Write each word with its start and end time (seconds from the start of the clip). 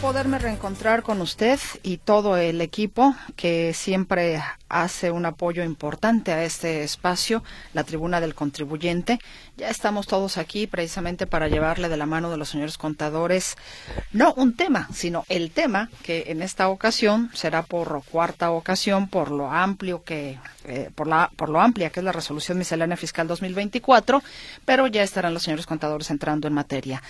Poderme 0.00 0.38
reencontrar 0.38 1.02
con 1.02 1.20
usted 1.20 1.60
y 1.82 1.98
todo 1.98 2.38
el 2.38 2.62
equipo 2.62 3.14
que 3.36 3.74
siempre 3.74 4.42
hace 4.70 5.10
un 5.10 5.26
apoyo 5.26 5.62
importante 5.62 6.32
a 6.32 6.42
este 6.42 6.82
espacio, 6.82 7.42
la 7.74 7.84
tribuna 7.84 8.20
del 8.20 8.34
contribuyente. 8.34 9.18
Ya 9.58 9.68
estamos 9.68 10.06
todos 10.06 10.38
aquí 10.38 10.66
precisamente 10.66 11.26
para 11.26 11.48
llevarle 11.48 11.90
de 11.90 11.98
la 11.98 12.06
mano 12.06 12.30
de 12.30 12.38
los 12.38 12.48
señores 12.48 12.78
contadores 12.78 13.56
no 14.12 14.32
un 14.34 14.54
tema, 14.54 14.88
sino 14.92 15.26
el 15.28 15.50
tema 15.50 15.90
que 16.02 16.24
en 16.28 16.40
esta 16.40 16.68
ocasión 16.68 17.30
será 17.34 17.62
por 17.62 18.02
cuarta 18.04 18.52
ocasión 18.52 19.08
por 19.08 19.30
lo 19.30 19.50
amplio 19.50 20.02
que 20.02 20.38
eh, 20.64 20.90
por 20.94 21.08
la 21.08 21.30
por 21.36 21.50
lo 21.50 21.60
amplia 21.60 21.90
que 21.90 22.00
es 22.00 22.04
la 22.04 22.12
resolución 22.12 22.56
miscelánea 22.56 22.96
fiscal 22.96 23.28
2024, 23.28 24.22
pero 24.64 24.86
ya 24.86 25.02
estarán 25.02 25.34
los 25.34 25.42
señores 25.42 25.66
contadores 25.66 26.10
entrando 26.10 26.48
en 26.48 26.54
materia. 26.54 27.02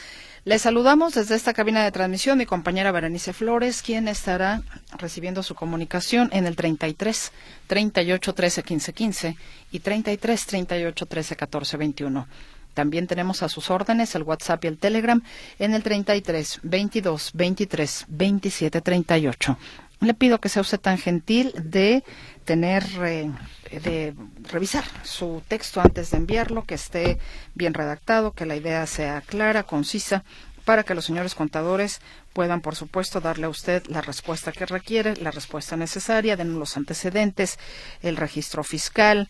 Les 0.44 0.62
saludamos 0.62 1.12
desde 1.12 1.34
esta 1.34 1.52
cabina 1.52 1.84
de 1.84 1.92
transmisión 1.92 2.38
mi 2.38 2.46
compañera 2.46 2.92
Berenice 2.92 3.34
Flores, 3.34 3.82
quien 3.82 4.08
estará 4.08 4.62
recibiendo 4.96 5.42
su 5.42 5.54
comunicación 5.54 6.30
en 6.32 6.46
el 6.46 6.56
33 6.56 7.30
38 7.66 8.32
13 8.34 8.62
15 8.62 8.92
15 8.94 9.36
y 9.70 9.80
33 9.80 10.46
38 10.46 11.06
13 11.06 11.36
14 11.36 11.76
21. 11.76 12.26
También 12.72 13.06
tenemos 13.06 13.42
a 13.42 13.50
sus 13.50 13.68
órdenes 13.70 14.14
el 14.14 14.22
WhatsApp 14.22 14.64
y 14.64 14.68
el 14.68 14.78
Telegram 14.78 15.22
en 15.58 15.74
el 15.74 15.82
33 15.82 16.60
22 16.62 17.30
23 17.34 18.06
27 18.08 18.80
38. 18.80 19.58
Le 20.00 20.14
pido 20.14 20.40
que 20.40 20.48
sea 20.48 20.62
usted 20.62 20.80
tan 20.80 20.96
gentil 20.96 21.52
de 21.56 22.04
tener, 22.44 22.84
eh, 23.02 23.30
de 23.70 24.14
revisar 24.50 24.84
su 25.04 25.42
texto 25.46 25.80
antes 25.80 26.10
de 26.10 26.16
enviarlo, 26.16 26.64
que 26.64 26.74
esté 26.74 27.18
bien 27.54 27.74
redactado, 27.74 28.32
que 28.32 28.46
la 28.46 28.56
idea 28.56 28.86
sea 28.86 29.20
clara, 29.20 29.64
concisa, 29.64 30.24
para 30.64 30.84
que 30.84 30.94
los 30.94 31.04
señores 31.04 31.34
contadores 31.34 32.00
puedan, 32.32 32.60
por 32.60 32.76
supuesto, 32.76 33.20
darle 33.20 33.46
a 33.46 33.50
usted 33.50 33.86
la 33.88 34.00
respuesta 34.00 34.52
que 34.52 34.66
requiere, 34.66 35.16
la 35.16 35.32
respuesta 35.32 35.76
necesaria, 35.76 36.36
den 36.36 36.58
los 36.58 36.76
antecedentes, 36.76 37.58
el 38.02 38.16
registro 38.16 38.64
fiscal, 38.64 39.28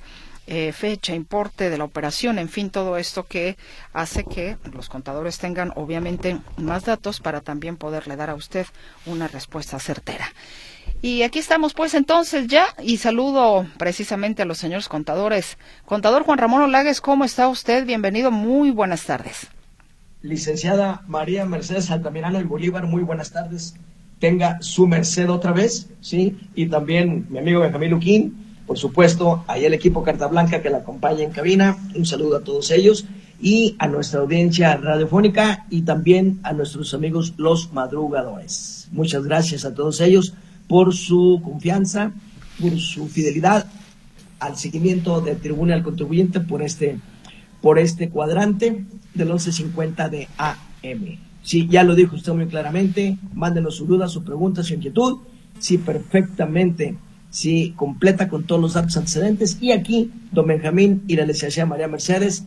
eh, 0.52 0.72
fecha, 0.72 1.14
importe 1.14 1.70
de 1.70 1.78
la 1.78 1.84
operación, 1.84 2.40
en 2.40 2.48
fin, 2.48 2.70
todo 2.70 2.96
esto 2.96 3.24
que 3.24 3.56
hace 3.92 4.24
que 4.24 4.56
los 4.74 4.88
contadores 4.88 5.38
tengan 5.38 5.72
obviamente 5.76 6.38
más 6.56 6.84
datos 6.84 7.20
para 7.20 7.40
también 7.40 7.76
poderle 7.76 8.16
dar 8.16 8.30
a 8.30 8.34
usted 8.34 8.66
una 9.06 9.28
respuesta 9.28 9.78
certera. 9.78 10.26
Y 11.02 11.22
aquí 11.22 11.38
estamos 11.38 11.72
pues 11.72 11.94
entonces 11.94 12.48
ya 12.48 12.66
y 12.82 12.96
saludo 12.96 13.64
precisamente 13.78 14.42
a 14.42 14.44
los 14.44 14.58
señores 14.58 14.88
contadores. 14.88 15.56
Contador 15.86 16.24
Juan 16.24 16.38
Ramón 16.38 16.62
Olagues, 16.62 17.00
¿cómo 17.00 17.24
está 17.24 17.46
usted? 17.46 17.86
Bienvenido, 17.86 18.32
muy 18.32 18.72
buenas 18.72 19.04
tardes. 19.04 19.46
Licenciada 20.20 21.04
María 21.06 21.44
Mercedes 21.44 21.92
Altamirano 21.92 22.40
y 22.40 22.44
Bolívar, 22.44 22.88
muy 22.88 23.04
buenas 23.04 23.30
tardes. 23.30 23.76
Tenga 24.18 24.60
su 24.62 24.88
merced 24.88 25.30
otra 25.30 25.52
vez, 25.52 25.88
¿sí? 26.00 26.36
Y 26.56 26.66
también 26.66 27.28
mi 27.30 27.38
amigo 27.38 27.60
Benjamín 27.60 27.90
Luquín, 27.92 28.49
por 28.70 28.78
supuesto, 28.78 29.42
ahí 29.48 29.64
el 29.64 29.74
equipo 29.74 30.04
Carta 30.04 30.28
Blanca 30.28 30.62
que 30.62 30.70
la 30.70 30.78
acompaña 30.78 31.24
en 31.24 31.32
cabina. 31.32 31.76
Un 31.96 32.06
saludo 32.06 32.36
a 32.36 32.44
todos 32.44 32.70
ellos 32.70 33.04
y 33.40 33.74
a 33.80 33.88
nuestra 33.88 34.20
audiencia 34.20 34.76
radiofónica 34.76 35.66
y 35.70 35.82
también 35.82 36.38
a 36.44 36.52
nuestros 36.52 36.94
amigos 36.94 37.34
los 37.36 37.72
madrugadores. 37.72 38.86
Muchas 38.92 39.24
gracias 39.24 39.64
a 39.64 39.74
todos 39.74 40.00
ellos 40.00 40.34
por 40.68 40.94
su 40.94 41.40
confianza, 41.42 42.12
por 42.60 42.78
su 42.78 43.08
fidelidad 43.08 43.66
al 44.38 44.56
seguimiento 44.56 45.20
del 45.20 45.38
Tribunal 45.38 45.82
Contribuyente 45.82 46.38
por 46.38 46.62
este, 46.62 47.00
por 47.60 47.76
este 47.80 48.08
cuadrante 48.08 48.84
del 49.14 49.26
1150 49.30 50.08
de 50.10 50.28
AM. 50.38 51.18
Sí, 51.42 51.66
ya 51.68 51.82
lo 51.82 51.96
dijo 51.96 52.14
usted 52.14 52.34
muy 52.34 52.46
claramente, 52.46 53.18
mándenos 53.34 53.74
su 53.74 53.86
duda, 53.86 54.06
su 54.06 54.22
pregunta, 54.22 54.62
su 54.62 54.74
inquietud, 54.74 55.22
sí, 55.58 55.76
perfectamente, 55.76 56.96
sí, 57.30 57.72
completa 57.76 58.28
con 58.28 58.44
todos 58.44 58.60
los 58.60 58.74
datos 58.74 58.96
antecedentes. 58.96 59.58
Y 59.60 59.72
aquí, 59.72 60.10
don 60.32 60.46
Benjamín 60.46 61.02
y 61.06 61.16
la 61.16 61.24
licenciada 61.24 61.68
María 61.68 61.88
Mercedes, 61.88 62.44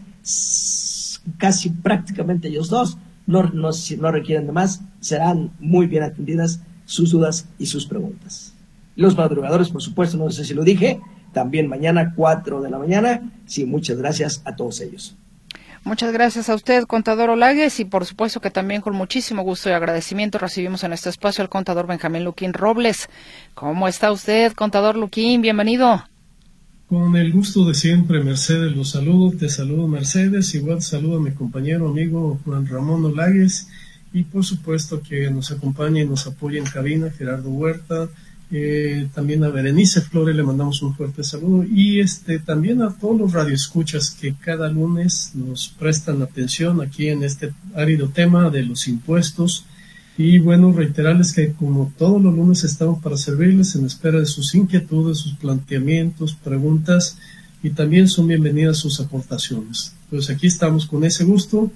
casi 1.38 1.69
prácticamente 1.69 2.49
ellos 2.49 2.69
dos, 2.69 2.97
no, 3.25 3.44
no, 3.44 3.69
no 3.99 4.11
requieren 4.11 4.45
de 4.45 4.51
más, 4.51 4.81
serán 4.99 5.51
muy 5.59 5.88
bien 5.88 6.03
atendidas 6.03 6.61
sus 6.85 7.11
dudas 7.11 7.47
y 7.57 7.66
sus 7.66 7.85
preguntas. 7.85 8.53
Los 8.95 9.17
madrugadores, 9.17 9.69
por 9.69 9.81
supuesto, 9.81 10.17
no 10.17 10.29
sé 10.29 10.45
si 10.45 10.53
lo 10.53 10.63
dije, 10.63 11.00
también 11.31 11.67
mañana 11.67 12.13
4 12.15 12.61
de 12.61 12.69
la 12.69 12.77
mañana. 12.77 13.31
Sí, 13.45 13.65
muchas 13.65 13.97
gracias 13.97 14.41
a 14.45 14.55
todos 14.55 14.81
ellos. 14.81 15.15
Muchas 15.85 16.13
gracias 16.13 16.47
a 16.47 16.55
usted, 16.55 16.85
contador 16.85 17.29
Olagues, 17.29 17.81
y 17.81 17.85
por 17.85 18.05
supuesto 18.05 18.39
que 18.39 18.49
también 18.49 18.79
con 18.79 18.95
muchísimo 18.95 19.41
gusto 19.41 19.69
y 19.69 19.73
agradecimiento 19.73 20.38
recibimos 20.38 20.85
en 20.85 20.94
este 20.94 21.09
espacio 21.09 21.41
al 21.41 21.49
contador 21.49 21.88
Benjamín 21.88 22.23
Luquín 22.23 22.53
Robles. 22.53 23.09
¿Cómo 23.53 23.89
está 23.89 24.09
usted, 24.13 24.53
contador 24.53 24.95
Luquín? 24.95 25.41
Bienvenido. 25.41 26.05
Con 26.88 27.17
el 27.17 27.33
gusto 27.33 27.66
de 27.66 27.73
siempre, 27.73 28.23
Mercedes, 28.23 28.73
los 28.73 28.91
saludo, 28.91 29.35
te 29.38 29.49
saludo 29.49 29.89
Mercedes, 29.89 30.55
igual 30.55 30.81
saludo 30.81 31.17
a 31.17 31.21
mi 31.21 31.31
compañero, 31.31 31.89
amigo 31.89 32.39
Juan 32.45 32.65
Ramón 32.65 33.03
Olagues 33.03 33.67
y 34.13 34.23
por 34.23 34.45
supuesto 34.45 35.01
que 35.01 35.29
nos 35.31 35.51
acompañe 35.51 36.03
y 36.03 36.07
nos 36.07 36.27
apoye 36.27 36.59
en 36.59 36.65
cabina 36.65 37.09
Gerardo 37.09 37.50
Huerta, 37.50 38.07
eh, 38.55 39.07
también 39.15 39.43
a 39.43 39.49
Berenice 39.49 40.01
Flores 40.01 40.35
le 40.35 40.43
mandamos 40.43 40.83
un 40.83 40.95
fuerte 40.95 41.23
saludo 41.23 41.63
y 41.63 41.99
este 42.01 42.37
también 42.37 42.83
a 42.83 42.93
todos 42.93 43.19
los 43.19 43.33
radioescuchas 43.33 44.11
que 44.11 44.35
cada 44.35 44.69
lunes 44.69 45.31
nos 45.33 45.69
prestan 45.69 46.21
atención 46.21 46.79
aquí 46.79 47.07
en 47.09 47.23
este 47.23 47.51
árido 47.73 48.09
tema 48.09 48.51
de 48.51 48.61
los 48.61 48.87
impuestos 48.87 49.65
y 50.19 50.37
bueno 50.37 50.71
reiterarles 50.71 51.33
que 51.33 51.53
como 51.53 51.91
todos 51.97 52.21
los 52.21 52.35
lunes 52.35 52.63
estamos 52.63 53.01
para 53.01 53.17
servirles 53.17 53.73
en 53.73 53.87
espera 53.87 54.19
de 54.19 54.27
sus 54.27 54.53
inquietudes, 54.53 55.17
sus 55.17 55.33
planteamientos, 55.33 56.35
preguntas 56.35 57.17
y 57.63 57.71
también 57.71 58.07
son 58.07 58.27
bienvenidas 58.27 58.77
sus 58.77 58.99
aportaciones. 58.99 59.95
Pues 60.11 60.29
aquí 60.29 60.45
estamos 60.45 60.85
con 60.85 61.03
ese 61.03 61.23
gusto 61.23 61.71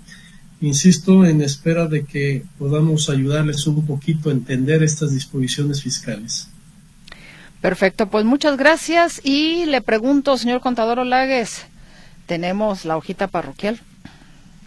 insisto, 0.62 1.26
en 1.26 1.42
espera 1.42 1.88
de 1.88 2.04
que 2.06 2.44
podamos 2.58 3.10
ayudarles 3.10 3.66
un 3.66 3.84
poquito 3.86 4.30
a 4.30 4.34
entender 4.34 4.84
estas 4.84 5.12
disposiciones 5.12 5.82
fiscales. 5.82 6.50
Perfecto, 7.62 8.08
pues 8.08 8.24
muchas 8.24 8.58
gracias 8.58 9.20
y 9.24 9.66
le 9.66 9.82
pregunto, 9.82 10.38
señor 10.38 10.62
contador 10.62 11.00
Olagues, 11.00 11.66
¿tenemos 12.28 12.86
la 12.86 12.98
hojita 12.98 13.28
parroquial? 13.28 13.80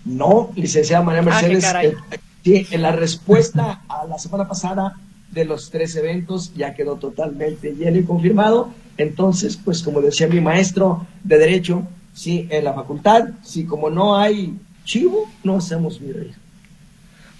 No, 0.04 0.50
licenciada 0.56 1.04
María 1.04 1.20
ah, 1.20 1.24
Mercedes, 1.24 1.64
eh, 1.82 1.96
sí, 2.42 2.66
en 2.70 2.82
la 2.82 2.92
respuesta 2.92 3.82
a 3.88 4.06
la 4.06 4.18
semana 4.18 4.48
pasada 4.48 4.96
de 5.30 5.44
los 5.44 5.70
tres 5.70 5.94
eventos 5.94 6.52
ya 6.54 6.74
quedó 6.74 6.96
totalmente 6.96 7.72
lleno 7.72 7.98
y 7.98 8.04
confirmado. 8.04 8.70
Entonces, 8.96 9.56
pues 9.56 9.82
como 9.82 10.00
decía 10.00 10.26
mi 10.26 10.40
maestro 10.40 11.06
de 11.22 11.38
Derecho, 11.38 11.86
sí, 12.12 12.48
en 12.50 12.64
la 12.64 12.74
facultad, 12.74 13.30
sí, 13.42 13.64
como 13.64 13.88
no 13.88 14.16
hay 14.16 14.58
chivo, 14.84 15.30
no 15.44 15.56
hacemos 15.56 16.00
mi 16.00 16.12
rey. 16.12 16.32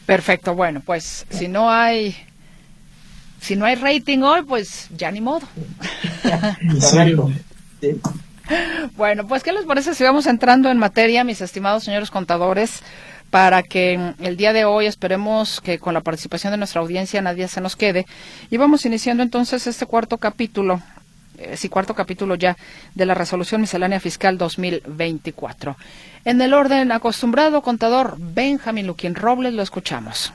Perfecto, 0.07 0.55
bueno, 0.55 0.81
pues 0.85 1.27
si 1.31 1.49
no 1.49 1.71
hay 1.71 2.17
si 3.41 3.57
no 3.57 3.65
hay 3.65 3.75
rating 3.75 4.21
hoy, 4.21 4.43
pues 4.43 4.89
ya 4.97 5.11
ni 5.11 5.21
modo. 5.21 5.47
Bueno, 8.97 9.29
pues 9.29 9.45
¿qué 9.45 9.53
les 9.53 9.65
parece 9.65 9.95
si 9.95 10.03
vamos 10.03 10.27
entrando 10.27 10.71
en 10.71 10.79
materia, 10.79 11.23
mis 11.23 11.41
estimados 11.41 11.85
señores 11.85 12.11
contadores, 12.11 12.83
para 13.31 13.63
que 13.63 14.15
el 14.19 14.37
día 14.37 14.53
de 14.53 14.65
hoy 14.65 14.87
esperemos 14.87 15.61
que 15.61 15.79
con 15.79 15.95
la 15.95 16.01
participación 16.01 16.51
de 16.51 16.57
nuestra 16.57 16.81
audiencia 16.81 17.23
nadie 17.23 17.47
se 17.47 17.61
nos 17.61 17.77
quede 17.77 18.07
y 18.51 18.57
vamos 18.57 18.85
iniciando 18.85 19.23
entonces 19.23 19.69
este 19.69 19.87
cuarto 19.87 20.19
capítulo 20.19 20.83
eh, 21.39 21.57
sí, 21.57 21.69
cuarto 21.69 21.95
capítulo 21.95 22.35
ya 22.35 22.57
de 22.95 23.07
la 23.07 23.15
resolución 23.15 23.63
miscelánea 23.63 23.99
fiscal 23.99 24.37
2024. 24.37 25.77
En 26.27 26.41
el 26.43 26.53
orden 26.53 26.93
acostumbrado, 26.93 27.63
contador 27.63 28.17
Benjamín 28.19 28.87
Luquín 28.87 29.15
Robles, 29.15 29.55
lo 29.55 29.63
escuchamos. 29.63 30.35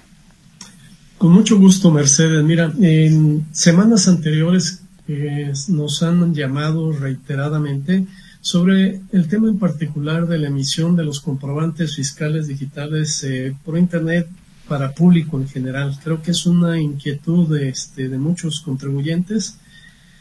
Con 1.17 1.31
mucho 1.31 1.57
gusto, 1.57 1.91
Mercedes. 1.91 2.43
Mira, 2.43 2.73
en 2.81 3.45
semanas 3.53 4.07
anteriores 4.07 4.83
eh, 5.07 5.53
nos 5.69 6.03
han 6.03 6.33
llamado 6.33 6.91
reiteradamente 6.91 8.05
sobre 8.41 9.01
el 9.11 9.27
tema 9.27 9.47
en 9.47 9.57
particular 9.57 10.27
de 10.27 10.37
la 10.37 10.47
emisión 10.47 10.95
de 10.95 11.05
los 11.05 11.21
comprobantes 11.21 11.95
fiscales 11.95 12.47
digitales 12.47 13.23
eh, 13.23 13.55
por 13.63 13.77
Internet 13.77 14.27
para 14.67 14.91
público 14.91 15.39
en 15.39 15.47
general. 15.47 15.97
Creo 16.03 16.21
que 16.21 16.31
es 16.31 16.45
una 16.45 16.79
inquietud 16.79 17.47
de, 17.47 17.69
este, 17.69 18.09
de 18.09 18.17
muchos 18.17 18.59
contribuyentes. 18.59 19.57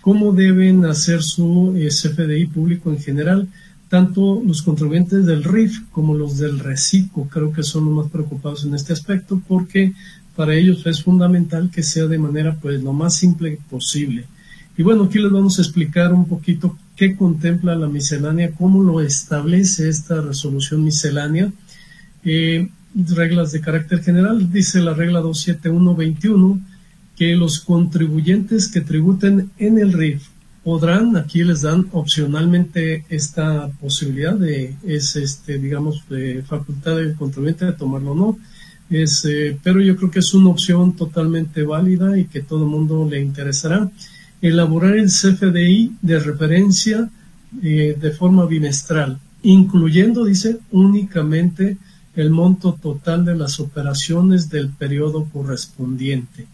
¿Cómo 0.01 0.33
deben 0.33 0.85
hacer 0.85 1.23
su 1.23 1.75
eh, 1.77 1.89
CFDI 1.89 2.47
público 2.47 2.91
en 2.91 3.01
general? 3.01 3.49
tanto 3.89 4.43
los 4.45 4.63
contribuyentes 4.63 5.25
del 5.25 5.45
RIF 5.45 5.83
como 5.93 6.17
los 6.17 6.39
del 6.39 6.59
RECICO 6.59 7.29
creo 7.29 7.53
que 7.53 7.63
son 7.63 7.85
los 7.85 7.95
más 7.95 8.11
preocupados 8.11 8.65
en 8.65 8.75
este 8.75 8.93
aspecto 8.93 9.41
porque 9.47 9.93
para 10.37 10.55
ellos 10.55 10.87
es 10.87 11.03
fundamental 11.03 11.71
que 11.71 11.83
sea 11.83 12.07
de 12.07 12.19
manera 12.19 12.57
pues 12.61 12.83
lo 12.83 12.93
más 12.93 13.15
simple 13.15 13.59
posible. 13.71 14.25
Y 14.77 14.83
bueno, 14.83 15.05
aquí 15.05 15.19
les 15.19 15.31
vamos 15.31 15.59
a 15.59 15.63
explicar 15.63 16.13
un 16.13 16.27
poquito 16.27 16.77
qué 16.97 17.17
contempla 17.17 17.77
la 17.77 17.89
miscelánea, 17.89 18.53
cómo 18.53 18.83
lo 18.83 19.01
establece 19.01 19.89
esta 19.89 20.21
resolución 20.21 20.83
miscelánea. 20.83 21.53
Eh, 22.25 22.69
reglas 22.95 23.53
de 23.53 23.61
carácter 23.61 24.03
general, 24.03 24.53
dice 24.53 24.81
la 24.81 24.95
regla 24.95 25.21
27121 25.21 26.61
que 27.17 27.37
los 27.37 27.61
contribuyentes 27.61 28.69
que 28.69 28.81
tributen 28.81 29.51
en 29.59 29.79
el 29.79 29.93
RIF 29.93 30.29
podrán, 30.65 31.17
aquí 31.17 31.45
les 31.45 31.63
dan 31.63 31.87
opcionalmente 31.93 33.05
esta 33.09 33.69
posibilidad 33.81 34.35
de, 34.35 34.75
es 34.85 35.15
este, 35.15 35.59
digamos, 35.59 36.09
de 36.09 36.43
facultad 36.43 36.97
del 36.97 37.15
contribuyente 37.15 37.67
de 37.67 37.73
tomarlo 37.73 38.13
o 38.13 38.15
no, 38.15 38.39
es, 38.91 39.25
eh, 39.25 39.59
pero 39.63 39.81
yo 39.81 39.97
creo 39.97 40.11
que 40.11 40.19
es 40.21 40.35
una 40.35 40.51
opción 40.51 40.95
totalmente 40.95 41.63
válida 41.63 42.19
y 42.19 42.27
que 42.27 42.43
todo 42.43 42.65
el 42.65 42.71
mundo 42.71 43.07
le 43.09 43.21
interesará. 43.21 43.91
Elaborar 44.43 44.97
el 44.97 45.09
CFDI 45.09 45.97
de 46.03 46.19
referencia 46.21 47.09
eh, 47.63 47.97
de 48.01 48.11
forma 48.11 48.47
bimestral, 48.47 49.19
incluyendo, 49.43 50.25
dice, 50.25 50.59
únicamente 50.71 51.77
el 52.17 52.31
monto 52.31 52.79
total 52.81 53.25
de 53.25 53.37
las 53.37 53.59
operaciones 53.61 54.51
del 54.51 54.69
periodo 54.69 55.25
correspondiente. 55.33 56.47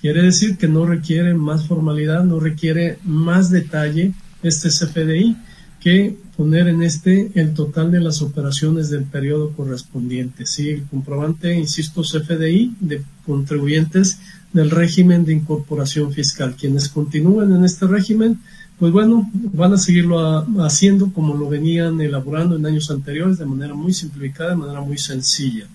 Quiere 0.00 0.22
decir 0.22 0.56
que 0.56 0.68
no 0.68 0.86
requiere 0.86 1.34
más 1.34 1.66
formalidad, 1.66 2.24
no 2.24 2.40
requiere 2.40 2.98
más 3.04 3.50
detalle 3.50 4.12
este 4.42 4.68
CFDI 4.68 5.36
que 5.80 6.16
poner 6.40 6.68
en 6.68 6.82
este 6.82 7.30
el 7.34 7.52
total 7.52 7.92
de 7.92 8.00
las 8.00 8.22
operaciones 8.22 8.88
del 8.88 9.04
periodo 9.04 9.50
correspondiente. 9.50 10.46
Sí, 10.46 10.70
el 10.70 10.84
comprobante, 10.84 11.54
insisto, 11.54 12.00
CFDI 12.00 12.76
de 12.80 13.02
contribuyentes 13.26 14.18
del 14.50 14.70
régimen 14.70 15.26
de 15.26 15.34
incorporación 15.34 16.10
fiscal. 16.14 16.56
Quienes 16.58 16.88
continúen 16.88 17.54
en 17.54 17.62
este 17.62 17.86
régimen, 17.86 18.38
pues 18.78 18.90
bueno, 18.90 19.30
van 19.34 19.74
a 19.74 19.76
seguirlo 19.76 20.18
haciendo 20.64 21.12
como 21.12 21.34
lo 21.34 21.46
venían 21.46 22.00
elaborando 22.00 22.56
en 22.56 22.64
años 22.64 22.90
anteriores, 22.90 23.36
de 23.36 23.44
manera 23.44 23.74
muy 23.74 23.92
simplificada, 23.92 24.52
de 24.52 24.56
manera 24.56 24.80
muy 24.80 24.96
sencilla. 24.96 25.66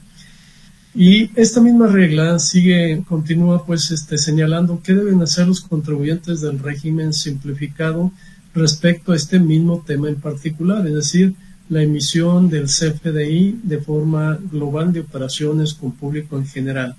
Y 0.95 1.29
esta 1.39 1.61
misma 1.61 1.85
regla 1.85 2.39
sigue, 2.39 3.03
continúa 3.07 3.67
pues 3.67 3.91
este, 3.91 4.17
señalando 4.17 4.81
qué 4.83 4.95
deben 4.95 5.21
hacer 5.21 5.47
los 5.47 5.61
contribuyentes 5.61 6.41
del 6.41 6.57
régimen 6.57 7.13
simplificado 7.13 8.11
respecto 8.55 9.11
a 9.11 9.15
este 9.15 9.39
mismo 9.39 9.83
tema 9.85 10.07
en 10.07 10.15
particular, 10.15 10.87
es 10.87 10.95
decir, 10.95 11.35
la 11.69 11.83
emisión 11.83 12.49
del 12.49 12.65
CFDI 12.65 13.59
de 13.63 13.79
forma 13.79 14.39
global 14.51 14.93
de 14.93 15.01
operaciones 15.01 15.73
con 15.73 15.91
público 15.91 16.37
en 16.37 16.45
general. 16.45 16.95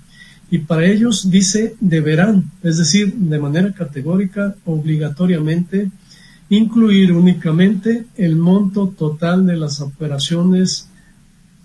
Y 0.51 0.59
para 0.59 0.85
ellos 0.85 1.29
dice 1.29 1.75
deberán, 1.79 2.51
es 2.63 2.77
decir, 2.77 3.13
de 3.13 3.39
manera 3.39 3.73
categórica, 3.73 4.55
obligatoriamente, 4.65 5.89
incluir 6.49 7.11
únicamente 7.11 8.05
el 8.15 8.35
monto 8.37 8.93
total 8.97 9.45
de 9.45 9.57
las 9.57 9.81
operaciones 9.81 10.89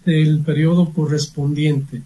del 0.05 0.41
periodo 0.41 0.93
correspondiente 0.93 2.03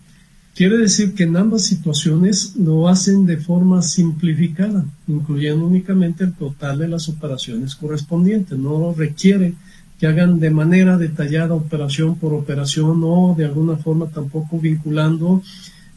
Quiere 0.57 0.79
decir 0.79 1.15
que 1.15 1.25
en 1.25 1.37
ambas 1.37 1.65
situaciones 1.65 2.57
lo 2.57 2.89
hacen 2.89 3.27
de 3.27 3.37
forma 3.37 3.83
simplificada, 3.83 4.87
incluyendo 5.07 5.67
únicamente 5.67 6.25
el 6.25 6.33
total 6.33 6.79
de 6.79 6.89
las 6.89 7.11
operaciones 7.11 7.75
correspondientes. 7.75 8.59
No 8.59 8.95
requiere 8.95 9.53
que 10.01 10.07
hagan 10.07 10.41
de 10.41 10.49
manera 10.49 10.97
detallada 10.97 11.53
operación 11.53 12.17
por 12.17 12.33
operación 12.33 13.03
o 13.05 13.35
de 13.37 13.45
alguna 13.45 13.77
forma 13.77 14.09
tampoco 14.09 14.59
vinculando 14.59 15.43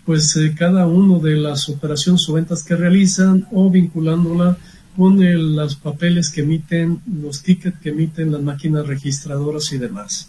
pues 0.06 0.36
eh, 0.36 0.54
cada 0.58 0.88
uno 0.88 1.20
de 1.20 1.38
las 1.38 1.70
operaciones 1.70 2.28
o 2.28 2.34
ventas 2.34 2.62
que 2.62 2.76
realizan 2.76 3.48
o 3.54 3.70
vinculándola 3.70 4.58
con 4.98 5.56
los 5.56 5.78
papeles 5.78 6.32
que 6.32 6.42
emiten, 6.42 7.00
los 7.22 7.44
tickets 7.44 7.80
que 7.80 7.92
emiten 7.92 8.34
las 8.34 8.42
máquinas 8.42 8.86
registradoras 8.86 9.72
y 9.72 9.78
demás. 9.78 10.28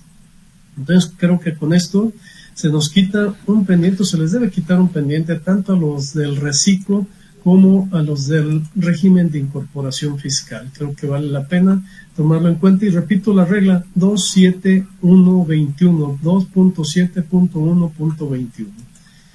Entonces 0.78 1.12
creo 1.16 1.40
que 1.40 1.56
con 1.56 1.74
esto 1.74 2.12
se 2.60 2.68
nos 2.68 2.90
quita 2.90 3.34
un 3.46 3.64
pendiente, 3.64 4.04
se 4.04 4.18
les 4.18 4.32
debe 4.32 4.50
quitar 4.50 4.78
un 4.78 4.90
pendiente 4.90 5.36
tanto 5.36 5.72
a 5.72 5.78
los 5.78 6.12
del 6.12 6.36
reciclo 6.36 7.06
como 7.42 7.88
a 7.90 8.02
los 8.02 8.26
del 8.26 8.60
régimen 8.76 9.30
de 9.30 9.38
incorporación 9.38 10.18
fiscal. 10.18 10.70
Creo 10.76 10.94
que 10.94 11.06
vale 11.06 11.28
la 11.28 11.46
pena 11.46 11.82
tomarlo 12.14 12.50
en 12.50 12.56
cuenta 12.56 12.84
y 12.84 12.90
repito 12.90 13.32
la 13.32 13.46
regla 13.46 13.82
27121, 13.94 16.18
2.7.1.21. 16.22 18.66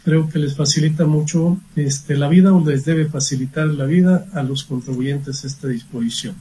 Creo 0.04 0.30
que 0.30 0.38
les 0.38 0.56
facilita 0.56 1.08
mucho 1.08 1.58
este, 1.76 2.16
la 2.16 2.30
vida 2.30 2.54
o 2.54 2.64
les 2.64 2.86
debe 2.86 3.06
facilitar 3.06 3.66
la 3.66 3.86
vida 3.86 4.28
a 4.34 4.44
los 4.44 4.66
contribuyentes 4.66 5.46
esta 5.46 5.68
disposición. 5.68 6.36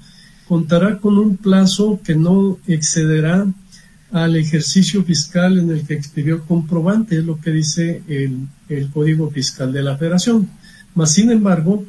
contará 0.47 0.97
con 0.97 1.19
un 1.19 1.37
plazo 1.37 1.99
que 2.03 2.15
no 2.15 2.57
excederá 2.65 3.45
al 4.11 4.35
ejercicio 4.35 5.03
fiscal 5.03 5.59
en 5.59 5.69
el 5.69 5.85
que 5.85 5.93
expidió 5.93 6.43
comprobante, 6.43 7.19
es 7.19 7.23
lo 7.23 7.39
que 7.39 7.51
dice 7.51 8.01
el, 8.07 8.47
Código 8.91 9.29
Fiscal 9.29 9.71
de 9.71 9.83
la 9.83 9.95
Federación. 9.95 10.49
Mas, 10.95 11.13
sin 11.13 11.29
embargo, 11.29 11.85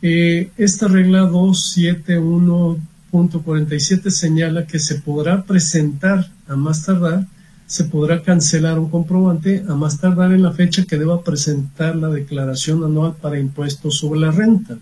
eh, 0.00 0.50
esta 0.56 0.86
regla 0.86 1.22
271 1.22 2.89
punto 3.10 3.42
47 3.42 4.10
señala 4.10 4.66
que 4.66 4.78
se 4.78 4.96
podrá 4.96 5.44
presentar 5.44 6.30
a 6.46 6.56
más 6.56 6.84
tardar, 6.84 7.26
se 7.66 7.84
podrá 7.84 8.22
cancelar 8.22 8.78
un 8.78 8.90
comprobante 8.90 9.64
a 9.68 9.74
más 9.74 10.00
tardar 10.00 10.32
en 10.32 10.42
la 10.42 10.52
fecha 10.52 10.84
que 10.84 10.98
deba 10.98 11.22
presentar 11.22 11.96
la 11.96 12.08
declaración 12.08 12.82
anual 12.84 13.14
para 13.20 13.38
impuestos 13.38 13.98
sobre 13.98 14.20
la 14.20 14.30
renta. 14.30 14.76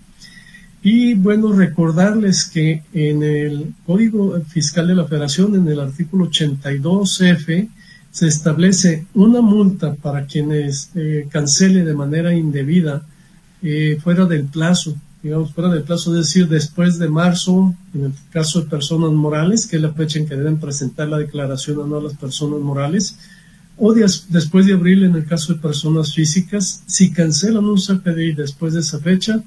Y 0.83 1.15
bueno, 1.15 1.53
recordarles 1.53 2.47
que 2.47 2.83
en 2.93 3.23
el 3.23 3.75
Código 3.85 4.41
Fiscal 4.43 4.87
de 4.87 4.95
la 4.95 5.07
Federación, 5.07 5.55
en 5.57 5.69
el 5.69 5.81
artículo 5.81 6.31
82F, 6.31 7.69
se 8.11 8.27
establece 8.27 9.07
una 9.15 9.41
multa 9.41 9.95
para 9.95 10.25
quienes 10.27 10.91
eh, 10.95 11.27
cancele 11.31 11.85
de 11.85 11.95
manera 11.95 12.35
indebida 12.35 13.03
eh, 13.63 13.99
fuera 14.03 14.25
del 14.25 14.45
plazo 14.45 14.97
digamos, 15.23 15.53
fuera 15.53 15.71
del 15.71 15.83
plazo, 15.83 16.13
es 16.13 16.27
decir, 16.27 16.49
después 16.49 16.99
de 16.99 17.09
marzo, 17.09 17.75
en 17.95 18.07
el 18.07 18.13
caso 18.31 18.61
de 18.61 18.71
personas 18.71 19.11
morales, 19.13 19.67
que 19.67 19.77
es 19.77 19.83
la 19.83 19.93
fecha 19.93 20.19
en 20.19 20.27
que 20.27 20.37
deben 20.37 20.59
presentar 20.59 21.09
la 21.09 21.19
declaración 21.19 21.81
anual 21.81 22.05
las 22.05 22.15
personas 22.15 22.61
morales, 22.61 23.17
o 23.77 23.93
después 23.93 24.67
de 24.67 24.75
abril 24.75 25.05
en 25.05 25.15
el 25.15 25.25
caso 25.25 25.55
de 25.55 25.61
personas 25.61 26.15
físicas, 26.15 26.83
si 26.87 27.13
cancelan 27.13 27.65
un 27.65 27.79
CPDI 27.79 28.35
después 28.35 28.75
de 28.75 28.81
esa 28.81 28.99
fecha, 28.99 29.43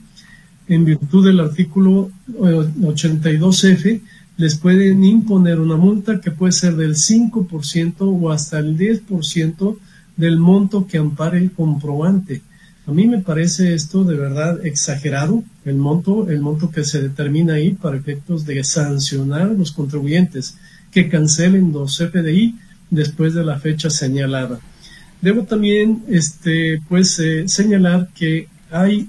en 0.67 0.85
virtud 0.85 1.25
del 1.25 1.39
artículo 1.39 2.11
82F, 2.29 3.85
eh, 3.89 4.01
les 4.37 4.55
pueden 4.55 5.03
imponer 5.03 5.59
una 5.59 5.75
multa 5.75 6.21
que 6.21 6.31
puede 6.31 6.53
ser 6.53 6.75
del 6.75 6.95
5% 6.95 7.95
o 7.99 8.31
hasta 8.31 8.59
el 8.59 8.77
10% 8.77 9.77
del 10.15 10.37
monto 10.37 10.87
que 10.87 10.97
ampare 10.97 11.37
el 11.37 11.51
comprobante. 11.51 12.41
A 12.87 12.91
mí 12.91 13.07
me 13.07 13.19
parece 13.19 13.73
esto 13.73 14.03
de 14.03 14.15
verdad 14.15 14.65
exagerado, 14.65 15.43
el 15.65 15.75
monto, 15.75 16.29
el 16.29 16.41
monto 16.41 16.71
que 16.71 16.83
se 16.83 17.01
determina 17.01 17.53
ahí 17.53 17.71
para 17.73 17.97
efectos 17.97 18.45
de 18.45 18.63
sancionar 18.63 19.43
a 19.43 19.53
los 19.53 19.71
contribuyentes 19.71 20.57
que 20.91 21.07
cancelen 21.07 21.71
los 21.71 21.97
CFDI 21.97 22.55
después 22.89 23.33
de 23.33 23.45
la 23.45 23.59
fecha 23.59 23.89
señalada. 23.89 24.59
Debo 25.21 25.43
también 25.43 26.03
este, 26.09 26.81
pues, 26.89 27.19
eh, 27.19 27.47
señalar 27.47 28.09
que 28.15 28.47
hay 28.71 29.07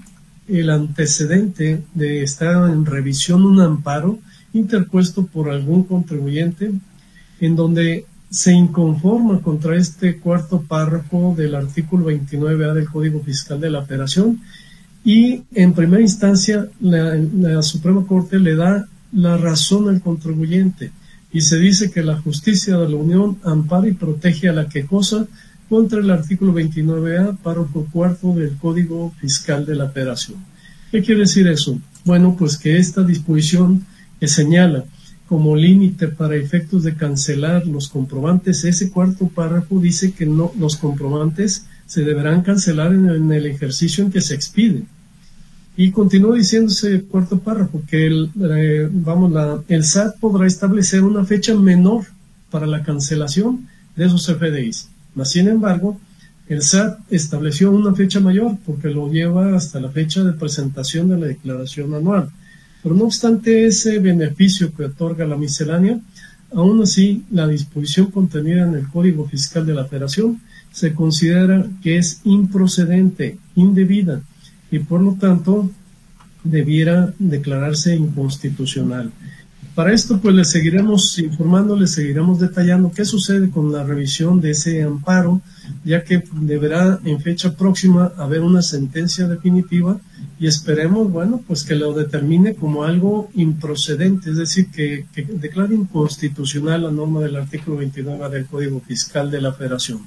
el 0.49 0.69
antecedente 0.69 1.83
de 1.95 2.23
estar 2.23 2.69
en 2.71 2.85
revisión 2.85 3.45
un 3.45 3.61
amparo 3.61 4.19
interpuesto 4.53 5.27
por 5.27 5.49
algún 5.49 5.85
contribuyente 5.85 6.73
en 7.41 7.57
donde 7.57 8.05
se 8.33 8.51
inconforma 8.55 9.43
contra 9.43 9.77
este 9.77 10.17
cuarto 10.17 10.63
párrafo 10.63 11.35
del 11.37 11.55
artículo 11.55 12.07
29A 12.07 12.73
del 12.73 12.89
Código 12.89 13.21
Fiscal 13.21 13.61
de 13.61 13.69
la 13.69 13.81
Operación 13.81 14.41
y 15.05 15.43
en 15.55 15.75
primera 15.75 16.01
instancia 16.01 16.67
la, 16.81 17.63
Suprema 17.63 18.07
Corte 18.07 18.39
le 18.39 18.57
da 18.57 18.89
la 19.13 19.37
razón 19.37 19.91
al 19.91 20.01
contribuyente 20.01 20.93
y 21.31 21.43
se 21.43 21.59
dice 21.59 21.91
que 21.91 22.03
la 22.03 22.17
justicia 22.23 22.79
de 22.79 22.89
la 22.89 22.97
Unión 22.97 23.37
ampara 23.45 23.87
y 23.87 23.93
protege 23.93 24.49
a 24.49 24.55
la 24.55 24.67
quejosa 24.67 25.27
contra 25.69 26.01
el 26.01 26.11
artículo 26.11 26.55
29A, 26.55 27.37
párrafo 27.37 27.87
cuarto 27.93 28.33
del 28.35 28.57
Código 28.57 29.13
Fiscal 29.21 29.67
de 29.67 29.75
la 29.75 29.85
Operación. 29.85 30.39
¿Qué 30.91 31.03
quiere 31.03 31.21
decir 31.21 31.47
eso? 31.49 31.79
Bueno, 32.07 32.35
pues 32.39 32.57
que 32.57 32.79
esta 32.79 33.03
disposición 33.03 33.85
que 34.19 34.27
señala 34.27 34.85
como 35.33 35.57
límite 35.57 36.09
para 36.09 36.37
efectos 36.37 36.83
de 36.83 36.95
cancelar 36.95 37.67
los 37.67 37.89
comprobantes, 37.89 38.65
ese 38.65 38.91
cuarto 38.91 39.29
párrafo 39.29 39.81
dice 39.81 40.13
que 40.13 40.27
no, 40.27 40.53
los 40.61 40.77
comprobantes 40.77 41.65
se 41.87 42.03
deberán 42.03 42.43
cancelar 42.43 42.93
en, 42.93 43.33
el 43.33 43.47
ejercicio 43.47 44.05
en 44.05 44.13
que 44.13 44.21
se 44.21 44.35
expide. 44.35 44.83
Y 45.75 45.91
continúa 45.91 46.37
diciendo 46.37 46.71
ese 46.71 47.05
cuarto 47.05 47.39
párrafo 47.39 47.83
que 47.89 48.07
el, 48.09 48.31
eh, 48.43 48.91
vamos, 48.93 49.33
la, 49.33 49.63
el 49.69 49.85
SAT 49.85 50.19
podrá 50.21 50.47
establecer 50.47 51.03
una 51.03 51.25
fecha 51.25 51.55
menor 51.55 52.05
para 52.51 52.67
la 52.67 52.83
cancelación 52.83 53.67
de 53.97 54.05
esos 54.05 54.27
FDIs. 54.27 54.91
Mas, 55.15 55.31
sin 55.31 55.49
embargo, 55.49 55.99
el 56.47 56.61
SAT 56.61 57.11
estableció 57.11 57.73
una 57.73 57.95
fecha 57.95 58.21
mayor 58.21 58.59
porque 58.67 58.91
lo 58.91 59.11
lleva 59.11 59.57
hasta 59.57 59.81
la 59.81 59.89
fecha 59.89 60.23
de 60.25 60.35
presentación 60.35 61.09
de 61.09 61.19
la 61.19 61.27
declaración 61.29 61.95
anual. 61.95 62.29
Pero 62.83 62.95
no 62.95 63.05
obstante 63.05 63.67
ese 63.67 63.99
beneficio 63.99 64.75
que 64.75 64.85
otorga 64.85 65.27
la 65.27 65.37
miscelánea, 65.37 66.01
aún 66.53 66.83
así 66.83 67.25
la 67.31 67.47
disposición 67.47 68.11
contenida 68.11 68.67
en 68.67 68.75
el 68.75 68.89
Código 68.89 69.27
Fiscal 69.29 69.65
de 69.67 69.75
la 69.75 69.85
Federación 69.85 70.41
se 70.73 70.95
considera 70.95 71.67
que 71.83 71.99
es 71.99 72.21
improcedente, 72.25 73.39
indebida 73.55 74.23
y 74.71 74.79
por 74.79 75.03
lo 75.03 75.15
tanto 75.15 75.71
debiera 76.43 77.13
declararse 77.19 77.95
inconstitucional. 77.95 79.13
Para 79.75 79.95
esto, 79.95 80.21
pues 80.21 80.35
le 80.35 80.45
seguiremos 80.45 81.19
informando, 81.19 81.77
le 81.77 81.87
seguiremos 81.87 82.39
detallando 82.39 82.91
qué 82.91 83.07
sucede 83.07 83.51
con 83.51 83.73
la 83.73 83.85
revisión 83.85 84.41
de 84.41 84.51
ese 84.51 84.83
amparo, 84.83 85.41
ya 85.83 86.05
que 86.05 86.23
deberá 86.33 87.01
en 87.05 87.21
fecha 87.21 87.57
próxima 87.57 88.13
haber 88.19 88.41
una 88.41 88.61
sentencia 88.61 89.27
definitiva 89.29 89.99
y 90.43 90.49
esperemos, 90.49 91.09
bueno, 91.13 91.41
pues 91.47 91.63
que 91.63 91.77
lo 91.77 91.93
determine 91.93 92.57
como 92.57 92.83
algo 92.83 93.31
improcedente, 93.35 94.31
es 94.31 94.39
decir, 94.39 94.73
que, 94.73 95.07
declare 95.35 95.73
inconstitucional 95.73 96.83
la 96.83 96.91
norma 96.91 97.21
del 97.21 97.37
artículo 97.37 97.77
29 97.77 98.29
del 98.29 98.47
Código 98.47 98.81
Fiscal 98.81 99.31
de 99.31 99.41
la 99.41 99.53
Federación. 99.53 100.01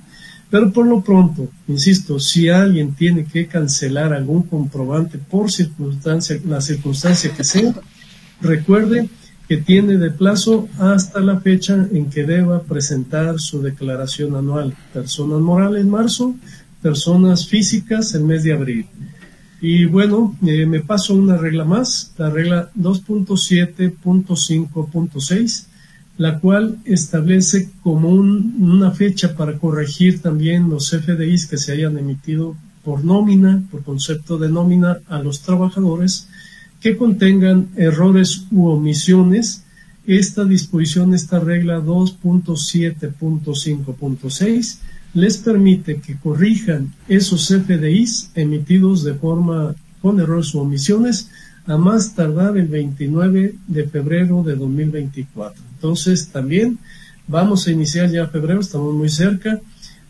Pero 0.50 0.74
por 0.74 0.88
lo 0.88 1.00
pronto, 1.00 1.48
insisto, 1.70 2.20
si 2.20 2.50
alguien 2.50 2.96
tiene 2.96 3.24
que 3.24 3.48
cancelar 3.48 4.12
algún 4.12 4.44
comprobante 4.44 5.20
por 5.20 5.50
circunstancia, 5.50 6.38
la 6.46 6.60
circunstancia 6.60 7.34
que 7.34 7.46
sea, 7.46 7.74
recuerde 8.42 9.08
que 9.48 9.56
tiene 9.56 9.96
de 9.96 10.12
plazo 10.12 10.68
hasta 10.80 11.22
la 11.22 11.40
fecha 11.40 11.88
en 11.94 12.10
que 12.10 12.26
deba 12.26 12.62
presentar 12.64 13.40
su 13.40 13.62
declaración 13.62 14.36
anual. 14.36 14.76
Personas 14.92 15.40
morales 15.40 15.86
marzo, 15.86 16.36
personas 16.82 17.48
físicas 17.48 18.14
el 18.16 18.26
mes 18.26 18.44
de 18.44 18.52
abril. 18.52 18.86
Y 19.62 19.86
bueno, 19.86 20.36
eh, 20.46 20.66
me 20.66 20.82
paso 20.82 21.16
una 21.16 21.38
regla 21.38 21.64
más, 21.64 22.12
la 22.18 22.30
regla 22.30 22.70
2.7.5.6, 22.78 25.68
la 26.18 26.40
cual 26.40 26.80
establece 26.86 27.70
como 27.82 28.10
una 28.10 28.92
fecha 28.92 29.36
para 29.36 29.58
corregir 29.58 30.22
también 30.22 30.70
los 30.70 30.92
FDIs 30.92 31.48
que 31.48 31.58
se 31.58 31.72
hayan 31.74 31.98
emitido 31.98 32.56
por 32.84 33.04
nómina, 33.04 33.64
por 33.72 33.84
concepto 33.84 34.38
de 34.38 34.50
nómina 34.50 35.00
a 35.08 35.18
los 35.20 35.42
trabajadores, 35.42 36.28
que 36.80 36.96
contengan 36.98 37.70
errores 37.76 38.46
u 38.52 38.68
omisiones. 38.68 39.64
Esta 40.06 40.46
disposición, 40.46 41.16
esta 41.16 41.40
regla 41.40 41.80
2.7.5.6, 41.80 44.78
les 45.16 45.38
permite 45.38 46.02
que 46.02 46.18
corrijan 46.18 46.94
esos 47.08 47.48
FDIs 47.48 48.32
emitidos 48.36 49.04
de 49.04 49.14
forma 49.14 49.74
con 50.02 50.20
errores 50.20 50.54
u 50.54 50.60
omisiones 50.60 51.30
a 51.66 51.78
más 51.78 52.14
tardar 52.14 52.58
el 52.58 52.68
29 52.68 53.56
de 53.66 53.88
febrero 53.88 54.44
de 54.44 54.56
2024. 54.56 55.64
Entonces, 55.76 56.28
también 56.28 56.78
vamos 57.28 57.66
a 57.66 57.72
iniciar 57.72 58.12
ya 58.12 58.28
febrero, 58.28 58.60
estamos 58.60 58.94
muy 58.94 59.10
cerca. 59.10 59.60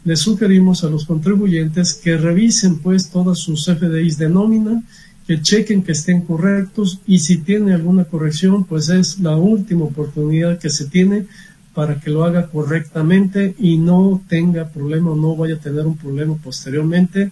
Les 0.03 0.19
sugerimos 0.19 0.83
a 0.83 0.89
los 0.89 1.05
contribuyentes 1.05 1.93
que 1.93 2.17
revisen 2.17 2.79
pues 2.79 3.09
todas 3.09 3.37
sus 3.37 3.65
FDIs 3.65 4.17
de 4.17 4.29
nómina 4.29 4.83
que 5.27 5.41
chequen 5.41 5.83
que 5.83 5.91
estén 5.91 6.21
correctos 6.21 6.99
y 7.05 7.19
si 7.19 7.37
tiene 7.37 7.73
alguna 7.73 8.05
corrección, 8.05 8.65
pues 8.65 8.89
es 8.89 9.19
la 9.19 9.35
última 9.35 9.85
oportunidad 9.85 10.59
que 10.59 10.69
se 10.69 10.85
tiene 10.85 11.25
para 11.75 11.99
que 11.99 12.09
lo 12.09 12.23
haga 12.23 12.47
correctamente 12.47 13.53
y 13.59 13.77
no 13.77 14.21
tenga 14.27 14.69
problema 14.69 15.11
o 15.11 15.15
no 15.15 15.35
vaya 15.35 15.55
a 15.55 15.59
tener 15.59 15.85
un 15.85 15.97
problema 15.97 16.35
posteriormente 16.43 17.31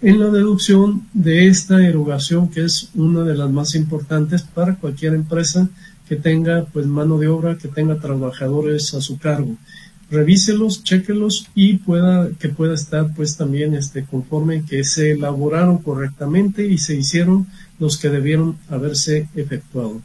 en 0.00 0.20
la 0.20 0.28
deducción 0.28 1.08
de 1.12 1.48
esta 1.48 1.84
erogación 1.84 2.48
que 2.48 2.64
es 2.64 2.90
una 2.94 3.24
de 3.24 3.34
las 3.34 3.50
más 3.50 3.74
importantes 3.74 4.42
para 4.42 4.76
cualquier 4.76 5.14
empresa 5.14 5.68
que 6.08 6.14
tenga 6.14 6.66
pues 6.66 6.86
mano 6.86 7.18
de 7.18 7.28
obra, 7.28 7.58
que 7.58 7.68
tenga 7.68 7.98
trabajadores 7.98 8.94
a 8.94 9.00
su 9.00 9.18
cargo 9.18 9.56
revíselos, 10.10 10.82
chequelos 10.84 11.48
y 11.54 11.74
pueda, 11.74 12.30
que 12.38 12.48
pueda 12.48 12.74
estar 12.74 13.14
pues 13.14 13.36
también 13.36 13.74
este, 13.74 14.04
conforme 14.04 14.64
que 14.64 14.84
se 14.84 15.12
elaboraron 15.12 15.78
correctamente 15.78 16.66
y 16.66 16.78
se 16.78 16.96
hicieron 16.96 17.46
los 17.78 17.98
que 17.98 18.08
debieron 18.08 18.56
haberse 18.68 19.28
efectuado. 19.34 20.00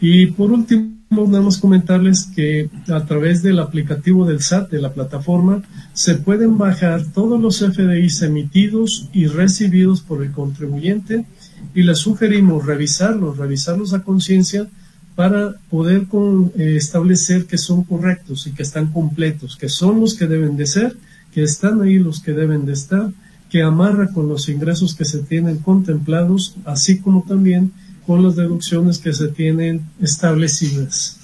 Y 0.00 0.26
por 0.28 0.52
último, 0.52 0.95
nada 1.10 1.40
más 1.40 1.58
comentarles 1.58 2.28
que 2.34 2.68
a 2.88 3.04
través 3.04 3.42
del 3.42 3.58
aplicativo 3.58 4.26
del 4.26 4.40
SAT, 4.40 4.70
de 4.70 4.80
la 4.80 4.92
plataforma, 4.92 5.62
se 5.92 6.16
pueden 6.16 6.58
bajar 6.58 7.04
todos 7.14 7.40
los 7.40 7.58
FDIs 7.58 8.22
emitidos 8.22 9.08
y 9.12 9.26
recibidos 9.26 10.02
por 10.02 10.22
el 10.22 10.32
contribuyente 10.32 11.24
y 11.74 11.82
les 11.82 11.98
sugerimos 11.98 12.66
revisarlos, 12.66 13.38
revisarlos 13.38 13.94
a 13.94 14.02
conciencia 14.02 14.68
para 15.14 15.54
poder 15.70 16.06
eh, 16.56 16.74
establecer 16.76 17.46
que 17.46 17.56
son 17.56 17.84
correctos 17.84 18.46
y 18.46 18.52
que 18.52 18.62
están 18.62 18.92
completos, 18.92 19.56
que 19.56 19.68
son 19.68 20.00
los 20.00 20.14
que 20.14 20.26
deben 20.26 20.56
de 20.56 20.66
ser, 20.66 20.96
que 21.32 21.42
están 21.42 21.80
ahí 21.80 21.98
los 21.98 22.20
que 22.20 22.32
deben 22.32 22.66
de 22.66 22.72
estar, 22.72 23.10
que 23.48 23.62
amarra 23.62 24.12
con 24.12 24.28
los 24.28 24.48
ingresos 24.48 24.94
que 24.94 25.04
se 25.04 25.20
tienen 25.20 25.58
contemplados, 25.58 26.56
así 26.64 26.98
como 26.98 27.24
también 27.26 27.72
con 28.06 28.22
las 28.22 28.36
deducciones 28.36 28.98
que 28.98 29.12
se 29.12 29.28
tienen 29.28 29.82
establecidas. 30.00 31.18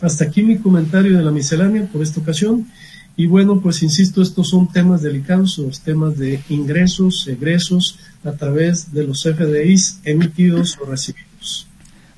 Hasta 0.00 0.24
aquí 0.24 0.42
mi 0.42 0.58
comentario 0.58 1.16
de 1.16 1.24
la 1.24 1.30
miscelánea 1.30 1.86
por 1.86 2.02
esta 2.02 2.20
ocasión. 2.20 2.66
Y 3.16 3.26
bueno, 3.26 3.60
pues 3.60 3.82
insisto, 3.82 4.20
estos 4.20 4.50
son 4.50 4.70
temas 4.70 5.00
delicados, 5.02 5.56
los 5.58 5.80
temas 5.80 6.18
de 6.18 6.42
ingresos, 6.50 7.26
egresos 7.26 7.98
a 8.24 8.32
través 8.32 8.92
de 8.92 9.06
los 9.06 9.22
FDIs 9.22 10.00
emitidos 10.04 10.78
o 10.82 10.84
recibidos. 10.84 11.66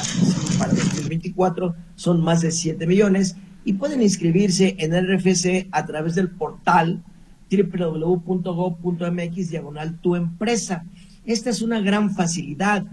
para 0.58 0.74
2024, 0.74 1.74
son 1.94 2.20
más 2.20 2.42
de 2.42 2.50
7 2.50 2.86
millones 2.86 3.36
y 3.64 3.72
pueden 3.72 4.02
inscribirse 4.02 4.76
en 4.78 4.92
el 4.94 5.18
RFC 5.18 5.68
a 5.72 5.86
través 5.86 6.14
del 6.14 6.30
portal 6.30 7.02
www.gov.mx 7.50 9.50
diagonal 9.50 9.98
tu 10.00 10.16
empresa. 10.16 10.84
Esta 11.26 11.50
es 11.50 11.60
una 11.60 11.80
gran 11.80 12.14
facilidad 12.14 12.86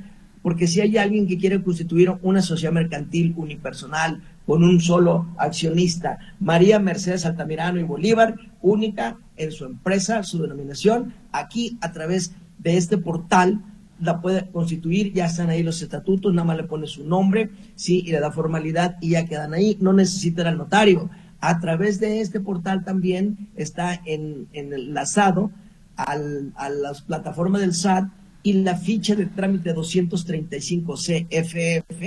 porque 0.44 0.68
si 0.68 0.82
hay 0.82 0.98
alguien 0.98 1.26
que 1.26 1.38
quiere 1.38 1.64
constituir 1.64 2.12
una 2.22 2.42
sociedad 2.42 2.74
mercantil 2.74 3.34
unipersonal 3.38 4.22
con 4.46 4.62
un 4.62 4.82
solo 4.82 5.28
accionista, 5.38 6.20
María 6.40 6.80
Mercedes 6.80 7.26
Altamirano 7.26 7.80
y 7.80 7.84
Bolívar, 7.84 8.36
única 8.62 9.18
en 9.38 9.54
su 9.54 9.66
empresa, 9.66 10.22
su 10.24 10.42
denominación, 10.42 11.14
aquí 11.32 11.78
a 11.80 11.94
través 11.94 12.34
de 12.58 12.76
este 12.76 12.98
portal 12.98 13.64
la 14.02 14.20
puede 14.20 14.50
constituir, 14.52 15.14
ya 15.14 15.26
están 15.28 15.50
ahí 15.50 15.64
los 15.64 15.82
estatutos, 15.82 16.34
nada 16.34 16.46
más 16.46 16.58
le 16.58 16.64
pone 16.64 16.88
su 16.88 17.06
nombre, 17.08 17.52
sí, 17.76 18.04
y 18.06 18.12
le 18.12 18.20
da 18.20 18.32
formalidad 18.32 18.98
y 19.00 19.12
ya 19.12 19.26
quedan 19.26 19.54
ahí, 19.54 19.78
no 19.80 19.94
necesita 19.94 20.48
el 20.50 20.58
notario. 20.58 21.10
A 21.40 21.62
través 21.62 22.02
de 22.02 22.20
este 22.20 22.42
portal 22.42 22.84
también 22.84 23.50
está 23.56 23.94
en, 24.06 24.48
enlazado 24.52 25.52
al, 25.96 26.52
a 26.56 26.70
las 26.70 27.02
plataformas 27.02 27.62
del 27.62 27.74
SAT 27.74 28.10
y 28.44 28.54
la 28.54 28.76
ficha 28.76 29.16
de 29.16 29.26
trámite 29.26 29.74
235 29.74 30.96
CFF, 30.96 32.02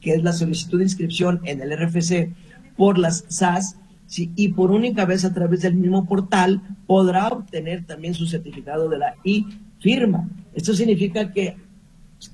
que 0.00 0.14
es 0.14 0.22
la 0.22 0.32
solicitud 0.32 0.78
de 0.78 0.84
inscripción 0.84 1.40
en 1.44 1.60
el 1.60 1.76
RFC 1.76 2.32
por 2.76 2.98
las 2.98 3.24
SAS, 3.28 3.76
y 4.16 4.48
por 4.48 4.70
única 4.70 5.04
vez 5.06 5.24
a 5.24 5.32
través 5.32 5.62
del 5.62 5.74
mismo 5.74 6.06
portal 6.06 6.62
podrá 6.86 7.28
obtener 7.28 7.84
también 7.84 8.14
su 8.14 8.26
certificado 8.26 8.88
de 8.88 8.98
la 8.98 9.14
I-firma. 9.24 10.28
Esto 10.54 10.74
significa 10.74 11.32
que 11.32 11.56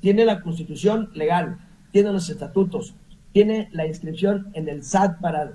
tiene 0.00 0.24
la 0.24 0.40
constitución 0.42 1.10
legal, 1.14 1.58
tiene 1.90 2.12
los 2.12 2.28
estatutos, 2.28 2.94
tiene 3.32 3.68
la 3.72 3.86
inscripción 3.86 4.48
en 4.54 4.68
el 4.68 4.82
SAT 4.82 5.20
para, 5.20 5.52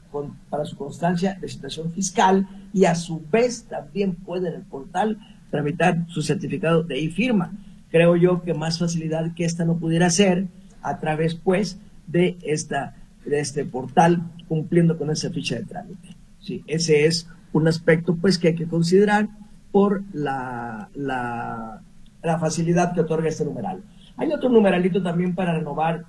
para 0.49 0.65
su 0.65 0.77
constancia 0.77 1.37
de 1.39 1.47
situación 1.47 1.91
fiscal 1.91 2.47
y 2.73 2.85
a 2.85 2.95
su 2.95 3.21
vez 3.31 3.65
también 3.65 4.15
puede 4.15 4.49
en 4.49 4.55
el 4.55 4.63
portal 4.63 5.19
tramitar 5.51 6.05
su 6.07 6.21
certificado 6.21 6.81
de 6.83 6.99
I-firma 6.99 7.53
creo 7.95 8.17
yo 8.17 8.41
que 8.41 8.53
más 8.53 8.77
facilidad 8.77 9.33
que 9.35 9.45
esta 9.45 9.63
no 9.63 9.77
pudiera 9.77 10.09
ser 10.09 10.47
a 10.81 10.99
través, 10.99 11.33
pues, 11.33 11.79
de, 12.07 12.37
esta, 12.43 12.93
de 13.25 13.39
este 13.39 13.63
portal 13.63 14.21
cumpliendo 14.49 14.97
con 14.97 15.11
esa 15.11 15.29
ficha 15.29 15.55
de 15.55 15.63
trámite. 15.63 16.09
Sí, 16.41 16.61
ese 16.67 17.05
es 17.05 17.29
un 17.53 17.69
aspecto, 17.69 18.17
pues, 18.17 18.37
que 18.37 18.49
hay 18.49 18.55
que 18.55 18.67
considerar 18.67 19.29
por 19.71 20.03
la, 20.11 20.89
la, 20.93 21.83
la 22.21 22.37
facilidad 22.37 22.93
que 22.93 22.99
otorga 22.99 23.29
este 23.29 23.45
numeral. 23.45 23.81
Hay 24.17 24.29
otro 24.33 24.49
numeralito 24.49 25.01
también 25.01 25.33
para 25.33 25.57
renovar 25.57 26.03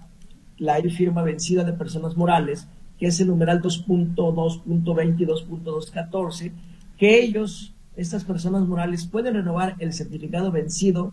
la 0.59 0.83
firma 0.91 1.23
vencida 1.23 1.63
de 1.63 1.73
personas 1.73 2.17
morales, 2.17 2.67
que 2.99 3.07
es 3.07 3.21
el 3.21 3.29
numeral 3.29 3.63
2.2.20 3.63 5.21
y 5.21 5.25
2.214, 5.25 6.51
que 6.99 7.21
ellos, 7.23 7.77
estas 7.95 8.25
personas 8.25 8.67
morales, 8.67 9.07
pueden 9.07 9.35
renovar 9.35 9.77
el 9.79 9.93
certificado 9.93 10.51
vencido 10.51 11.13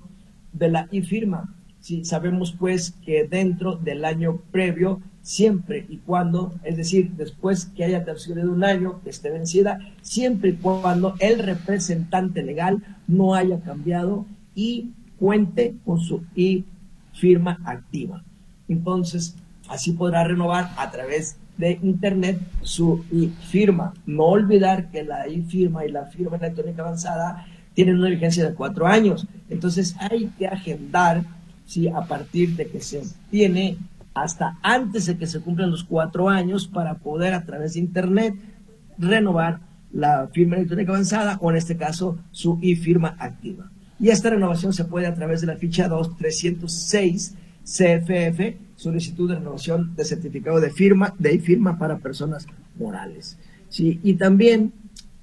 de 0.54 0.70
la 0.70 0.88
I-firma. 0.92 1.54
Si 1.80 2.06
sabemos 2.06 2.54
pues 2.58 2.92
que 3.06 3.28
dentro 3.28 3.76
del 3.76 4.06
año 4.06 4.38
previo, 4.52 5.02
siempre 5.22 5.86
y 5.90 5.98
cuando, 5.98 6.54
es 6.64 6.78
decir, 6.78 7.12
después 7.18 7.66
que 7.66 7.84
haya 7.84 8.04
transcurrido 8.04 8.52
un 8.52 8.64
año 8.64 9.02
que 9.04 9.10
esté 9.10 9.30
vencida, 9.32 9.80
siempre 10.02 10.52
y 10.52 10.54
cuando 10.54 11.16
el 11.20 11.40
representante 11.40 12.44
legal 12.44 12.84
no 13.08 13.34
haya 13.34 13.60
cambiado 13.60 14.26
y 14.56 14.92
cuente 15.18 15.76
con 15.86 16.00
su 16.00 16.24
I-firma 16.36 17.60
activa. 17.66 18.24
Entonces, 18.68 19.36
así 19.68 19.94
podrá 19.94 20.24
renovar 20.24 20.72
a 20.78 20.92
través 20.92 21.38
de 21.58 21.80
Internet 21.84 22.40
su 22.62 23.06
I-firma. 23.12 23.94
No 24.06 24.26
olvidar 24.26 24.90
que 24.92 25.04
la 25.04 25.28
I-firma 25.28 25.86
y 25.86 25.92
la 25.92 26.06
firma 26.06 26.38
electrónica 26.38 26.82
avanzada 26.82 27.46
tienen 27.74 28.00
una 28.00 28.10
vigencia 28.10 28.48
de 28.48 28.54
cuatro 28.54 28.88
años. 28.88 29.28
Entonces 29.50 29.96
hay 30.00 30.28
que 30.38 30.48
agendar, 30.48 31.24
¿sí? 31.66 31.88
a 31.88 32.02
partir 32.02 32.56
de 32.56 32.68
que 32.68 32.82
se 32.82 33.04
tiene 33.30 33.78
hasta 34.14 34.58
antes 34.62 35.08
de 35.08 35.18
que 35.18 35.28
se 35.28 35.40
cumplan 35.40 35.72
los 35.72 35.84
cuatro 35.84 36.30
años 36.30 36.68
para 36.68 36.96
poder 36.96 37.34
a 37.34 37.46
través 37.46 37.74
de 37.74 37.80
Internet 37.80 38.36
renovar 38.98 39.60
la 39.92 40.28
firma 40.32 40.56
electrónica 40.56 40.92
avanzada 40.92 41.38
o 41.42 41.52
en 41.52 41.58
este 41.58 41.78
caso 41.78 42.18
su 42.32 42.60
e-firma 42.62 43.16
activa. 43.20 43.72
Y 44.00 44.10
esta 44.10 44.30
renovación 44.30 44.74
se 44.74 44.86
puede 44.86 45.08
a 45.08 45.16
través 45.16 45.42
de 45.42 45.48
la 45.48 45.56
ficha 45.56 45.88
2306 45.88 47.36
CFF, 47.64 48.58
solicitud 48.76 49.30
de 49.30 49.36
renovación 49.36 49.96
de 49.96 50.04
certificado 50.04 50.60
de 50.60 50.70
firma, 50.70 51.14
de 51.18 51.34
e-firma 51.34 51.78
para 51.78 52.00
personas 52.00 52.46
morales. 52.78 53.38
¿sí? 53.70 54.00
Y 54.04 54.16
también 54.16 54.74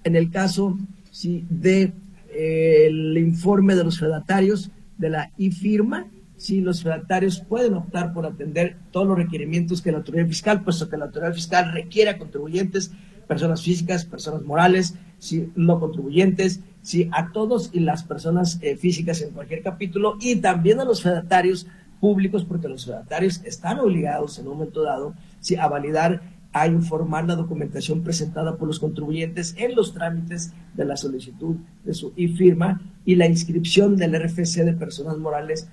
en 0.04 0.16
el 0.16 0.30
caso 0.30 0.78
¿sí? 1.10 1.44
de 1.50 1.92
el 2.32 3.16
informe 3.18 3.74
de 3.74 3.84
los 3.84 3.98
fedatarios 3.98 4.70
de 4.98 5.10
la 5.10 5.30
I-firma, 5.36 6.06
si 6.36 6.60
los 6.60 6.82
fedatarios 6.82 7.40
pueden 7.40 7.74
optar 7.74 8.12
por 8.12 8.24
atender 8.24 8.76
todos 8.92 9.06
los 9.06 9.18
requerimientos 9.18 9.82
que 9.82 9.92
la 9.92 9.98
autoridad 9.98 10.26
fiscal, 10.26 10.62
puesto 10.62 10.88
que 10.88 10.96
la 10.96 11.06
autoridad 11.06 11.34
fiscal 11.34 11.72
requiere 11.72 12.10
a 12.10 12.18
contribuyentes, 12.18 12.92
personas 13.28 13.62
físicas, 13.62 14.04
personas 14.04 14.42
morales, 14.42 14.94
si 15.18 15.52
no 15.54 15.78
contribuyentes, 15.78 16.60
si 16.82 17.08
a 17.12 17.30
todos 17.32 17.70
y 17.72 17.80
las 17.80 18.04
personas 18.04 18.58
eh, 18.62 18.76
físicas 18.76 19.20
en 19.20 19.30
cualquier 19.30 19.62
capítulo 19.62 20.16
y 20.20 20.36
también 20.36 20.80
a 20.80 20.84
los 20.84 21.02
fedatarios 21.02 21.66
públicos, 22.00 22.44
porque 22.44 22.68
los 22.68 22.86
fedatarios 22.86 23.42
están 23.44 23.78
obligados 23.78 24.38
en 24.38 24.48
un 24.48 24.54
momento 24.54 24.82
dado 24.82 25.14
si 25.40 25.56
a 25.56 25.68
validar 25.68 26.22
a 26.52 26.66
informar 26.66 27.26
la 27.26 27.36
documentación 27.36 28.02
presentada 28.02 28.56
por 28.56 28.66
los 28.66 28.80
contribuyentes 28.80 29.54
en 29.56 29.76
los 29.76 29.94
trámites 29.94 30.52
de 30.74 30.84
la 30.84 30.96
solicitud 30.96 31.56
de 31.84 31.94
su 31.94 32.12
e-firma 32.16 32.80
y 33.04 33.14
la 33.14 33.26
inscripción 33.26 33.96
del 33.96 34.20
RFC 34.20 34.64
de 34.64 34.72
personas 34.72 35.16
morales 35.18 35.68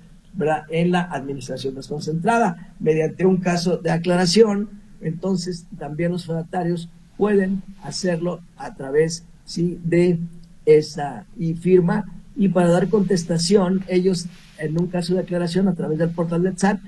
en 0.70 0.92
la 0.92 1.02
administración 1.02 1.74
desconcentrada. 1.74 2.74
Mediante 2.78 3.26
un 3.26 3.38
caso 3.38 3.78
de 3.78 3.90
aclaración, 3.90 4.68
entonces 5.00 5.66
también 5.78 6.12
los 6.12 6.26
fedatarios 6.26 6.88
pueden 7.16 7.62
hacerlo 7.82 8.40
a 8.56 8.74
través 8.74 9.24
de 9.56 10.20
esa 10.64 11.26
e-firma 11.38 12.04
y 12.36 12.48
para 12.48 12.68
dar 12.68 12.88
contestación, 12.88 13.84
ellos 13.88 14.26
en 14.58 14.80
un 14.80 14.86
caso 14.86 15.14
de 15.14 15.20
aclaración 15.20 15.66
a 15.66 15.74
través 15.74 15.98
del 15.98 16.10
portal 16.10 16.44
de 16.44 16.56
SAT, 16.56 16.78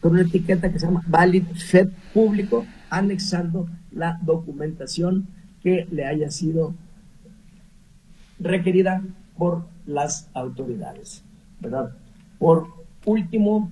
con 0.00 0.12
una 0.12 0.22
etiqueta 0.22 0.70
que 0.70 0.78
se 0.78 0.86
llama 0.86 1.02
Valid 1.06 1.44
Fed 1.56 1.88
Público, 2.14 2.64
anexando 2.90 3.68
la 3.92 4.18
documentación 4.22 5.28
que 5.62 5.86
le 5.90 6.06
haya 6.06 6.30
sido 6.30 6.74
requerida 8.38 9.02
por 9.36 9.66
las 9.86 10.28
autoridades, 10.34 11.22
¿verdad? 11.60 11.96
Por 12.38 12.68
último, 13.04 13.70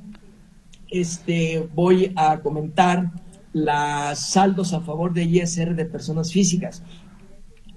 este, 0.90 1.68
voy 1.74 2.12
a 2.16 2.40
comentar 2.40 3.12
las 3.52 4.30
saldos 4.30 4.72
a 4.72 4.80
favor 4.80 5.12
de 5.12 5.24
ISR 5.24 5.74
de 5.74 5.84
personas 5.84 6.32
físicas. 6.32 6.82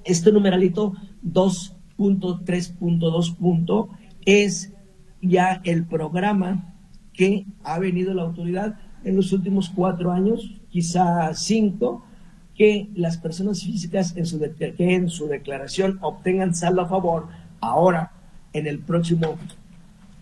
Este 0.03 0.31
numeralito 0.31 0.93
2.3.2. 1.25 3.87
es 4.25 4.71
ya 5.21 5.61
el 5.63 5.85
programa 5.85 6.73
que 7.13 7.45
ha 7.63 7.79
venido 7.79 8.13
la 8.13 8.23
autoridad 8.23 8.77
en 9.03 9.15
los 9.15 9.33
últimos 9.33 9.69
cuatro 9.69 10.11
años 10.11 10.55
quizá 10.69 11.33
cinco, 11.33 12.05
que 12.55 12.89
las 12.95 13.17
personas 13.17 13.63
físicas 13.63 14.15
en 14.15 14.25
su 14.25 14.39
que 14.39 14.95
en 14.95 15.09
su 15.09 15.27
declaración 15.27 15.97
obtengan 16.01 16.53
saldo 16.53 16.81
a 16.81 16.87
favor 16.87 17.27
ahora 17.59 18.11
en 18.53 18.67
el 18.67 18.79
próximo 18.79 19.37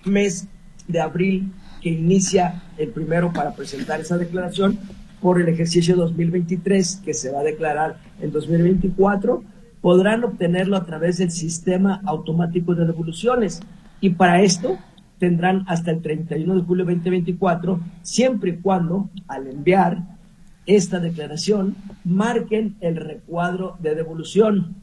mes 0.06 0.48
de 0.88 1.02
abril 1.02 1.52
que 1.82 1.90
inicia 1.90 2.64
el 2.78 2.90
primero 2.90 3.32
para 3.34 3.54
presentar 3.54 4.00
esa 4.00 4.18
declaración 4.18 4.78
por 5.22 5.42
el 5.42 5.50
ejercicio 5.50 5.96
2023 5.96 7.02
que 7.04 7.14
se 7.14 7.32
va 7.32 7.42
a 7.42 7.44
declarar 7.44 7.98
en 8.22 8.32
2024 8.32 9.44
podrán 9.82 10.24
obtenerlo 10.24 10.78
a 10.78 10.86
través 10.86 11.18
del 11.18 11.32
sistema 11.32 12.02
automático 12.06 12.76
de 12.76 12.86
devoluciones. 12.86 13.62
Y 14.02 14.12
para 14.12 14.42
esto 14.42 14.78
tendrán 15.20 15.66
hasta 15.68 15.92
el 15.92 16.02
31 16.02 16.56
de 16.56 16.62
julio 16.62 16.86
2024 16.86 17.80
siempre 18.02 18.52
y 18.52 18.58
cuando 18.58 19.10
al 19.28 19.48
enviar 19.48 20.20
esta 20.66 21.00
declaración, 21.00 21.76
marquen 22.04 22.76
el 22.80 22.96
recuadro 22.96 23.78
de 23.80 23.96
devolución. 23.96 24.76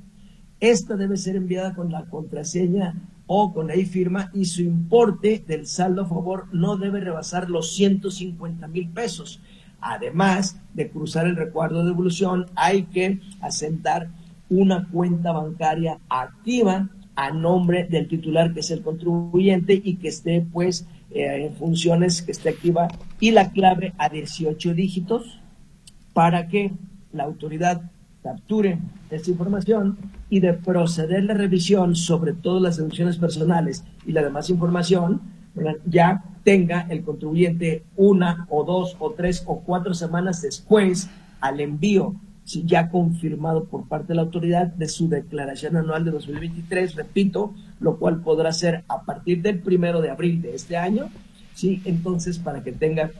Esta 0.59 0.96
debe 0.96 1.16
ser 1.16 1.37
enviada 1.37 1.75
con 1.75 1.92
la 1.92 2.07
contraseña 2.07 2.94
o 3.29 3.53
con 3.53 3.68
la 3.68 3.75
firma 3.75 4.31
y 4.35 4.46
su 4.46 4.62
importe 4.62 5.44
del 5.46 5.66
saldo 5.66 6.03
a 6.03 6.09
favor 6.09 6.46
no 6.53 6.77
debe 6.77 7.01
rebasar 7.01 7.49
los 7.49 7.75
150 7.77 8.66
mil 8.66 8.88
pesos. 8.88 9.40
Además 9.81 10.61
de 10.75 10.90
cruzar 10.90 11.27
el 11.27 11.37
recuadro 11.37 11.81
de 11.81 11.90
devolución, 11.90 12.46
hay 12.57 12.85
que 12.85 13.20
asentar 13.40 14.09
una 14.49 14.88
cuenta 14.88 15.31
bancaria 15.31 16.01
activa 16.09 16.88
a 17.16 17.31
nombre 17.31 17.85
del 17.85 18.07
titular 18.09 18.52
que 18.52 18.61
es 18.61 18.70
el 18.70 18.83
contribuyente 18.83 19.81
y 19.83 19.96
que 19.96 20.09
esté 20.09 20.46
pues 20.52 20.87
eh, 21.11 21.46
en 21.46 21.55
funciones, 21.55 22.22
que 22.22 22.33
esté 22.33 22.50
activa 22.50 22.88
y 23.18 23.31
la 23.31 23.50
clave 23.50 23.94
a 23.98 24.09
18 24.09 24.74
dígitos 24.74 25.40
para 26.12 26.48
que 26.48 26.72
la 27.12 27.24
autoridad 27.24 27.83
capture 28.22 28.79
esta 29.11 29.31
información 29.31 29.96
y 30.29 30.40
de 30.40 30.52
proceder 30.52 31.24
la 31.24 31.35
revisión 31.35 31.94
sobre 31.94 32.33
todas 32.33 32.62
las 32.62 32.76
deducciones 32.76 33.16
personales 33.16 33.85
y 34.05 34.12
la 34.12 34.22
demás 34.22 34.50
información, 34.50 35.20
ya 35.87 36.24
tenga 36.42 36.87
el 36.90 37.02
contribuyente 37.02 37.85
una 37.96 38.46
o 38.50 38.64
dos 38.64 38.96
o 38.98 39.12
tres 39.12 39.42
o 39.46 39.61
cuatro 39.61 39.94
semanas 39.94 40.42
después 40.42 41.09
al 41.40 41.61
envío 41.61 42.14
ya 42.46 42.88
confirmado 42.88 43.64
por 43.64 43.88
parte 43.88 44.09
de 44.09 44.14
la 44.14 44.22
autoridad 44.22 44.68
de 44.68 44.88
su 44.88 45.09
declaración 45.09 45.76
anual 45.76 46.04
de 46.04 46.12
2023, 46.12 46.94
repito, 46.94 47.54
lo 47.80 47.98
cual 47.98 48.20
podrá 48.20 48.52
ser 48.52 48.85
a 48.88 49.02
partir 49.02 49.42
del 49.42 49.59
primero 49.59 50.00
de 50.00 50.11
abril 50.11 50.40
de 50.40 50.54
este 50.54 50.76
año, 50.76 51.09
¿sí? 51.54 51.82
Entonces, 51.85 52.38
para 52.38 52.62
que 52.62 52.72
tenga 52.72 53.11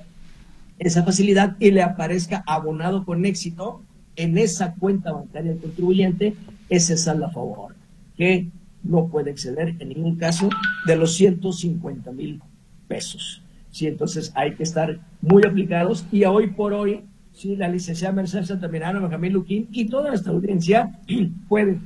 esa 0.78 1.02
facilidad 1.02 1.56
y 1.58 1.72
le 1.72 1.82
aparezca 1.82 2.44
abonado 2.46 3.04
con 3.04 3.24
éxito 3.24 3.82
en 4.14 4.38
esa 4.38 4.74
cuenta 4.74 5.12
bancaria 5.12 5.52
del 5.52 5.60
contribuyente 5.60 6.34
ese 6.68 6.96
saldo 6.96 7.26
a 7.26 7.30
favor, 7.30 7.74
que 8.16 8.48
no 8.82 9.08
puede 9.08 9.30
exceder 9.30 9.74
en 9.80 9.88
ningún 9.88 10.16
caso 10.16 10.48
de 10.86 10.96
los 10.96 11.14
150 11.14 12.12
mil 12.12 12.40
pesos. 12.86 13.42
Sí, 13.70 13.86
entonces 13.88 14.32
hay 14.34 14.54
que 14.54 14.62
estar 14.62 15.00
muy 15.20 15.42
aplicados 15.44 16.06
y 16.12 16.24
hoy 16.24 16.48
por 16.48 16.72
hoy 16.72 17.04
sí, 17.37 17.55
la 17.55 17.68
licenciada 17.68 18.14
Mercedes 18.14 18.49
Santamirano, 18.49 19.03
Benjamín 19.03 19.35
Luquín 19.35 19.68
y 19.70 19.87
toda 19.87 20.09
nuestra 20.09 20.33
audiencia 20.33 20.99
puede 21.49 21.79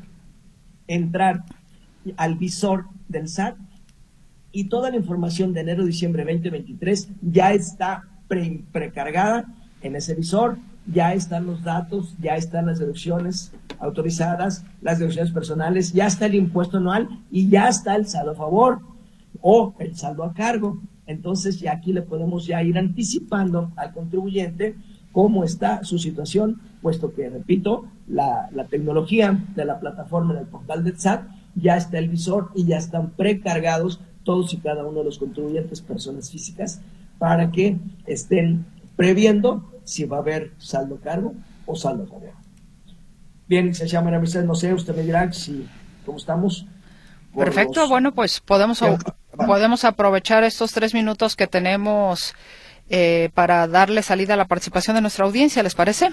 entrar 0.87 1.45
al 2.17 2.37
visor 2.37 2.87
del 3.09 3.29
SAT 3.29 3.57
y 4.53 4.65
toda 4.65 4.91
la 4.91 4.97
información 4.97 5.53
de 5.53 5.61
enero-diciembre 5.61 6.25
2023 6.25 7.09
ya 7.21 7.53
está 7.53 8.05
precargada 8.73 9.47
en 9.83 9.97
ese 9.97 10.15
visor, 10.15 10.59
ya 10.87 11.15
están 11.15 11.47
los 11.47 11.65
datos, 11.65 12.15
ya 12.21 12.37
están 12.37 12.67
las 12.67 12.79
deducciones 12.79 13.53
autorizadas, 13.81 14.65
las 14.81 14.99
deducciones 15.01 15.33
personales, 15.33 15.93
ya 15.93 16.07
está 16.07 16.27
el 16.27 16.37
impuesto 16.37 16.77
anual 16.77 17.09
y 17.31 17.49
ya 17.49 17.69
está 17.69 17.97
el 17.97 18.07
saldo 18.07 18.33
a 18.33 18.37
favor 18.37 18.81
o 19.41 19.75
el 19.81 19.97
saldo 19.97 20.23
a 20.23 20.33
cargo. 20.33 20.81
Entonces 21.07 21.59
ya 21.59 21.73
aquí 21.73 21.93
le 21.93 22.03
podemos 22.03 22.47
ya 22.47 22.63
ir 22.63 22.79
anticipando 22.79 23.73
al 23.77 23.93
contribuyente 23.93 24.77
cómo 25.13 25.45
está 25.45 25.85
su 25.85 25.99
situación, 25.99 26.61
puesto 26.83 27.13
que, 27.13 27.29
repito, 27.29 27.87
la, 28.07 28.49
tecnología 28.71 29.39
de 29.55 29.65
la 29.65 29.81
plataforma 29.81 30.35
del 30.35 30.47
portal 30.47 30.85
del 30.85 30.99
SAT 30.99 31.25
ya 31.55 31.77
está 31.77 31.99
el 31.99 32.09
visor 32.09 32.51
y 32.55 32.65
ya 32.67 32.79
están 32.79 33.11
precargados 33.11 34.01
todos 34.25 34.53
y 34.55 34.59
cada 34.59 34.85
uno 34.85 35.01
de 35.01 35.07
los 35.07 35.19
contribuyentes, 35.19 35.81
personas 35.81 36.31
físicas, 36.31 36.81
para 37.19 37.51
que 37.51 37.77
estén 38.07 38.65
previendo 38.97 39.71
si 39.85 40.05
va 40.05 40.19
a 40.19 40.21
haber 40.21 40.53
saldo 40.59 41.01
cargo 41.01 41.35
o 41.67 41.75
saldo 41.75 42.05
cargo. 42.09 42.33
Bien, 43.49 43.75
se 43.75 43.89
llama 43.89 44.11
Mercedes, 44.13 44.47
no 44.47 44.55
sé, 44.55 44.73
usted 44.73 44.95
me 44.95 45.03
dirá 45.03 45.33
si, 45.33 45.67
¿cómo 46.07 46.19
estamos? 46.19 46.67
Perfecto, 47.35 47.89
bueno, 47.89 48.13
pues 48.13 48.41
podemos, 48.41 48.81
podemos 49.35 49.85
aprovechar 49.85 50.45
estos 50.45 50.73
tres 50.73 50.95
minutos 50.95 51.35
que 51.35 51.47
tenemos 51.47 52.35
eh, 52.91 53.31
para 53.35 53.67
darle 53.69 54.03
salida 54.03 54.35
a 54.35 54.37
la 54.37 54.47
participación 54.47 54.97
de 54.97 55.01
nuestra 55.01 55.25
audiencia, 55.25 55.63
¿les 55.63 55.75
parece? 55.75 56.11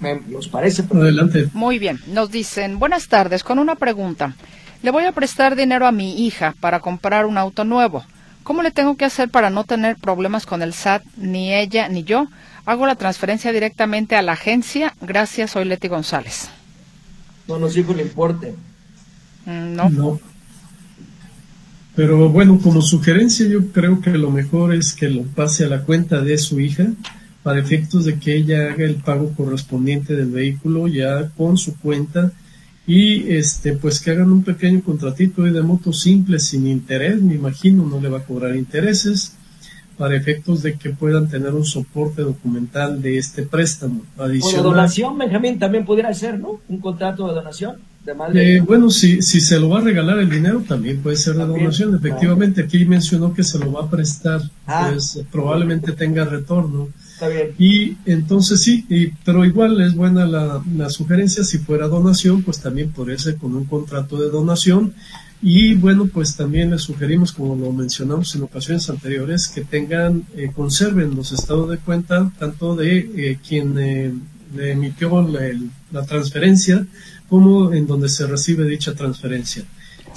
Me, 0.00 0.16
nos 0.26 0.48
parece. 0.48 0.82
Adelante. 0.90 1.48
Muy 1.52 1.78
bien, 1.78 2.00
nos 2.08 2.30
dicen, 2.30 2.78
buenas 2.78 3.08
tardes, 3.08 3.44
con 3.44 3.58
una 3.58 3.76
pregunta. 3.76 4.34
Le 4.82 4.90
voy 4.90 5.04
a 5.04 5.12
prestar 5.12 5.54
dinero 5.54 5.86
a 5.86 5.92
mi 5.92 6.26
hija 6.26 6.54
para 6.60 6.80
comprar 6.80 7.26
un 7.26 7.38
auto 7.38 7.64
nuevo. 7.64 8.04
¿Cómo 8.42 8.62
le 8.62 8.70
tengo 8.70 8.96
que 8.96 9.06
hacer 9.06 9.30
para 9.30 9.48
no 9.48 9.64
tener 9.64 9.96
problemas 9.96 10.44
con 10.44 10.60
el 10.60 10.74
SAT, 10.74 11.02
ni 11.16 11.54
ella 11.54 11.88
ni 11.88 12.04
yo? 12.04 12.26
Hago 12.66 12.86
la 12.86 12.94
transferencia 12.94 13.52
directamente 13.52 14.16
a 14.16 14.22
la 14.22 14.32
agencia. 14.32 14.94
Gracias, 15.00 15.52
soy 15.52 15.64
Leti 15.64 15.88
González. 15.88 16.50
No 17.48 17.58
nos 17.58 17.74
dijo 17.74 17.92
el 17.92 18.00
importe. 18.00 18.54
Mm, 19.46 19.74
no. 19.74 19.88
No. 19.90 20.20
Pero 21.96 22.28
bueno, 22.28 22.58
como 22.60 22.82
sugerencia 22.82 23.46
yo 23.46 23.68
creo 23.68 24.00
que 24.00 24.10
lo 24.10 24.30
mejor 24.30 24.74
es 24.74 24.94
que 24.94 25.08
lo 25.08 25.22
pase 25.22 25.64
a 25.64 25.68
la 25.68 25.82
cuenta 25.82 26.20
de 26.20 26.38
su 26.38 26.60
hija 26.60 26.86
para 27.42 27.60
efectos 27.60 28.04
de 28.04 28.18
que 28.18 28.36
ella 28.36 28.72
haga 28.72 28.84
el 28.84 28.96
pago 28.96 29.32
correspondiente 29.36 30.16
del 30.16 30.30
vehículo 30.30 30.88
ya 30.88 31.28
con 31.36 31.56
su 31.56 31.78
cuenta 31.78 32.32
y 32.86 33.32
este 33.32 33.74
pues 33.74 34.00
que 34.00 34.10
hagan 34.10 34.32
un 34.32 34.42
pequeño 34.42 34.82
contratito 34.82 35.42
de 35.42 35.62
moto 35.62 35.92
simple 35.92 36.38
sin 36.38 36.66
interés, 36.66 37.22
me 37.22 37.34
imagino, 37.34 37.86
no 37.86 38.00
le 38.00 38.08
va 38.08 38.18
a 38.18 38.24
cobrar 38.24 38.56
intereses 38.56 39.36
para 39.96 40.16
efectos 40.16 40.62
de 40.62 40.76
que 40.76 40.90
puedan 40.90 41.28
tener 41.28 41.54
un 41.54 41.64
soporte 41.64 42.22
documental 42.22 43.00
de 43.00 43.18
este 43.18 43.44
préstamo 43.44 44.02
adicional. 44.18 44.66
O 44.66 44.70
donación, 44.70 45.16
Benjamín, 45.16 45.58
también 45.58 45.84
pudiera 45.84 46.12
ser, 46.12 46.40
¿no? 46.40 46.60
Un 46.68 46.78
contrato 46.78 47.28
de 47.28 47.34
donación. 47.34 47.76
Eh, 48.34 48.62
bueno, 48.66 48.90
si, 48.90 49.22
si 49.22 49.40
se 49.40 49.58
lo 49.58 49.70
va 49.70 49.78
a 49.78 49.82
regalar 49.82 50.18
el 50.18 50.28
dinero, 50.28 50.62
también 50.66 51.00
puede 51.02 51.16
ser 51.16 51.36
de 51.36 51.46
donación. 51.46 51.94
Efectivamente, 51.94 52.62
aquí 52.62 52.84
mencionó 52.84 53.32
que 53.32 53.42
se 53.42 53.58
lo 53.58 53.72
va 53.72 53.84
a 53.84 53.90
prestar, 53.90 54.42
ah. 54.66 54.88
pues 54.90 55.20
probablemente 55.32 55.92
tenga 55.92 56.24
retorno. 56.24 56.88
Está 57.14 57.28
bien. 57.28 57.54
Y 57.58 57.96
entonces 58.04 58.60
sí, 58.60 58.84
pero 59.24 59.44
igual 59.44 59.80
es 59.80 59.94
buena 59.94 60.26
la, 60.26 60.62
la, 60.76 60.90
sugerencia, 60.90 61.44
si 61.44 61.58
fuera 61.58 61.88
donación, 61.88 62.42
pues 62.42 62.60
también 62.60 62.90
podría 62.90 63.18
ser 63.18 63.36
con 63.36 63.54
un 63.54 63.64
contrato 63.64 64.20
de 64.20 64.28
donación. 64.28 64.92
Y 65.40 65.74
bueno, 65.74 66.08
pues 66.12 66.36
también 66.36 66.70
les 66.70 66.82
sugerimos, 66.82 67.32
como 67.32 67.56
lo 67.56 67.72
mencionamos 67.72 68.34
en 68.34 68.42
ocasiones 68.42 68.88
anteriores, 68.90 69.48
que 69.48 69.62
tengan, 69.62 70.24
eh, 70.36 70.50
conserven 70.54 71.14
los 71.14 71.32
estados 71.32 71.70
de 71.70 71.78
cuenta, 71.78 72.30
tanto 72.38 72.76
de 72.76 72.98
eh, 72.98 73.38
quien 73.46 73.74
le 73.74 74.72
emitió 74.72 75.20
la, 75.22 75.40
la 75.92 76.04
transferencia, 76.04 76.86
como 77.28 77.72
en 77.72 77.86
donde 77.86 78.08
se 78.08 78.26
recibe 78.26 78.66
dicha 78.66 78.94
transferencia. 78.94 79.64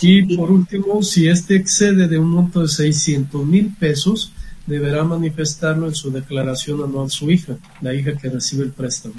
Y 0.01 0.35
por 0.35 0.51
último, 0.51 1.01
si 1.01 1.27
este 1.27 1.55
excede 1.55 2.07
de 2.07 2.19
un 2.19 2.29
monto 2.29 2.61
de 2.61 2.67
600 2.67 3.45
mil 3.45 3.73
pesos, 3.79 4.31
deberá 4.67 5.03
manifestarlo 5.03 5.87
en 5.87 5.95
su 5.95 6.11
declaración 6.11 6.83
anual 6.83 7.09
su 7.09 7.31
hija, 7.31 7.57
la 7.81 7.93
hija 7.93 8.15
que 8.17 8.29
recibe 8.29 8.63
el 8.63 8.71
préstamo. 8.71 9.15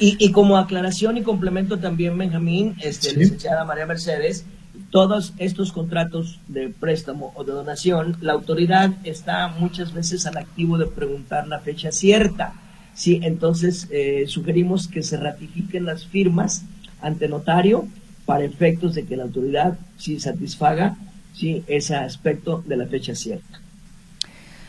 Y, 0.00 0.30
como 0.30 0.56
aclaración 0.56 1.16
y 1.16 1.22
complemento 1.22 1.78
también, 1.78 2.16
Benjamín, 2.16 2.76
este, 2.80 3.16
licenciada 3.16 3.64
María 3.64 3.84
Mercedes, 3.84 4.44
todos 4.90 5.34
estos 5.38 5.72
contratos 5.72 6.38
de 6.46 6.68
préstamo 6.68 7.32
o 7.34 7.42
de 7.42 7.52
donación, 7.52 8.16
la 8.20 8.34
autoridad 8.34 8.92
está 9.02 9.48
muchas 9.58 9.92
veces 9.92 10.24
al 10.26 10.36
activo 10.36 10.78
de 10.78 10.86
preguntar 10.86 11.48
la 11.48 11.58
fecha 11.58 11.90
cierta. 11.90 12.54
Sí, 12.94 13.18
entonces 13.24 13.88
eh, 13.90 14.24
sugerimos 14.28 14.86
que 14.86 15.02
se 15.02 15.16
ratifiquen 15.16 15.84
las 15.84 16.06
firmas 16.06 16.64
ante 17.00 17.28
notario 17.28 17.86
para 18.26 18.44
efectos 18.44 18.94
de 18.94 19.04
que 19.04 19.16
la 19.16 19.24
autoridad 19.24 19.78
sí 19.96 20.20
satisfaga 20.20 20.96
sí, 21.34 21.64
ese 21.66 21.94
aspecto 21.96 22.62
de 22.66 22.76
la 22.76 22.86
fecha 22.86 23.14
cierta. 23.14 23.60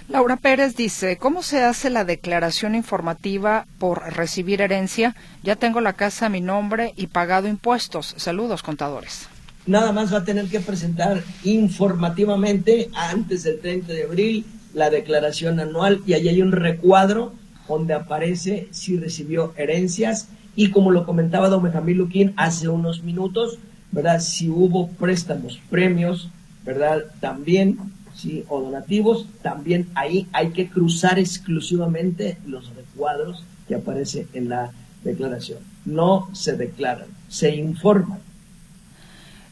Laura 0.07 0.37
Pérez 0.37 0.75
dice, 0.75 1.17
¿cómo 1.17 1.43
se 1.43 1.61
hace 1.61 1.91
la 1.91 2.03
declaración 2.03 2.73
informativa 2.73 3.67
por 3.77 4.01
recibir 4.15 4.61
herencia? 4.61 5.15
Ya 5.43 5.55
tengo 5.55 5.81
la 5.81 5.93
casa 5.93 6.25
a 6.25 6.29
mi 6.29 6.41
nombre 6.41 6.93
y 6.95 7.07
pagado 7.07 7.47
impuestos. 7.47 8.15
Saludos, 8.17 8.63
contadores. 8.63 9.27
Nada 9.67 9.91
más 9.91 10.11
va 10.11 10.19
a 10.19 10.23
tener 10.23 10.47
que 10.47 10.61
presentar 10.61 11.21
informativamente 11.43 12.89
antes 12.95 13.43
del 13.43 13.59
30 13.59 13.93
de 13.93 14.03
abril 14.03 14.45
la 14.73 14.89
declaración 14.89 15.59
anual 15.59 16.01
y 16.07 16.13
ahí 16.13 16.27
hay 16.27 16.41
un 16.41 16.53
recuadro 16.53 17.33
donde 17.67 17.93
aparece 17.93 18.67
si 18.71 18.97
recibió 18.97 19.53
herencias 19.57 20.29
y 20.55 20.71
como 20.71 20.91
lo 20.91 21.05
comentaba 21.05 21.49
don 21.49 21.63
Benjamín 21.63 21.97
Luquín 21.97 22.33
hace 22.35 22.67
unos 22.67 23.03
minutos, 23.03 23.57
¿verdad? 23.91 24.19
Si 24.19 24.49
hubo 24.49 24.89
préstamos, 24.89 25.59
premios, 25.69 26.29
¿verdad? 26.65 27.03
También, 27.19 27.77
¿sí? 28.15 28.43
O 28.47 28.61
donativos, 28.61 29.25
también 29.41 29.87
ahí 29.95 30.27
hay 30.33 30.49
que 30.51 30.69
cruzar 30.69 31.19
exclusivamente 31.19 32.37
los 32.45 32.73
recuadros 32.75 33.43
que 33.67 33.75
aparecen 33.75 34.27
en 34.33 34.49
la 34.49 34.71
declaración. 35.03 35.59
No 35.85 36.29
se 36.33 36.55
declaran, 36.55 37.07
se 37.29 37.55
informan. 37.55 38.19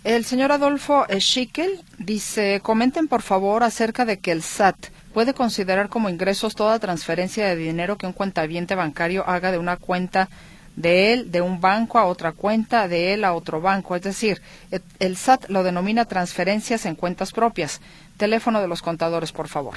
El 0.03 0.23
señor 0.23 0.51
Adolfo 0.51 1.05
Schickel 1.19 1.81
dice, 1.97 2.61
comenten 2.63 3.07
por 3.07 3.21
favor 3.21 3.63
acerca 3.63 4.05
de 4.05 4.19
que 4.19 4.31
el 4.31 4.41
SAT 4.41 4.87
puede 5.13 5.33
considerar 5.33 5.89
como 5.89 6.09
ingresos 6.09 6.55
toda 6.55 6.79
transferencia 6.79 7.45
de 7.45 7.55
dinero 7.55 7.97
que 7.97 8.05
un 8.05 8.13
cuentaviente 8.13 8.75
bancario 8.75 9.27
haga 9.27 9.51
de 9.51 9.57
una 9.57 9.75
cuenta 9.75 10.29
de 10.77 11.11
él 11.11 11.31
de 11.31 11.41
un 11.41 11.59
banco 11.59 11.97
a 11.97 12.05
otra 12.05 12.31
cuenta, 12.31 12.87
de 12.87 13.13
él 13.13 13.25
a 13.25 13.33
otro 13.33 13.59
banco. 13.59 13.95
Es 13.95 14.03
decir, 14.03 14.41
el 14.99 15.17
SAT 15.17 15.49
lo 15.49 15.63
denomina 15.63 16.05
transferencias 16.05 16.85
en 16.85 16.95
cuentas 16.95 17.33
propias. 17.33 17.81
Teléfono 18.15 18.61
de 18.61 18.67
los 18.69 18.81
contadores, 18.81 19.31
por 19.33 19.49
favor. 19.49 19.75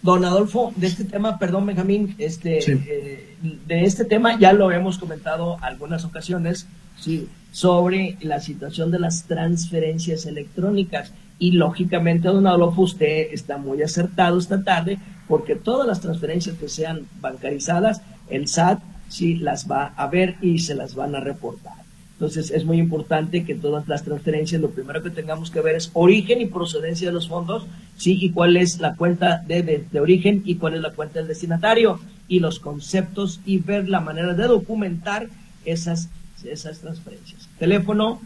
Don 0.00 0.24
Adolfo, 0.24 0.72
de 0.74 0.88
este 0.88 1.04
tema, 1.04 1.38
perdón 1.38 1.66
Benjamín, 1.66 2.16
este, 2.18 2.58
eh, 2.58 3.36
de 3.66 3.84
este 3.84 4.04
tema 4.04 4.36
ya 4.36 4.52
lo 4.52 4.72
hemos 4.72 4.98
comentado 4.98 5.58
algunas 5.60 6.04
ocasiones, 6.04 6.66
sí, 6.98 7.28
sobre 7.52 8.16
la 8.20 8.40
situación 8.40 8.90
de 8.90 8.98
las 8.98 9.24
transferencias 9.24 10.26
electrónicas. 10.26 11.12
Y 11.38 11.52
lógicamente, 11.52 12.28
don 12.28 12.46
Adolfo, 12.46 12.82
usted 12.82 13.28
está 13.30 13.58
muy 13.58 13.82
acertado 13.82 14.38
esta 14.38 14.64
tarde, 14.64 14.98
porque 15.28 15.54
todas 15.54 15.86
las 15.86 16.00
transferencias 16.00 16.56
que 16.56 16.68
sean 16.68 17.06
bancarizadas, 17.20 18.00
el 18.28 18.48
SAT 18.48 18.80
sí 19.12 19.36
las 19.36 19.70
va 19.70 19.92
a 19.96 20.06
ver 20.06 20.36
y 20.40 20.58
se 20.60 20.74
las 20.74 20.94
van 20.94 21.14
a 21.14 21.20
reportar. 21.20 21.74
Entonces 22.14 22.50
es 22.50 22.64
muy 22.64 22.78
importante 22.78 23.44
que 23.44 23.54
todas 23.54 23.86
las 23.88 24.04
transferencias, 24.04 24.60
lo 24.60 24.70
primero 24.70 25.02
que 25.02 25.10
tengamos 25.10 25.50
que 25.50 25.60
ver 25.60 25.76
es 25.76 25.90
origen 25.92 26.40
y 26.40 26.46
procedencia 26.46 27.08
de 27.08 27.12
los 27.12 27.28
fondos, 27.28 27.66
sí, 27.96 28.16
y 28.20 28.30
cuál 28.30 28.56
es 28.56 28.78
la 28.78 28.94
cuenta 28.94 29.42
de, 29.46 29.62
de, 29.62 30.00
origen 30.00 30.42
y 30.44 30.54
cuál 30.54 30.74
es 30.74 30.80
la 30.80 30.92
cuenta 30.92 31.18
del 31.18 31.28
destinatario, 31.28 32.00
y 32.28 32.40
los 32.40 32.60
conceptos 32.60 33.40
y 33.44 33.58
ver 33.58 33.88
la 33.88 34.00
manera 34.00 34.34
de 34.34 34.44
documentar 34.44 35.28
esas, 35.64 36.08
esas 36.44 36.78
transferencias. 36.78 37.48
Teléfono 37.58 38.20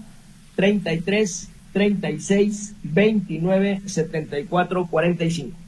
33 0.57 1.49
36 1.73 2.75
29 2.83 3.83
74 3.87 4.87
45. 4.87 5.66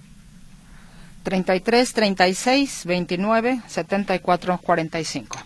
33 1.29 1.93
36 1.93 2.87
29 2.87 3.61
74 3.67 4.59
45. 4.63 5.39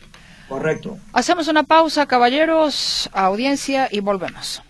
Correcto. 0.49 0.97
Hacemos 1.13 1.49
una 1.49 1.65
pausa, 1.65 2.07
caballeros, 2.07 3.11
audiencia 3.13 3.89
y 3.91 3.99
volvemos. 3.99 4.63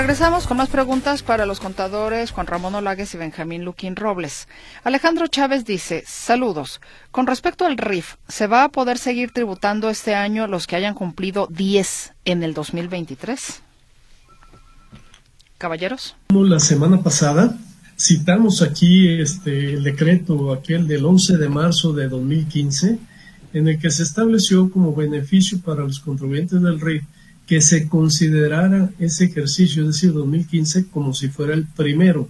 Regresamos 0.00 0.46
con 0.46 0.56
más 0.56 0.70
preguntas 0.70 1.22
para 1.22 1.44
los 1.44 1.60
contadores 1.60 2.30
Juan 2.30 2.46
Ramón 2.46 2.74
Olagues 2.74 3.12
y 3.12 3.18
Benjamín 3.18 3.66
Luquín 3.66 3.96
Robles. 3.96 4.48
Alejandro 4.82 5.26
Chávez 5.26 5.66
dice, 5.66 6.04
saludos. 6.06 6.80
Con 7.10 7.26
respecto 7.26 7.66
al 7.66 7.76
RIF, 7.76 8.14
¿se 8.26 8.46
va 8.46 8.64
a 8.64 8.70
poder 8.70 8.96
seguir 8.96 9.30
tributando 9.30 9.90
este 9.90 10.14
año 10.14 10.46
los 10.46 10.66
que 10.66 10.76
hayan 10.76 10.94
cumplido 10.94 11.48
10 11.50 12.14
en 12.24 12.42
el 12.42 12.54
2023? 12.54 13.60
Caballeros. 15.58 16.16
La 16.30 16.60
semana 16.60 17.02
pasada 17.02 17.54
citamos 17.98 18.62
aquí 18.62 19.20
este, 19.20 19.74
el 19.74 19.84
decreto, 19.84 20.54
aquel 20.54 20.88
del 20.88 21.04
11 21.04 21.36
de 21.36 21.48
marzo 21.50 21.92
de 21.92 22.08
2015, 22.08 22.98
en 23.52 23.68
el 23.68 23.78
que 23.78 23.90
se 23.90 24.04
estableció 24.04 24.70
como 24.70 24.94
beneficio 24.94 25.60
para 25.60 25.82
los 25.82 26.00
contribuyentes 26.00 26.62
del 26.62 26.80
RIF 26.80 27.04
que 27.50 27.60
se 27.60 27.88
considerara 27.88 28.92
ese 29.00 29.24
ejercicio, 29.24 29.82
es 29.82 29.88
decir, 29.88 30.12
2015, 30.12 30.86
como 30.86 31.12
si 31.12 31.26
fuera 31.26 31.52
el 31.52 31.66
primero. 31.66 32.28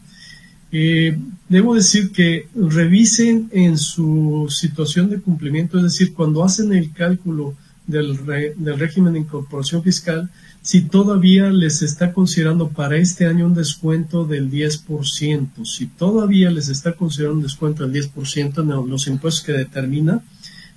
Eh, 0.73 1.15
debo 1.47 1.75
decir 1.75 2.11
que 2.11 2.49
revisen 2.55 3.51
en 3.53 3.77
su 3.77 4.47
situación 4.49 5.11
de 5.11 5.21
cumplimiento, 5.21 5.77
es 5.77 5.85
decir, 5.85 6.15
cuando 6.15 6.43
hacen 6.43 6.73
el 6.73 6.91
cálculo 6.95 7.55
del, 7.87 8.17
del 8.25 8.79
régimen 8.79 9.13
de 9.13 9.19
incorporación 9.19 9.83
fiscal, 9.83 10.31
si 10.63 10.81
todavía 10.81 11.51
les 11.51 11.83
está 11.83 12.15
considerando 12.15 12.71
para 12.71 12.97
este 12.97 13.27
año 13.27 13.45
un 13.45 13.55
descuento 13.55 14.25
del 14.25 14.51
10%, 14.51 15.67
si 15.67 15.87
todavía 15.87 16.51
les 16.51 16.71
está 16.71 16.95
considerando 16.95 17.37
un 17.37 17.43
descuento 17.43 17.87
del 17.87 18.11
10% 18.11 18.63
en 18.63 18.91
los 18.91 19.07
impuestos 19.07 19.45
que 19.45 19.53
determina, 19.53 20.23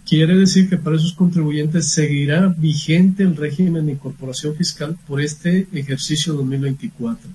Quiere 0.06 0.36
decir 0.36 0.70
que 0.70 0.78
para 0.78 0.98
esos 0.98 1.14
contribuyentes 1.14 1.90
seguirá 1.90 2.48
vigente 2.48 3.24
el 3.24 3.38
régimen 3.38 3.86
de 3.86 3.94
incorporación 3.94 4.56
fiscal 4.56 4.98
por 5.08 5.22
este 5.22 5.68
ejercicio 5.72 6.34
2024. 6.34 7.30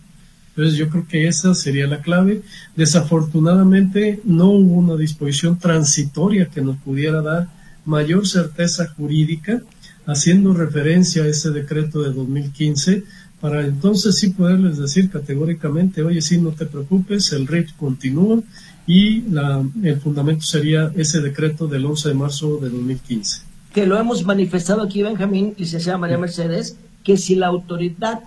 Entonces 0.50 0.76
yo 0.76 0.88
creo 0.88 1.06
que 1.06 1.28
esa 1.28 1.54
sería 1.54 1.86
la 1.86 2.02
clave. 2.02 2.42
Desafortunadamente 2.76 4.20
no 4.24 4.50
hubo 4.50 4.74
una 4.74 4.96
disposición 4.96 5.58
transitoria 5.58 6.46
que 6.46 6.60
nos 6.60 6.76
pudiera 6.78 7.22
dar 7.22 7.48
mayor 7.84 8.28
certeza 8.28 8.88
jurídica, 8.88 9.62
haciendo 10.04 10.52
referencia 10.52 11.22
a 11.22 11.28
ese 11.28 11.50
decreto 11.50 12.02
de 12.02 12.12
2015, 12.12 13.04
para 13.40 13.64
entonces 13.64 14.18
sí 14.18 14.30
poderles 14.30 14.78
decir 14.78 15.10
categóricamente, 15.10 16.02
oye, 16.02 16.20
sí, 16.20 16.38
no 16.38 16.50
te 16.50 16.66
preocupes, 16.66 17.32
el 17.32 17.46
RIF 17.46 17.72
continúa 17.78 18.42
y 18.88 19.20
la, 19.30 19.62
el 19.82 20.00
fundamento 20.00 20.46
sería 20.46 20.90
ese 20.96 21.20
decreto 21.20 21.68
del 21.68 21.84
11 21.84 22.08
de 22.08 22.14
marzo 22.14 22.56
de 22.56 22.70
2015. 22.70 23.42
Que 23.74 23.86
lo 23.86 23.98
hemos 23.98 24.24
manifestado 24.24 24.82
aquí, 24.82 25.02
Benjamín, 25.02 25.54
licenciada 25.58 25.98
María 25.98 26.16
Mercedes, 26.16 26.76
que 27.04 27.18
si 27.18 27.34
la 27.34 27.48
autoridad 27.48 28.20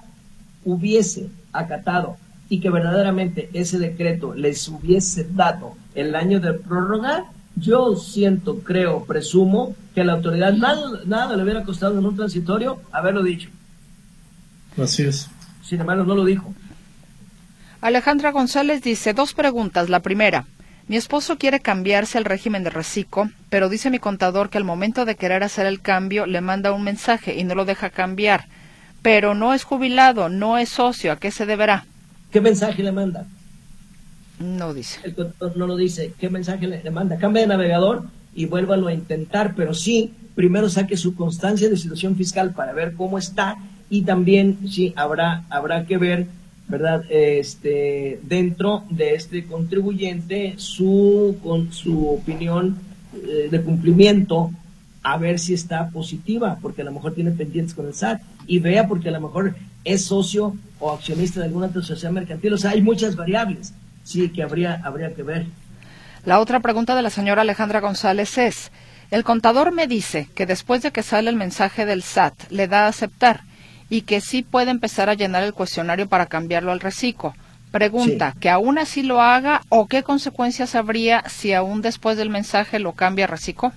hubiese 0.63 1.29
acatado 1.51 2.15
y 2.47 2.59
que 2.59 2.69
verdaderamente 2.69 3.49
ese 3.53 3.79
decreto 3.79 4.35
les 4.35 4.67
hubiese 4.67 5.27
dado 5.33 5.73
el 5.95 6.13
año 6.13 6.39
de 6.39 6.53
prórroga, 6.53 7.25
yo 7.55 7.95
siento, 7.95 8.59
creo, 8.59 9.03
presumo 9.05 9.75
que 9.95 10.03
la 10.03 10.13
autoridad 10.13 10.53
nada, 10.53 11.01
nada 11.05 11.35
le 11.35 11.43
hubiera 11.43 11.63
costado 11.63 11.97
en 11.97 12.05
un 12.05 12.15
transitorio 12.15 12.79
haberlo 12.91 13.23
dicho. 13.23 13.49
Así 14.77 15.03
es. 15.03 15.27
Sin 15.63 15.81
embargo, 15.81 16.03
no 16.03 16.13
lo 16.13 16.23
dijo. 16.23 16.53
Alejandra 17.81 18.31
González 18.31 18.83
dice 18.83 19.13
dos 19.13 19.33
preguntas. 19.33 19.89
La 19.89 20.01
primera, 20.01 20.45
mi 20.87 20.97
esposo 20.97 21.39
quiere 21.39 21.59
cambiarse 21.59 22.19
al 22.19 22.25
régimen 22.25 22.63
de 22.63 22.69
reciclo, 22.69 23.31
pero 23.49 23.69
dice 23.69 23.89
mi 23.89 23.97
contador 23.97 24.51
que 24.51 24.59
al 24.59 24.63
momento 24.63 25.03
de 25.03 25.15
querer 25.15 25.41
hacer 25.43 25.65
el 25.65 25.81
cambio 25.81 26.27
le 26.27 26.41
manda 26.41 26.73
un 26.73 26.83
mensaje 26.83 27.39
y 27.39 27.43
no 27.43 27.55
lo 27.55 27.65
deja 27.65 27.89
cambiar. 27.89 28.45
Pero 29.01 29.33
no 29.33 29.55
es 29.55 29.63
jubilado, 29.63 30.29
no 30.29 30.59
es 30.59 30.69
socio, 30.69 31.11
¿a 31.11 31.15
qué 31.15 31.31
se 31.31 31.47
deberá? 31.47 31.87
¿Qué 32.31 32.39
mensaje 32.39 32.83
le 32.83 32.91
manda? 32.91 33.25
No 34.37 34.75
dice. 34.75 34.99
El 35.03 35.15
contador 35.15 35.57
no 35.57 35.65
lo 35.65 35.75
dice. 35.75 36.13
¿Qué 36.19 36.29
mensaje 36.29 36.67
le, 36.67 36.91
manda? 36.91 37.17
Cambia 37.17 37.41
de 37.41 37.47
navegador 37.47 38.03
y 38.35 38.45
vuélvalo 38.45 38.89
a 38.89 38.93
intentar, 38.93 39.55
pero 39.55 39.73
sí, 39.73 40.13
primero 40.35 40.69
saque 40.69 40.97
su 40.97 41.15
constancia 41.15 41.67
de 41.67 41.77
situación 41.77 42.15
fiscal 42.15 42.51
para 42.53 42.73
ver 42.73 42.93
cómo 42.93 43.17
está 43.17 43.55
y 43.89 44.03
también 44.03 44.59
sí 44.69 44.93
habrá 44.95 45.43
habrá 45.49 45.85
que 45.85 45.97
ver 45.97 46.27
¿verdad? 46.71 47.03
Este, 47.09 48.19
dentro 48.23 48.85
de 48.89 49.13
este 49.13 49.45
contribuyente 49.45 50.55
su, 50.57 51.37
con 51.43 51.71
su 51.71 52.07
opinión 52.07 52.79
eh, 53.13 53.49
de 53.51 53.61
cumplimiento 53.61 54.51
a 55.03 55.17
ver 55.17 55.39
si 55.39 55.53
está 55.53 55.89
positiva, 55.89 56.57
porque 56.61 56.81
a 56.81 56.85
lo 56.85 56.91
mejor 56.91 57.13
tiene 57.13 57.31
pendientes 57.31 57.73
con 57.73 57.87
el 57.87 57.93
SAT, 57.93 58.21
y 58.47 58.59
vea 58.59 58.87
porque 58.87 59.09
a 59.09 59.11
lo 59.11 59.21
mejor 59.21 59.55
es 59.83 60.05
socio 60.05 60.55
o 60.79 60.91
accionista 60.91 61.39
de 61.39 61.47
alguna 61.47 61.67
otra 61.67 61.81
sociedad 61.81 62.13
mercantil. 62.13 62.53
O 62.53 62.57
sea, 62.57 62.71
hay 62.71 62.81
muchas 62.81 63.15
variables, 63.15 63.73
sí, 64.03 64.29
que 64.29 64.43
habría, 64.43 64.81
habría 64.83 65.13
que 65.13 65.23
ver. 65.23 65.45
La 66.23 66.39
otra 66.39 66.59
pregunta 66.59 66.95
de 66.95 67.01
la 67.01 67.09
señora 67.09 67.41
Alejandra 67.41 67.81
González 67.81 68.37
es, 68.37 68.71
el 69.09 69.23
contador 69.23 69.73
me 69.73 69.87
dice 69.87 70.29
que 70.35 70.45
después 70.45 70.83
de 70.83 70.91
que 70.91 71.03
sale 71.03 71.29
el 71.29 71.35
mensaje 71.35 71.85
del 71.85 72.03
SAT, 72.03 72.51
le 72.51 72.67
da 72.67 72.85
a 72.85 72.89
aceptar 72.89 73.41
y 73.91 74.03
que 74.03 74.21
sí 74.21 74.41
puede 74.41 74.71
empezar 74.71 75.09
a 75.09 75.15
llenar 75.15 75.43
el 75.43 75.53
cuestionario 75.53 76.07
para 76.07 76.27
cambiarlo 76.27 76.71
al 76.71 76.79
reciclo. 76.79 77.35
Pregunta, 77.71 78.33
¿que 78.39 78.49
aún 78.49 78.77
así 78.77 79.03
lo 79.03 79.21
haga 79.21 79.63
o 79.67 79.87
qué 79.87 80.01
consecuencias 80.01 80.75
habría 80.75 81.25
si 81.27 81.51
aún 81.51 81.81
después 81.81 82.17
del 82.17 82.29
mensaje 82.29 82.79
lo 82.79 82.93
cambia 82.93 83.25
a 83.25 83.27
reciclo? 83.27 83.73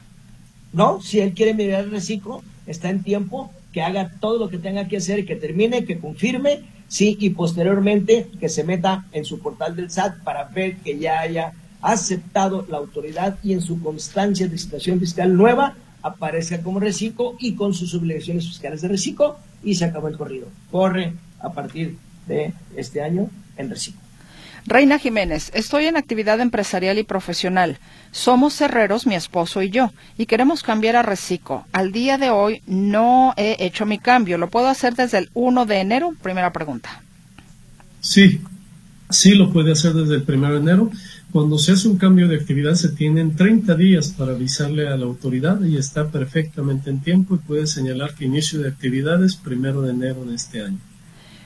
No, 0.73 1.03
si 1.03 1.19
él 1.19 1.35
quiere 1.35 1.53
mirar 1.53 1.83
el 1.83 1.91
reciclo, 1.91 2.45
está 2.69 2.91
en 2.91 3.03
tiempo 3.03 3.53
que 3.73 3.83
haga 3.83 4.13
todo 4.21 4.39
lo 4.39 4.49
que 4.49 4.59
tenga 4.59 4.87
que 4.87 4.99
hacer, 4.99 5.27
que 5.27 5.35
termine, 5.35 5.85
que 5.85 5.99
confirme, 5.99 6.61
sí, 6.87 7.17
y 7.19 7.31
posteriormente 7.31 8.29
que 8.39 8.49
se 8.49 8.63
meta 8.63 9.07
en 9.13 9.25
su 9.25 9.41
portal 9.41 9.75
del 9.75 9.91
SAT 9.91 10.23
para 10.23 10.45
ver 10.45 10.77
que 10.77 10.97
ya 10.97 11.19
haya 11.19 11.53
aceptado 11.83 12.65
la 12.69 12.79
autoridad 12.79 13.37
y 13.43 13.53
en 13.53 13.61
su 13.61 13.83
constancia 13.83 14.47
de 14.47 14.59
situación 14.59 15.01
fiscal 15.01 15.37
nueva 15.37 15.75
aparezca 16.03 16.63
como 16.63 16.79
reciclo 16.79 17.35
y 17.41 17.57
con 17.57 17.75
sus 17.75 17.95
obligaciones 17.95 18.47
fiscales 18.47 18.81
de 18.83 18.89
reciclo 18.89 19.39
y 19.65 19.75
se 19.75 19.85
acabó 19.85 20.09
el 20.09 20.17
corrido. 20.17 20.49
Corre 20.71 21.15
a 21.41 21.53
partir 21.53 21.97
de 22.27 22.53
este 22.77 23.03
año 23.03 23.29
en 23.57 23.71
reciclo. 23.71 24.01
Reina 24.67 24.99
Jiménez, 24.99 25.51
estoy 25.53 25.87
en 25.87 25.97
actividad 25.99 26.41
empresarial 26.41 26.99
y 26.99 27.03
profesional. 27.03 27.79
Somos 28.13 28.59
herreros, 28.63 29.07
mi 29.07 29.15
esposo 29.15 29.61
y 29.61 29.69
yo, 29.69 29.93
y 30.17 30.25
queremos 30.25 30.63
cambiar 30.63 30.97
a 30.97 31.03
Reciclo. 31.03 31.67
Al 31.73 31.93
día 31.93 32.17
de 32.17 32.31
hoy 32.31 32.63
no 32.67 33.35
he 33.37 33.57
hecho 33.59 33.85
mi 33.85 33.99
cambio. 33.99 34.39
¿Lo 34.39 34.49
puedo 34.49 34.69
hacer 34.69 34.95
desde 34.95 35.19
el 35.19 35.31
1 35.35 35.67
de 35.67 35.81
enero? 35.81 36.15
Primera 36.23 36.51
pregunta. 36.53 37.03
Sí, 38.01 38.41
sí 39.11 39.35
lo 39.35 39.53
puede 39.53 39.73
hacer 39.73 39.93
desde 39.93 40.15
el 40.15 40.25
1 40.27 40.53
de 40.53 40.57
enero. 40.57 40.91
Cuando 41.35 41.59
se 41.59 41.73
hace 41.73 41.89
un 41.89 41.97
cambio 41.97 42.29
de 42.29 42.37
actividad 42.37 42.75
se 42.75 42.91
tienen 42.91 43.35
30 43.35 43.75
días 43.75 44.15
para 44.17 44.35
avisarle 44.35 44.87
a 44.87 44.97
la 44.97 45.05
autoridad 45.05 45.61
y 45.63 45.77
está 45.77 46.07
perfectamente 46.07 46.91
en 46.91 47.01
tiempo 47.01 47.35
y 47.35 47.39
puede 47.39 47.67
señalar 47.67 48.15
que 48.15 48.27
inicio 48.27 48.61
de 48.61 48.69
actividades 48.69 49.35
primero 49.35 49.83
de 49.83 49.91
enero 49.91 50.25
de 50.25 50.37
este 50.37 50.63
año. 50.63 50.79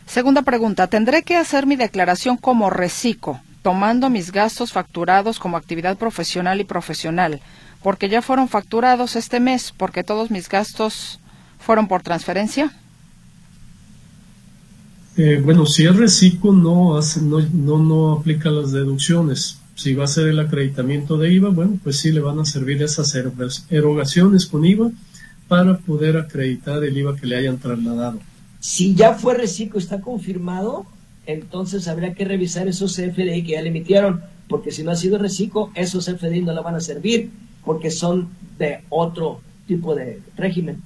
Segunda 0.04 0.42
pregunta, 0.42 0.88
¿tendré 0.88 1.22
que 1.22 1.36
hacer 1.36 1.64
mi 1.64 1.74
declaración 1.74 2.36
como 2.36 2.68
reciclo, 2.68 3.40
tomando 3.62 4.10
mis 4.10 4.30
gastos 4.30 4.72
facturados 4.72 5.38
como 5.38 5.56
actividad 5.56 5.96
profesional 5.96 6.60
y 6.60 6.64
profesional? 6.64 7.40
Porque 7.82 8.10
ya 8.10 8.20
fueron 8.20 8.50
facturados 8.50 9.16
este 9.16 9.40
mes, 9.40 9.72
porque 9.74 10.04
todos 10.04 10.30
mis 10.30 10.50
gastos 10.50 11.18
fueron 11.58 11.88
por 11.88 12.02
transferencia. 12.02 12.74
Bueno, 15.42 15.64
si 15.64 15.86
es 15.86 15.96
reciclo 15.96 16.52
no, 16.52 17.00
no, 17.22 17.40
no, 17.40 17.78
no 17.78 18.12
aplica 18.12 18.50
las 18.50 18.70
deducciones. 18.70 19.58
Si 19.78 19.94
va 19.94 20.06
a 20.06 20.08
ser 20.08 20.26
el 20.26 20.40
acreditamiento 20.40 21.18
de 21.18 21.32
IVA, 21.32 21.50
bueno, 21.50 21.78
pues 21.84 22.00
sí 22.00 22.10
le 22.10 22.18
van 22.18 22.40
a 22.40 22.44
servir 22.44 22.82
esas 22.82 23.14
erogaciones 23.70 24.46
con 24.46 24.64
IVA 24.64 24.90
para 25.46 25.78
poder 25.78 26.16
acreditar 26.16 26.82
el 26.82 26.98
IVA 26.98 27.14
que 27.14 27.28
le 27.28 27.36
hayan 27.36 27.58
trasladado. 27.58 28.18
Si 28.58 28.96
ya 28.96 29.14
fue 29.14 29.34
reciclo, 29.34 29.78
está 29.78 30.00
confirmado, 30.00 30.84
entonces 31.26 31.86
habría 31.86 32.12
que 32.12 32.24
revisar 32.24 32.66
esos 32.66 32.96
CFDI 32.96 33.44
que 33.44 33.52
ya 33.52 33.62
le 33.62 33.68
emitieron, 33.68 34.20
porque 34.48 34.72
si 34.72 34.82
no 34.82 34.90
ha 34.90 34.96
sido 34.96 35.16
reciclo, 35.16 35.70
esos 35.76 36.06
CFDI 36.06 36.42
no 36.42 36.54
le 36.54 36.60
van 36.60 36.74
a 36.74 36.80
servir, 36.80 37.30
porque 37.64 37.92
son 37.92 38.30
de 38.58 38.80
otro 38.88 39.40
tipo 39.68 39.94
de 39.94 40.20
régimen. 40.36 40.82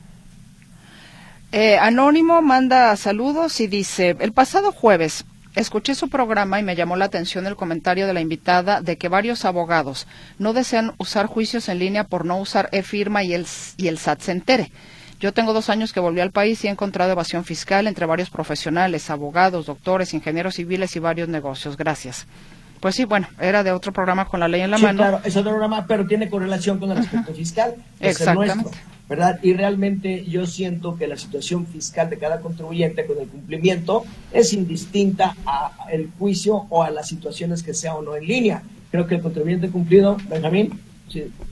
Eh, 1.50 1.78
Anónimo 1.78 2.42
manda 2.42 2.94
saludos 2.96 3.58
y 3.60 3.68
dice, 3.68 4.16
el 4.20 4.32
pasado 4.32 4.70
jueves 4.70 5.24
escuché 5.54 5.94
su 5.94 6.08
programa 6.08 6.58
y 6.60 6.62
me 6.62 6.76
llamó 6.76 6.96
la 6.96 7.06
atención 7.06 7.46
el 7.46 7.56
comentario 7.56 8.06
de 8.06 8.14
la 8.14 8.20
invitada 8.20 8.80
de 8.80 8.96
que 8.96 9.08
varios 9.08 9.44
abogados 9.44 10.06
no 10.38 10.52
desean 10.52 10.92
usar 10.98 11.26
juicios 11.26 11.68
en 11.68 11.78
línea 11.78 12.04
por 12.04 12.24
no 12.24 12.38
usar 12.38 12.68
e-firma 12.72 13.22
y 13.22 13.34
el, 13.34 13.46
y 13.76 13.88
el 13.88 13.98
SAT 13.98 14.20
se 14.20 14.32
entere. 14.32 14.72
Yo 15.20 15.32
tengo 15.32 15.52
dos 15.52 15.70
años 15.70 15.92
que 15.92 16.00
volví 16.00 16.20
al 16.20 16.32
país 16.32 16.64
y 16.64 16.66
he 16.66 16.70
encontrado 16.70 17.12
evasión 17.12 17.44
fiscal 17.44 17.86
entre 17.86 18.06
varios 18.06 18.28
profesionales, 18.28 19.08
abogados, 19.08 19.66
doctores, 19.66 20.14
ingenieros 20.14 20.56
civiles 20.56 20.96
y 20.96 20.98
varios 20.98 21.28
negocios. 21.28 21.76
Gracias. 21.76 22.26
Pues 22.80 22.96
sí, 22.96 23.04
bueno, 23.04 23.28
era 23.40 23.62
de 23.62 23.70
otro 23.70 23.92
programa 23.92 24.24
con 24.24 24.40
la 24.40 24.48
ley 24.48 24.62
en 24.62 24.72
la 24.72 24.78
mano. 24.78 24.98
Claro, 24.98 25.20
es 25.22 25.36
otro 25.36 25.52
programa, 25.52 25.86
pero 25.86 26.04
tiene 26.04 26.28
correlación 26.28 26.80
con 26.80 26.90
el 26.90 26.98
aspecto 26.98 27.32
fiscal. 27.32 27.76
Exactamente. 28.00 28.76
¿Verdad? 29.12 29.38
Y 29.42 29.52
realmente 29.52 30.24
yo 30.24 30.46
siento 30.46 30.96
que 30.96 31.06
la 31.06 31.18
situación 31.18 31.66
fiscal 31.66 32.08
de 32.08 32.16
cada 32.16 32.40
contribuyente 32.40 33.04
con 33.04 33.18
el 33.20 33.28
cumplimiento 33.28 34.06
es 34.32 34.54
indistinta 34.54 35.36
al 35.44 36.08
juicio 36.18 36.64
o 36.70 36.82
a 36.82 36.88
las 36.88 37.08
situaciones 37.08 37.62
que 37.62 37.74
sea 37.74 37.94
o 37.94 38.00
no 38.00 38.16
en 38.16 38.24
línea. 38.24 38.62
Creo 38.90 39.06
que 39.06 39.16
el 39.16 39.20
contribuyente 39.20 39.68
cumplido, 39.68 40.16
Benjamín, 40.30 40.80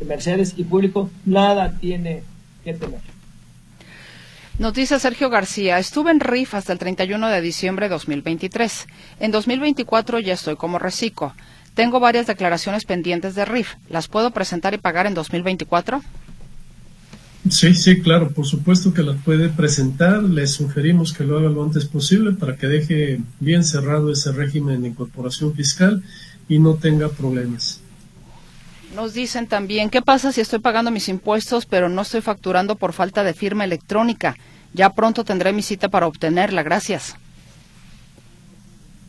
Mercedes 0.07 0.55
y 0.57 0.65
público, 0.65 1.11
nada 1.27 1.77
tiene 1.79 2.23
que 2.65 2.73
temer. 2.73 3.01
Nos 4.59 4.73
Sergio 4.73 5.29
García, 5.29 5.79
estuve 5.79 6.13
en 6.13 6.21
RIF 6.21 6.55
hasta 6.55 6.73
el 6.73 6.79
31 6.79 7.29
de 7.29 7.43
diciembre 7.43 7.87
de 7.87 7.91
2023. 7.91 8.87
En 9.21 9.33
2024 9.33 10.19
ya 10.21 10.33
estoy 10.33 10.57
como 10.57 10.79
reciclo. 10.79 11.35
Tengo 11.75 12.01
varias 12.01 12.27
declaraciones 12.27 12.87
pendientes 12.87 13.35
de 13.35 13.45
RIF. 13.45 13.75
¿Las 13.91 14.09
puedo 14.09 14.31
presentar 14.31 14.73
y 14.73 14.79
pagar 14.79 15.07
en 15.07 15.13
2024? 15.13 16.01
Sí, 17.49 17.75
sí, 17.75 18.01
claro, 18.01 18.31
por 18.31 18.47
supuesto 18.47 18.93
que 18.93 19.03
la 19.03 19.15
puede 19.15 19.49
presentar. 19.49 20.23
Le 20.23 20.47
sugerimos 20.47 21.13
que 21.13 21.25
lo 21.25 21.39
haga 21.39 21.49
lo 21.49 21.65
antes 21.65 21.87
posible 21.87 22.33
para 22.33 22.57
que 22.57 22.67
deje 22.67 23.21
bien 23.41 23.65
cerrado 23.65 24.13
ese 24.13 24.33
régimen 24.33 24.83
de 24.83 24.89
incorporación 24.89 25.55
fiscal 25.55 26.03
y 26.49 26.59
no 26.59 26.75
tenga 26.75 27.09
problemas. 27.09 27.81
Nos 28.95 29.15
dicen 29.15 29.47
también, 29.47 29.89
¿qué 29.89 30.03
pasa 30.03 30.33
si 30.33 30.41
estoy 30.41 30.59
pagando 30.59 30.91
mis 30.91 31.09
impuestos 31.09 31.65
pero 31.65 31.89
no 31.89 32.03
estoy 32.03 32.21
facturando 32.21 32.77
por 32.77 32.93
falta 32.93 33.25
de 33.25 33.35
firma 33.35 33.65
electrónica? 33.65 34.37
Ya 34.75 34.91
pronto 34.91 35.25
tendré 35.25 35.53
mi 35.53 35.63
cita 35.63 35.89
para 35.89 36.07
obtenerla. 36.07 36.63
Gracias 36.63 37.17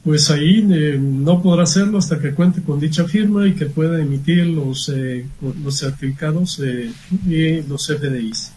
pues 0.03 0.31
ahí 0.31 0.67
eh, 0.71 0.97
no 0.99 1.41
podrá 1.41 1.63
hacerlo 1.63 1.99
hasta 1.99 2.19
que 2.19 2.33
cuente 2.33 2.61
con 2.61 2.79
dicha 2.79 3.05
firma 3.05 3.47
y 3.47 3.53
que 3.53 3.67
pueda 3.67 4.01
emitir 4.01 4.47
los, 4.47 4.89
eh, 4.89 5.27
los 5.63 5.77
certificados 5.77 6.59
eh, 6.59 6.91
y 7.27 7.61
los 7.61 7.87
FDIs. 7.87 8.53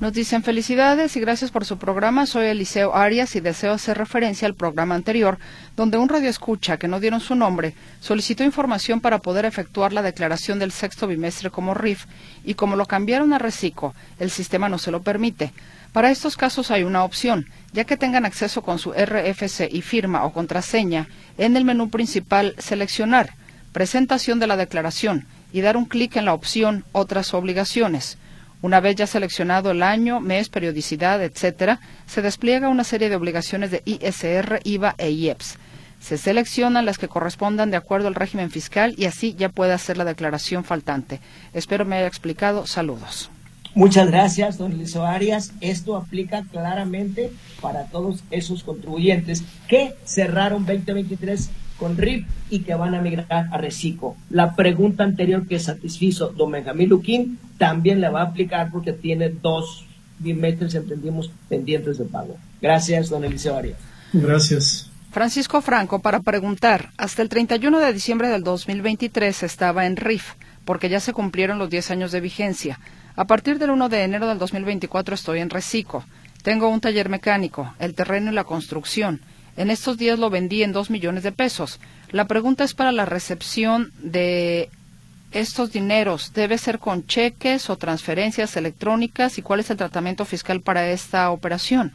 Nos 0.00 0.12
dicen 0.12 0.42
felicidades 0.42 1.16
y 1.16 1.20
gracias 1.20 1.52
por 1.52 1.64
su 1.64 1.78
programa. 1.78 2.26
Soy 2.26 2.46
Eliseo 2.46 2.96
Arias 2.96 3.36
y 3.36 3.40
deseo 3.40 3.72
hacer 3.72 3.96
referencia 3.96 4.48
al 4.48 4.54
programa 4.54 4.96
anterior, 4.96 5.38
donde 5.76 5.98
un 5.98 6.08
radio 6.08 6.28
escucha 6.28 6.78
que 6.78 6.88
no 6.88 6.98
dieron 6.98 7.20
su 7.20 7.36
nombre 7.36 7.74
solicitó 8.00 8.42
información 8.42 9.00
para 9.00 9.20
poder 9.20 9.44
efectuar 9.44 9.92
la 9.92 10.02
declaración 10.02 10.58
del 10.58 10.72
sexto 10.72 11.06
bimestre 11.06 11.50
como 11.50 11.74
RIF 11.74 12.06
y 12.44 12.54
como 12.54 12.74
lo 12.74 12.86
cambiaron 12.86 13.32
a 13.32 13.38
reciclo, 13.38 13.94
el 14.18 14.30
sistema 14.30 14.68
no 14.68 14.78
se 14.78 14.90
lo 14.90 15.00
permite. 15.00 15.52
Para 15.94 16.10
estos 16.10 16.36
casos 16.36 16.72
hay 16.72 16.82
una 16.82 17.04
opción, 17.04 17.46
ya 17.72 17.84
que 17.84 17.96
tengan 17.96 18.26
acceso 18.26 18.62
con 18.62 18.80
su 18.80 18.92
RFC 18.92 19.68
y 19.70 19.80
firma 19.80 20.24
o 20.24 20.32
contraseña, 20.32 21.06
en 21.38 21.56
el 21.56 21.64
menú 21.64 21.88
principal 21.88 22.56
seleccionar 22.58 23.34
presentación 23.70 24.40
de 24.40 24.48
la 24.48 24.56
declaración 24.56 25.24
y 25.52 25.60
dar 25.60 25.76
un 25.76 25.84
clic 25.84 26.16
en 26.16 26.24
la 26.24 26.34
opción 26.34 26.84
Otras 26.90 27.32
obligaciones. 27.32 28.18
Una 28.60 28.80
vez 28.80 28.96
ya 28.96 29.06
seleccionado 29.06 29.70
el 29.70 29.84
año, 29.84 30.18
mes, 30.18 30.48
periodicidad, 30.48 31.22
etcétera, 31.22 31.78
se 32.06 32.22
despliega 32.22 32.68
una 32.68 32.82
serie 32.82 33.08
de 33.08 33.14
obligaciones 33.14 33.70
de 33.70 33.82
ISR, 33.84 34.62
IVA 34.64 34.96
e 34.98 35.10
IEPS. 35.10 35.58
Se 36.00 36.18
seleccionan 36.18 36.86
las 36.86 36.98
que 36.98 37.06
correspondan 37.06 37.70
de 37.70 37.76
acuerdo 37.76 38.08
al 38.08 38.16
régimen 38.16 38.50
fiscal 38.50 38.96
y 38.98 39.04
así 39.04 39.34
ya 39.34 39.48
puede 39.48 39.72
hacer 39.72 39.96
la 39.96 40.04
declaración 40.04 40.64
faltante. 40.64 41.20
Espero 41.52 41.84
me 41.84 41.98
haya 41.98 42.08
explicado. 42.08 42.66
Saludos. 42.66 43.30
Muchas 43.74 44.08
gracias, 44.08 44.56
don 44.56 44.78
Liso 44.78 45.04
Arias. 45.04 45.52
Esto 45.60 45.96
aplica 45.96 46.44
claramente 46.44 47.32
para 47.60 47.86
todos 47.86 48.22
esos 48.30 48.62
contribuyentes 48.62 49.42
que 49.68 49.94
cerraron 50.04 50.64
2023 50.64 51.50
con 51.78 51.96
RIP 51.96 52.26
y 52.50 52.60
que 52.60 52.74
van 52.76 52.94
a 52.94 53.02
migrar 53.02 53.48
a 53.50 53.58
Recico. 53.58 54.16
La 54.30 54.54
pregunta 54.54 55.02
anterior 55.02 55.48
que 55.48 55.58
satisfizo 55.58 56.28
don 56.28 56.52
Benjamín 56.52 56.88
Luquín 56.88 57.38
también 57.58 58.00
le 58.00 58.08
va 58.08 58.20
a 58.20 58.26
aplicar 58.26 58.70
porque 58.70 58.92
tiene 58.92 59.28
dos 59.28 59.86
bimestres, 60.20 60.76
entendimos, 60.76 61.32
pendientes 61.48 61.98
de 61.98 62.04
pago. 62.04 62.36
Gracias, 62.62 63.08
don 63.08 63.24
Eliseo 63.24 63.56
Arias. 63.56 63.78
Gracias. 64.12 64.90
Francisco 65.10 65.60
Franco, 65.60 66.00
para 66.00 66.20
preguntar, 66.20 66.90
hasta 66.96 67.22
el 67.22 67.28
31 67.28 67.78
de 67.78 67.92
diciembre 67.92 68.28
del 68.28 68.42
2023 68.42 69.42
estaba 69.42 69.86
en 69.86 69.96
RIF, 69.96 70.34
porque 70.64 70.88
ya 70.88 71.00
se 71.00 71.12
cumplieron 71.12 71.58
los 71.58 71.70
10 71.70 71.90
años 71.92 72.12
de 72.12 72.20
vigencia. 72.20 72.80
A 73.16 73.26
partir 73.26 73.58
del 73.58 73.70
1 73.70 73.88
de 73.88 74.02
enero 74.02 74.26
del 74.26 74.38
2024 74.38 75.14
estoy 75.14 75.38
en 75.38 75.50
Recico. 75.50 76.04
Tengo 76.42 76.68
un 76.68 76.80
taller 76.80 77.08
mecánico, 77.08 77.72
el 77.78 77.94
terreno 77.94 78.32
y 78.32 78.34
la 78.34 78.44
construcción. 78.44 79.20
En 79.56 79.70
estos 79.70 79.98
días 79.98 80.18
lo 80.18 80.30
vendí 80.30 80.64
en 80.64 80.72
dos 80.72 80.90
millones 80.90 81.22
de 81.22 81.30
pesos. 81.30 81.78
La 82.10 82.26
pregunta 82.26 82.64
es 82.64 82.74
para 82.74 82.90
la 82.90 83.06
recepción 83.06 83.92
de 84.02 84.68
estos 85.30 85.72
dineros. 85.72 86.32
¿Debe 86.34 86.58
ser 86.58 86.80
con 86.80 87.06
cheques 87.06 87.70
o 87.70 87.76
transferencias 87.76 88.56
electrónicas? 88.56 89.38
¿Y 89.38 89.42
cuál 89.42 89.60
es 89.60 89.70
el 89.70 89.76
tratamiento 89.76 90.24
fiscal 90.24 90.60
para 90.60 90.90
esta 90.90 91.30
operación? 91.30 91.92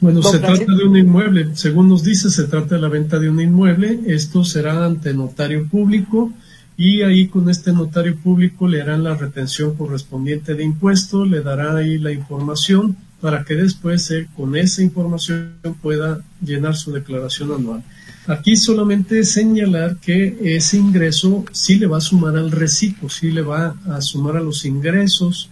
Bueno, 0.00 0.20
se 0.22 0.40
trata 0.40 0.64
de 0.64 0.84
un 0.84 0.96
inmueble. 0.96 1.54
Según 1.54 1.88
nos 1.88 2.02
dice, 2.02 2.28
se 2.28 2.44
trata 2.44 2.74
de 2.74 2.80
la 2.80 2.88
venta 2.88 3.20
de 3.20 3.30
un 3.30 3.40
inmueble. 3.40 4.00
Esto 4.06 4.44
será 4.44 4.84
ante 4.84 5.14
notario 5.14 5.68
público 5.68 6.32
y 6.76 7.02
ahí 7.02 7.28
con 7.28 7.48
este 7.48 7.72
notario 7.72 8.16
público 8.16 8.66
le 8.66 8.82
harán 8.82 9.04
la 9.04 9.14
retención 9.14 9.76
correspondiente 9.76 10.54
de 10.54 10.64
impuestos, 10.64 11.28
le 11.28 11.40
dará 11.40 11.76
ahí 11.76 11.98
la 11.98 12.12
información 12.12 12.96
para 13.20 13.44
que 13.44 13.54
después 13.54 14.12
con 14.36 14.56
esa 14.56 14.82
información 14.82 15.54
pueda 15.80 16.20
llenar 16.42 16.76
su 16.76 16.92
declaración 16.92 17.52
anual. 17.52 17.82
Aquí 18.26 18.56
solamente 18.56 19.24
señalar 19.24 19.96
que 19.96 20.36
ese 20.42 20.78
ingreso 20.78 21.44
sí 21.52 21.76
le 21.76 21.86
va 21.86 21.98
a 21.98 22.02
sumar 22.02 22.36
al 22.36 22.50
reciclo, 22.50 23.08
sí 23.08 23.30
le 23.30 23.42
va 23.42 23.76
a 23.88 24.00
sumar 24.00 24.36
a 24.36 24.40
los 24.40 24.64
ingresos, 24.64 25.50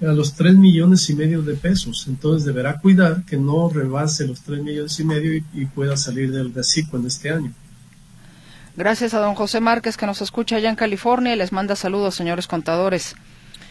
a 0.00 0.12
los 0.12 0.34
tres 0.34 0.54
millones 0.54 1.10
y 1.10 1.14
medio 1.14 1.42
de 1.42 1.54
pesos. 1.54 2.06
Entonces 2.08 2.46
deberá 2.46 2.78
cuidar 2.78 3.24
que 3.24 3.36
no 3.36 3.68
rebase 3.68 4.26
los 4.26 4.40
tres 4.40 4.62
millones 4.62 4.98
y 5.00 5.04
medio 5.04 5.34
y, 5.36 5.44
y 5.54 5.66
pueda 5.66 5.96
salir 5.96 6.30
del 6.30 6.54
reciclo 6.54 6.98
en 6.98 7.06
este 7.06 7.30
año. 7.30 7.52
Gracias 8.80 9.12
a 9.12 9.18
don 9.18 9.34
José 9.34 9.60
Márquez 9.60 9.98
que 9.98 10.06
nos 10.06 10.22
escucha 10.22 10.56
allá 10.56 10.70
en 10.70 10.74
California 10.74 11.34
y 11.34 11.36
les 11.36 11.52
manda 11.52 11.76
saludos, 11.76 12.14
señores 12.14 12.46
contadores. 12.46 13.14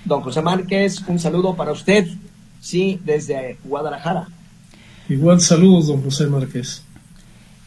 Don 0.06 0.22
José 0.22 0.44
Márquez, 0.44 1.02
un 1.08 1.18
saludo 1.18 1.56
para 1.56 1.72
usted, 1.72 2.06
sí, 2.62 3.02
desde 3.04 3.58
Guadalajara. 3.64 4.28
Igual 5.10 5.42
saludos, 5.42 5.88
don 5.88 6.04
José 6.04 6.28
Márquez. 6.28 6.84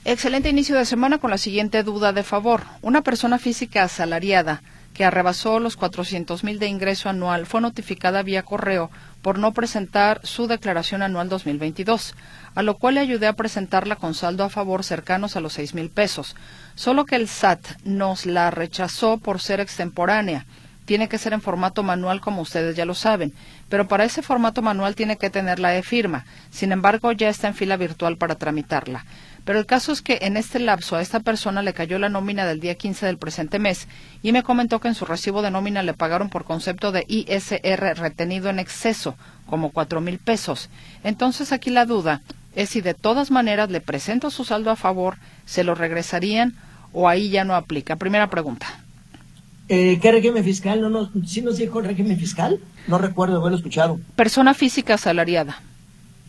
Excelente 0.05 0.51
inicio 0.51 0.77
de 0.77 0.85
semana 0.85 1.19
con 1.19 1.31
la 1.31 1.39
siguiente 1.39 1.83
duda 1.83 2.13
de 2.13 2.23
favor. 2.23 2.63
Una 2.81 3.03
persona 3.03 3.41
física 3.41 3.83
asalariada 3.83 4.63
que 4.95 5.05
arrebasó 5.05 5.59
los 5.59 5.77
400 5.77 6.45
mil 6.45 6.61
de 6.61 6.69
ingreso 6.69 7.09
anual 7.09 7.47
fue 7.47 7.61
notificada 7.61 8.23
vía 8.23 8.45
correo 8.45 8.89
por 9.21 9.41
no 9.41 9.53
presentar 9.53 10.21
su 10.23 10.47
declaración 10.47 11.03
anual 11.03 11.29
2022, 11.29 12.15
a 12.55 12.63
lo 12.63 12.77
cual 12.77 12.95
le 12.95 13.01
ayudé 13.01 13.27
a 13.27 13.33
presentarla 13.33 13.97
con 13.97 14.15
saldo 14.15 14.45
a 14.45 14.51
favor 14.51 14.85
cercanos 14.85 15.37
a 15.37 15.41
los 15.41 15.55
6 15.55 15.75
mil 15.75 15.91
pesos, 15.91 16.37
solo 16.75 17.05
que 17.05 17.17
el 17.17 17.29
SAT 17.29 17.61
nos 17.85 18.27
la 18.27 18.51
rechazó 18.51 19.19
por 19.19 19.41
ser 19.41 19.61
extemporánea. 19.61 20.47
tiene 20.85 21.09
que 21.09 21.17
ser 21.17 21.33
en 21.33 21.41
formato 21.41 21.85
manual 21.85 22.21
como 22.21 22.43
ustedes 22.43 22.75
ya 22.75 22.85
lo 22.85 22.95
saben, 22.95 23.33
pero 23.69 23.87
para 23.87 24.05
ese 24.05 24.21
formato 24.21 24.63
manual 24.63 24.97
tiene 24.97 25.17
que 25.17 25.31
tener 25.31 25.61
la 25.61 25.77
e-firma. 25.77 26.27
Sin 26.51 26.73
embargo, 26.73 27.13
ya 27.13 27.29
está 27.29 27.47
en 27.49 27.55
fila 27.55 27.77
virtual 27.77 28.17
para 28.17 28.35
tramitarla. 28.35 29.05
Pero 29.45 29.59
el 29.59 29.67
caso 29.67 29.93
es 29.93 30.03
que 30.03 30.19
en 30.23 30.37
este 30.37 30.59
lapso 30.59 30.97
a 30.97 31.03
esta 31.03 31.21
persona 31.21 31.63
le 31.63 31.73
cayó 31.73 31.99
la 31.99 32.09
nómina 32.09 32.47
del 32.47 32.61
día 32.61 32.77
15 32.77 33.07
del 33.07 33.19
presente 33.19 33.59
mes 33.59 33.89
y 34.23 34.33
me 34.33 34.43
comentó 34.43 34.79
que 34.81 34.89
en 34.89 34.95
su 34.95 35.05
recibo 35.05 35.43
de 35.43 35.51
nómina 35.51 35.83
le 35.83 35.95
pagaron 35.95 36.31
por 36.31 36.45
concepto 36.45 36.93
de 36.93 37.05
ISR 37.09 37.97
retenido 37.97 38.51
en 38.51 38.61
exceso, 38.61 39.17
como 39.47 39.71
cuatro 39.71 40.01
mil 40.01 40.19
pesos. 40.19 40.69
Entonces 41.03 41.53
aquí 41.53 41.71
la 41.71 41.87
duda 41.87 42.23
es 42.55 42.71
si 42.71 42.81
de 42.81 42.95
todas 42.95 43.31
maneras 43.31 43.71
le 43.71 43.81
presento 43.81 44.31
su 44.31 44.45
saldo 44.45 44.71
a 44.71 44.77
favor, 44.77 45.17
se 45.47 45.65
lo 45.65 45.75
regresarían 45.75 46.55
o 46.93 47.09
ahí 47.09 47.31
ya 47.31 47.45
no 47.45 47.55
aplica. 47.55 47.97
Primera 47.97 48.29
pregunta. 48.31 48.67
Eh, 49.69 49.99
¿Qué 50.03 50.13
régimen 50.13 50.45
fiscal? 50.45 50.81
¿No 50.81 50.91
nos, 50.91 51.11
¿Sí 51.27 51.41
nos 51.41 51.57
dijo 51.57 51.81
el 51.81 51.87
régimen 51.87 52.19
fiscal? 52.19 52.61
No 52.87 52.99
recuerdo 52.99 53.39
haberlo 53.39 53.57
escuchado. 53.57 53.99
Persona 54.17 54.55
física 54.55 54.95
asalariada. 54.95 55.63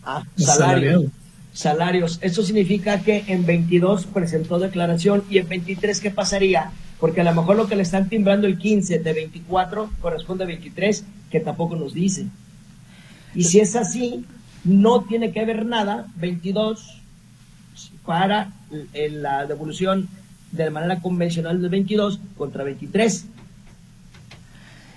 Ah, 0.05 0.24
salario 0.38 1.11
salarios. 1.53 2.19
Eso 2.21 2.43
significa 2.43 2.99
que 3.01 3.24
en 3.28 3.45
22 3.45 4.07
presentó 4.07 4.59
declaración 4.59 5.24
y 5.30 5.38
en 5.38 5.47
23 5.47 6.01
¿qué 6.01 6.11
pasaría? 6.11 6.71
Porque 6.99 7.21
a 7.21 7.24
lo 7.24 7.34
mejor 7.34 7.55
lo 7.55 7.67
que 7.67 7.76
le 7.76 7.84
están 7.84 8.09
timbrando 8.09 8.47
el 8.47 8.57
15 8.57 8.99
de 8.99 9.13
24 9.13 9.89
corresponde 10.01 10.43
a 10.43 10.47
23, 10.47 11.03
que 11.30 11.39
tampoco 11.39 11.76
nos 11.76 11.93
dice. 11.93 12.26
Y 13.36 13.43
si 13.43 13.59
es 13.59 13.76
así, 13.76 14.26
no 14.64 15.03
tiene 15.03 15.32
que 15.32 15.41
haber 15.41 15.66
nada, 15.66 16.07
22, 16.16 17.01
para 18.05 18.51
la 18.93 19.45
devolución 19.45 20.07
de 20.51 20.70
manera 20.70 21.01
convencional 21.01 21.61
del 21.61 21.70
22 21.70 22.20
contra 22.38 22.64
23. 22.64 23.26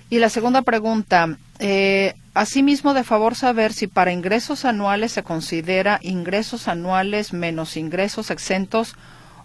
Y 0.09 0.19
la 0.19 0.29
segunda 0.29 0.61
pregunta, 0.61 1.37
eh, 1.59 2.13
asimismo 2.33 2.93
de 2.93 3.03
favor 3.03 3.35
saber 3.35 3.73
si 3.73 3.87
para 3.87 4.13
ingresos 4.13 4.63
anuales 4.63 5.11
se 5.11 5.23
considera 5.23 5.99
ingresos 6.01 6.67
anuales 6.67 7.33
menos 7.33 7.75
ingresos 7.75 8.31
exentos 8.31 8.95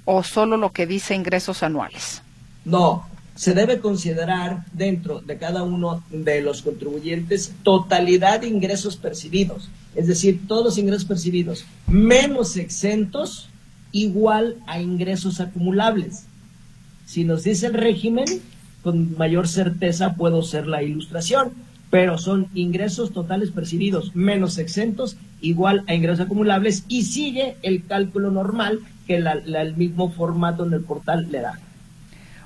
o 0.05 0.23
solo 0.23 0.57
lo 0.57 0.73
que 0.73 0.87
dice 0.87 1.15
ingresos 1.15 1.63
anuales. 1.63 2.23
No, 2.65 3.07
se 3.35 3.55
debe 3.55 3.81
considerar 3.81 4.65
dentro 4.73 5.21
de 5.21 5.39
cada 5.39 5.63
uno 5.63 6.05
de 6.11 6.43
los 6.43 6.63
contribuyentes 6.63 7.53
totalidad 7.63 8.41
de 8.41 8.49
ingresos 8.49 8.97
percibidos, 8.97 9.69
es 9.95 10.07
decir, 10.07 10.41
todos 10.47 10.65
los 10.65 10.79
ingresos 10.79 11.05
percibidos 11.05 11.65
menos 11.87 12.57
exentos 12.57 13.49
igual 13.93 14.57
a 14.67 14.81
ingresos 14.81 15.41
acumulables. 15.41 16.25
Si 17.07 17.25
nos 17.25 17.45
dice 17.45 17.67
el 17.67 17.75
régimen, 17.75 18.25
con 18.83 19.17
mayor 19.17 19.49
certeza 19.49 20.15
puedo 20.15 20.43
ser 20.43 20.67
la 20.67 20.83
ilustración, 20.83 21.53
pero 21.91 22.17
son 22.17 22.49
ingresos 22.55 23.13
totales 23.13 23.51
percibidos 23.51 24.17
menos 24.17 24.57
exentos 24.57 25.17
igual 25.43 25.85
a 25.89 25.95
ingresos 25.95 26.25
acumulables 26.25 26.85
y 26.89 27.03
sigue 27.03 27.57
el 27.63 27.85
cálculo 27.85 28.31
normal 28.31 28.81
que 29.07 29.17
el 29.17 29.77
mismo 29.77 30.11
formato 30.11 30.65
en 30.65 30.73
el 30.73 30.81
portal 30.81 31.29
le 31.31 31.43
da. 31.43 31.59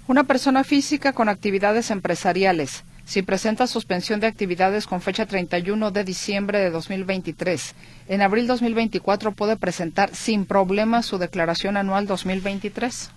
Una 0.08 0.24
persona 0.24 0.64
física 0.64 1.12
con 1.12 1.28
actividades 1.28 1.90
empresariales, 1.90 2.84
si 3.06 3.22
presenta 3.22 3.68
suspensión 3.68 4.18
de 4.20 4.26
actividades 4.26 4.86
con 4.86 5.00
fecha 5.00 5.26
31 5.26 5.92
de 5.92 6.04
diciembre 6.04 6.58
de 6.58 6.70
2023, 6.70 7.74
en 8.08 8.20
abril 8.20 8.48
2024 8.48 9.32
puede 9.32 9.56
presentar 9.56 10.14
sin 10.14 10.44
problema 10.44 11.02
su 11.02 11.16
declaración 11.16 11.76
anual 11.76 12.06
2023. 12.06 13.10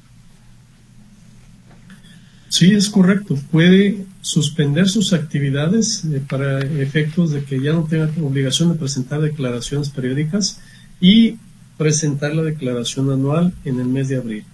Sí, 2.50 2.74
es 2.74 2.90
correcto. 2.90 3.38
Puede 3.52 4.06
suspender 4.22 4.88
sus 4.90 5.14
actividades 5.14 6.04
eh, 6.06 6.22
para 6.28 6.60
efectos 6.60 7.32
de 7.32 7.44
que 7.44 7.62
ya 7.62 7.74
no 7.74 7.86
tenga 7.86 8.10
obligación 8.22 8.72
de 8.72 8.80
presentar 8.80 9.22
declaraciones 9.22 9.90
periódicas 9.90 10.60
y 11.00 11.38
presentar 11.78 12.36
la 12.36 12.44
declaración 12.44 13.12
anual 13.12 13.54
en 13.66 13.80
el 13.80 13.86
mes 13.86 14.10
de 14.10 14.18
abril. 14.18 14.46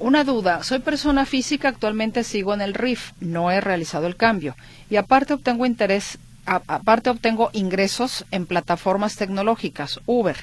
Una 0.00 0.22
duda, 0.22 0.62
soy 0.62 0.78
persona 0.78 1.26
física, 1.26 1.68
actualmente 1.68 2.22
sigo 2.22 2.54
en 2.54 2.60
el 2.60 2.74
RIF, 2.74 3.14
no 3.18 3.50
he 3.50 3.60
realizado 3.60 4.06
el 4.06 4.14
cambio 4.14 4.54
y 4.88 4.94
aparte 4.94 5.34
obtengo 5.34 5.66
interés, 5.66 6.18
aparte 6.46 7.10
obtengo 7.10 7.50
ingresos 7.52 8.24
en 8.30 8.46
plataformas 8.46 9.16
tecnológicas, 9.16 9.98
Uber, 10.06 10.36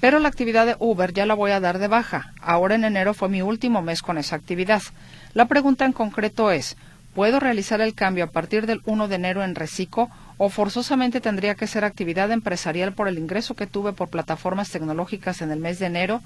pero 0.00 0.18
la 0.18 0.26
actividad 0.26 0.66
de 0.66 0.74
Uber 0.80 1.12
ya 1.12 1.24
la 1.24 1.34
voy 1.34 1.52
a 1.52 1.60
dar 1.60 1.78
de 1.78 1.86
baja. 1.86 2.32
Ahora 2.40 2.74
en 2.74 2.82
enero 2.82 3.14
fue 3.14 3.28
mi 3.28 3.42
último 3.42 3.80
mes 3.80 4.02
con 4.02 4.18
esa 4.18 4.34
actividad. 4.34 4.82
La 5.34 5.46
pregunta 5.46 5.84
en 5.84 5.92
concreto 5.92 6.50
es, 6.50 6.76
¿puedo 7.14 7.38
realizar 7.38 7.80
el 7.80 7.94
cambio 7.94 8.24
a 8.24 8.32
partir 8.32 8.66
del 8.66 8.82
1 8.86 9.06
de 9.06 9.14
enero 9.14 9.44
en 9.44 9.54
Recico 9.54 10.10
o 10.36 10.48
forzosamente 10.48 11.20
tendría 11.20 11.54
que 11.54 11.68
ser 11.68 11.84
actividad 11.84 12.32
empresarial 12.32 12.92
por 12.92 13.06
el 13.06 13.18
ingreso 13.18 13.54
que 13.54 13.68
tuve 13.68 13.92
por 13.92 14.08
plataformas 14.08 14.70
tecnológicas 14.70 15.42
en 15.42 15.52
el 15.52 15.60
mes 15.60 15.78
de 15.78 15.86
enero? 15.86 16.22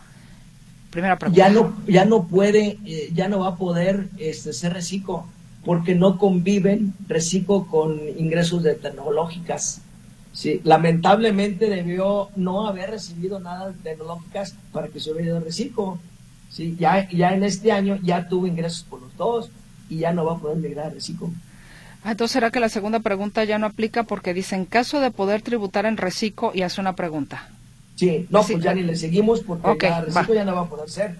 Primera 0.91 1.17
pregunta. 1.17 1.39
Ya 1.39 1.49
no, 1.49 1.77
ya 1.87 2.05
no 2.05 2.27
puede, 2.27 2.79
eh, 2.85 3.11
ya 3.15 3.29
no 3.29 3.41
va 3.41 3.49
a 3.49 3.57
poder 3.57 4.09
este, 4.19 4.53
ser 4.53 4.73
Recico 4.75 5.27
porque 5.65 5.95
no 5.95 6.19
conviven 6.19 6.95
Recico 7.07 7.67
con 7.67 8.01
ingresos 8.19 8.63
de 8.63 8.75
tecnológicas. 8.75 9.83
Sí, 10.33 10.61
lamentablemente 10.65 11.69
debió 11.69 12.29
no 12.37 12.67
haber 12.67 12.91
recibido 12.91 13.41
nada 13.41 13.69
de 13.69 13.75
tecnológicas 13.75 14.55
para 14.73 14.89
que 14.89 15.01
se 15.01 15.11
hubiera 15.11 15.29
ido 15.29 15.41
reciclo. 15.41 15.99
Sí, 16.51 16.77
ya, 16.79 17.09
ya 17.11 17.35
en 17.35 17.45
este 17.45 17.73
año 17.73 17.99
ya 18.03 18.29
tuvo 18.29 18.47
ingresos 18.47 18.85
por 18.89 19.01
los 19.01 19.17
dos 19.17 19.51
y 19.89 19.99
ya 19.99 20.13
no 20.13 20.25
va 20.25 20.35
a 20.35 20.39
poder 20.39 20.59
migrar 20.59 20.87
a 20.87 20.91
reciclo. 20.91 21.31
Ah, 22.03 22.13
entonces, 22.13 22.33
¿será 22.33 22.51
que 22.51 22.61
la 22.61 22.69
segunda 22.69 23.01
pregunta 23.01 23.45
ya 23.45 23.59
no 23.59 23.67
aplica? 23.67 24.05
Porque 24.05 24.33
dice, 24.33 24.57
en 24.57 24.65
caso 24.65 25.01
de 25.01 25.11
poder 25.11 25.43
tributar 25.43 25.85
en 25.85 25.97
reciclo, 25.97 26.53
y 26.55 26.63
hace 26.63 26.81
una 26.81 26.95
pregunta. 26.95 27.49
Sí, 28.01 28.27
no, 28.31 28.43
pues 28.43 28.63
ya 28.63 28.73
ni 28.73 28.83
le 28.83 28.97
seguimos 28.97 29.41
porque 29.41 29.89
el 29.89 30.07
reciclo 30.07 30.35
ya 30.35 30.47
no 30.47 30.55
va 30.55 30.63
a 30.63 30.69
poder 30.71 30.89
ser. 30.89 31.17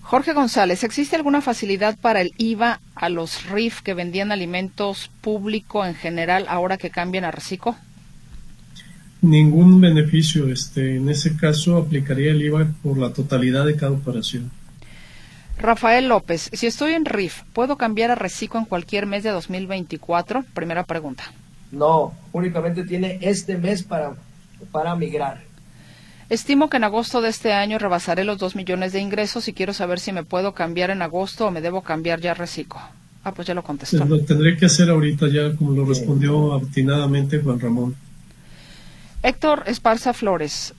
Jorge 0.00 0.32
González, 0.32 0.84
¿existe 0.84 1.16
alguna 1.16 1.42
facilidad 1.42 1.98
para 1.98 2.22
el 2.22 2.32
IVA 2.38 2.80
a 2.94 3.10
los 3.10 3.44
RIF 3.44 3.82
que 3.82 3.92
vendían 3.92 4.32
alimentos 4.32 5.10
público 5.20 5.84
en 5.84 5.94
general 5.94 6.46
ahora 6.48 6.78
que 6.78 6.88
cambian 6.88 7.24
a 7.24 7.30
reciclo? 7.30 7.76
Ningún 9.20 9.82
beneficio. 9.82 10.50
Este, 10.50 10.96
en 10.96 11.10
ese 11.10 11.36
caso 11.36 11.76
aplicaría 11.76 12.30
el 12.30 12.40
IVA 12.40 12.68
por 12.82 12.96
la 12.96 13.12
totalidad 13.12 13.66
de 13.66 13.76
cada 13.76 13.92
operación. 13.92 14.50
Rafael 15.58 16.08
López, 16.08 16.48
si 16.54 16.68
estoy 16.68 16.94
en 16.94 17.04
RIF, 17.04 17.42
¿puedo 17.52 17.76
cambiar 17.76 18.10
a 18.10 18.14
reciclo 18.14 18.60
en 18.60 18.64
cualquier 18.64 19.04
mes 19.04 19.24
de 19.24 19.28
2024? 19.28 20.42
Primera 20.54 20.84
pregunta. 20.84 21.24
No, 21.70 22.14
únicamente 22.32 22.84
tiene 22.84 23.18
este 23.20 23.58
mes 23.58 23.82
para, 23.82 24.14
para 24.72 24.96
migrar. 24.96 25.49
Estimo 26.30 26.70
que 26.70 26.76
en 26.76 26.84
agosto 26.84 27.20
de 27.20 27.28
este 27.28 27.52
año 27.52 27.80
rebasaré 27.80 28.22
los 28.22 28.38
dos 28.38 28.54
millones 28.54 28.92
de 28.92 29.00
ingresos 29.00 29.48
y 29.48 29.52
quiero 29.52 29.74
saber 29.74 29.98
si 29.98 30.12
me 30.12 30.22
puedo 30.22 30.54
cambiar 30.54 30.90
en 30.90 31.02
agosto 31.02 31.48
o 31.48 31.50
me 31.50 31.60
debo 31.60 31.82
cambiar 31.82 32.20
ya 32.20 32.34
reciclo. 32.34 32.80
Ah, 33.24 33.32
pues 33.32 33.48
ya 33.48 33.54
lo 33.54 33.64
contestó. 33.64 34.04
Lo 34.04 34.20
tendré 34.20 34.56
que 34.56 34.66
hacer 34.66 34.90
ahorita 34.90 35.26
ya, 35.28 35.54
como 35.56 35.72
lo 35.72 35.84
respondió 35.84 36.54
atinadamente 36.54 37.40
Juan 37.40 37.58
Ramón. 37.58 37.96
Héctor 39.24 39.64
Esparza 39.66 40.12
Flores. 40.12 40.72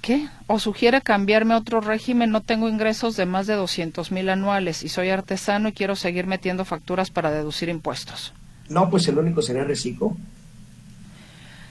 ¿Qué? 0.00 0.26
¿O 0.46 0.58
sugiere 0.58 1.02
cambiarme 1.02 1.52
a 1.52 1.58
otro 1.58 1.82
régimen? 1.82 2.30
No 2.30 2.40
tengo 2.40 2.66
ingresos 2.66 3.14
de 3.14 3.26
más 3.26 3.46
de 3.46 3.54
200 3.54 4.10
mil 4.10 4.30
anuales 4.30 4.82
y 4.82 4.88
soy 4.88 5.10
artesano 5.10 5.68
y 5.68 5.72
quiero 5.72 5.96
seguir 5.96 6.26
metiendo 6.26 6.64
facturas 6.64 7.10
para 7.10 7.30
deducir 7.30 7.68
impuestos. 7.68 8.32
No, 8.70 8.88
pues 8.88 9.06
el 9.08 9.18
único 9.18 9.42
sería 9.42 9.64
reciclo. 9.64 10.16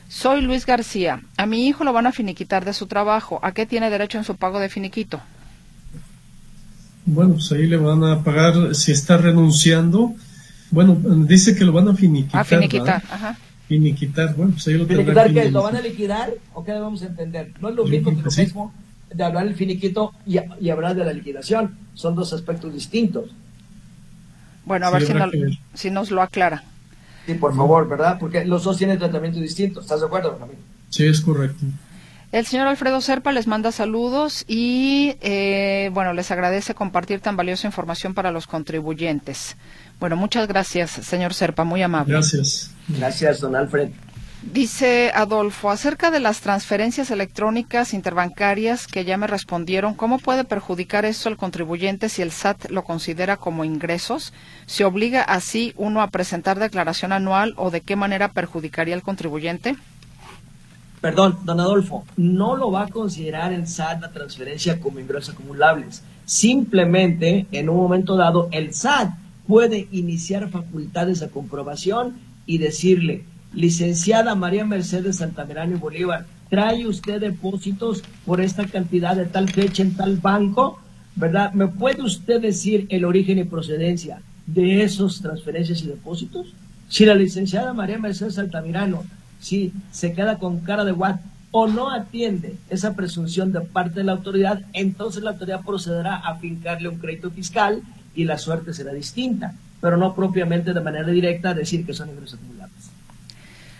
Soy 0.10 0.42
Luis 0.42 0.66
García. 0.66 1.22
A 1.38 1.46
mi 1.46 1.68
hijo 1.68 1.84
lo 1.84 1.94
van 1.94 2.08
a 2.08 2.12
finiquitar 2.12 2.66
de 2.66 2.74
su 2.74 2.88
trabajo. 2.88 3.40
¿A 3.44 3.52
qué 3.52 3.66
tiene 3.66 3.90
derecho 3.90 4.18
en 4.18 4.24
su 4.24 4.36
pago 4.36 4.60
de 4.60 4.70
finiquito? 4.70 5.22
Bueno, 7.06 7.36
pues 7.36 7.52
ahí 7.52 7.68
le 7.68 7.78
van 7.78 8.04
a 8.04 8.24
pagar 8.24 8.76
si 8.76 8.92
está 8.92 9.18
renunciando. 9.18 10.14
Bueno, 10.72 10.96
dice 11.26 11.56
que 11.56 11.66
lo 11.66 11.72
van 11.72 11.90
a 11.90 11.94
finiquitar. 11.94 12.42
A 12.42 12.44
finiquitar, 12.44 13.04
ajá. 13.10 13.38
Finiquitar, 13.68 14.36
bueno, 14.36 14.54
pues 14.54 14.68
ahí 14.68 14.76
lo 14.76 14.86
¿Finiquitar 14.86 15.34
que 15.34 15.52
lo 15.52 15.64
van 15.64 15.76
a 15.76 15.82
liquidar 15.82 16.34
o 16.54 16.64
qué 16.64 16.72
debemos 16.72 17.02
entender? 17.02 17.54
No 17.60 17.70
es 17.70 17.76
lo 17.76 17.86
mismo 17.86 18.16
que 18.16 18.22
lo 18.22 18.32
mismo 18.32 18.74
de 19.14 19.24
hablar 19.24 19.46
del 19.46 19.56
finiquito 19.56 20.14
y, 20.26 20.38
hablar 20.70 20.96
de 20.96 21.06
la 21.06 21.14
liquidación. 21.14 21.78
Son 21.94 22.16
dos 22.16 22.34
aspectos 22.34 22.74
distintos. 22.74 23.30
Bueno, 24.66 24.88
a 24.88 24.92
ver 24.92 25.06
si, 25.06 25.14
si 25.74 25.92
nos 25.92 26.12
lo 26.12 26.22
aclara. 26.22 26.64
Sí, 27.28 27.34
por 27.34 27.54
favor, 27.54 27.90
¿verdad? 27.90 28.18
Porque 28.20 28.46
los 28.46 28.64
dos 28.64 28.78
tienen 28.78 28.98
tratamiento 28.98 29.42
distinto. 29.42 29.82
¿Estás 29.82 30.00
de 30.00 30.06
acuerdo, 30.06 30.38
Ramiro? 30.40 30.60
Sí, 30.90 31.06
es 31.06 31.20
correcto. 31.20 31.66
El 32.32 32.46
señor 32.46 32.68
Alfredo 32.68 33.02
Serpa 33.02 33.34
les 33.34 33.48
manda 33.48 33.74
saludos 33.74 34.46
y, 34.48 35.16
eh, 35.20 35.90
bueno, 35.94 36.14
les 36.14 36.32
agradece 36.32 36.74
compartir 36.74 37.20
tan 37.20 37.36
valiosa 37.36 37.68
información 37.68 38.14
para 38.14 38.32
los 38.32 38.48
contribuyentes. 38.48 39.58
Bueno, 40.00 40.16
muchas 40.16 40.48
gracias, 40.48 40.92
señor 40.92 41.34
Serpa, 41.34 41.66
muy 41.66 41.82
amable. 41.82 42.14
Gracias. 42.14 42.72
Gracias, 42.88 43.42
don 43.42 43.56
Alfred. 43.58 43.90
Dice 44.44 45.12
Adolfo, 45.16 45.72
acerca 45.72 46.12
de 46.12 46.20
las 46.20 46.42
transferencias 46.42 47.10
electrónicas 47.10 47.96
interbancarias 47.96 48.86
que 48.86 49.04
ya 49.04 49.18
me 49.18 49.26
respondieron, 49.26 49.96
¿cómo 49.96 50.20
puede 50.20 50.44
perjudicar 50.44 51.06
esto 51.06 51.28
al 51.28 51.38
contribuyente 51.38 52.08
si 52.08 52.22
el 52.22 52.32
SAT 52.32 52.70
lo 52.70 52.84
considera 52.84 53.38
como 53.38 53.66
ingresos? 53.66 54.34
¿Se 54.68 54.86
obliga 54.86 55.24
así 55.24 55.74
uno 55.76 56.02
a 56.02 56.10
presentar 56.10 56.60
declaración 56.60 57.14
anual 57.14 57.56
o 57.58 57.72
de 57.72 57.82
qué 57.82 57.96
manera 57.96 58.32
perjudicaría 58.32 58.94
al 58.94 59.02
contribuyente? 59.02 59.76
Perdón, 61.02 61.40
don 61.44 61.60
Adolfo, 61.60 62.06
no 62.16 62.56
lo 62.56 62.72
va 62.72 62.84
a 62.84 62.90
considerar 62.90 63.52
el 63.54 63.68
SAT 63.68 64.02
la 64.02 64.12
transferencia 64.12 64.80
como 64.80 65.00
ingresos 65.00 65.34
acumulables. 65.34 66.04
Simplemente, 66.26 67.48
en 67.52 67.70
un 67.70 67.78
momento 67.78 68.16
dado, 68.16 68.50
el 68.52 68.76
SAT 68.76 69.10
puede 69.48 69.88
iniciar 69.92 70.50
facultades 70.50 71.22
de 71.22 71.30
comprobación 71.30 72.20
y 72.46 72.60
decirle, 72.60 73.26
licenciada 73.54 74.36
María 74.36 74.66
Mercedes 74.66 75.18
Santamirano 75.18 75.78
Bolívar, 75.78 76.26
¿trae 76.50 76.86
usted 76.88 77.20
depósitos 77.20 78.04
por 78.26 78.42
esta 78.42 78.66
cantidad 78.66 79.16
de 79.16 79.26
tal 79.26 79.50
fecha 79.50 79.84
en 79.84 79.96
tal 79.96 80.18
banco? 80.18 80.80
¿Verdad? 81.16 81.54
¿Me 81.54 81.68
puede 81.68 82.04
usted 82.04 82.42
decir 82.42 82.86
el 82.90 83.06
origen 83.06 83.40
y 83.40 83.44
procedencia 83.44 84.22
de 84.46 84.84
esos 84.84 85.22
transferencias 85.22 85.82
y 85.82 85.88
depósitos? 85.88 86.54
Si 86.90 87.06
la 87.06 87.16
licenciada 87.16 87.74
María 87.74 87.98
Mercedes 87.98 88.38
Altamirano 88.38 89.04
si 89.40 89.74
se 89.92 90.14
queda 90.14 90.38
con 90.38 90.60
cara 90.60 90.86
de 90.86 90.92
what 90.92 91.18
o 91.52 91.68
no 91.68 91.92
atiende 91.92 92.58
esa 92.70 92.96
presunción 92.96 93.52
de 93.52 93.62
parte 93.62 94.00
de 94.00 94.04
la 94.04 94.12
autoridad, 94.14 94.62
entonces 94.74 95.24
la 95.24 95.32
autoridad 95.32 95.62
procederá 95.64 96.16
a 96.16 96.36
fincarle 96.36 96.90
un 96.90 96.98
crédito 96.98 97.32
fiscal 97.32 97.82
y 98.16 98.26
la 98.26 98.38
suerte 98.38 98.74
será 98.74 98.94
distinta, 98.94 99.54
pero 99.80 99.98
no 99.98 100.14
propiamente 100.14 100.74
de 100.74 100.82
manera 100.82 101.08
directa 101.08 101.54
decir 101.54 101.86
que 101.86 101.94
son 101.94 102.10
ingresos 102.10 102.40
acumulables. 102.40 102.67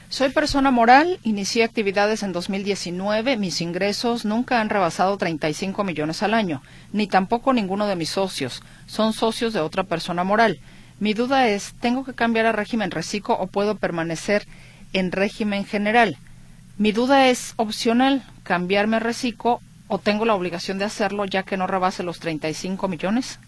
Soy 0.10 0.30
persona 0.30 0.72
moral, 0.72 1.20
inicié 1.24 1.66
actividades 1.66 2.24
en 2.24 2.32
2019, 2.32 3.36
mis 3.36 3.60
ingresos 3.60 4.24
nunca 4.24 4.62
han 4.62 4.70
rebasado 4.70 5.18
35 5.18 5.84
millones 5.84 6.24
al 6.24 6.34
año, 6.34 6.62
ni 6.94 7.08
tampoco 7.08 7.52
ninguno 7.52 7.88
de 7.88 7.98
mis 7.98 8.12
socios, 8.12 8.64
son 8.86 9.12
socios 9.12 9.52
de 9.52 9.60
otra 9.60 9.84
persona 9.84 10.24
moral. 10.24 10.62
Mi 11.02 11.14
duda 11.14 11.50
es, 11.50 11.74
¿tengo 11.82 12.06
que 12.06 12.14
cambiar 12.14 12.46
a 12.46 12.54
régimen 12.54 12.90
reciclo 12.90 13.38
o 13.38 13.48
puedo 13.48 13.76
permanecer 13.76 14.48
en 14.94 15.12
régimen 15.12 15.66
general? 15.66 16.18
Mi 16.78 16.94
duda 16.94 17.28
es 17.28 17.54
opcional, 17.58 18.24
cambiarme 18.44 18.96
a 18.96 19.00
reciclo 19.00 19.60
o 19.90 20.00
tengo 20.00 20.24
la 20.24 20.36
obligación 20.36 20.78
de 20.78 20.86
hacerlo 20.86 21.26
ya 21.26 21.44
que 21.44 21.58
no 21.58 21.68
rebase 21.68 22.04
los 22.04 22.20
35 22.20 22.88
millones. 22.88 23.40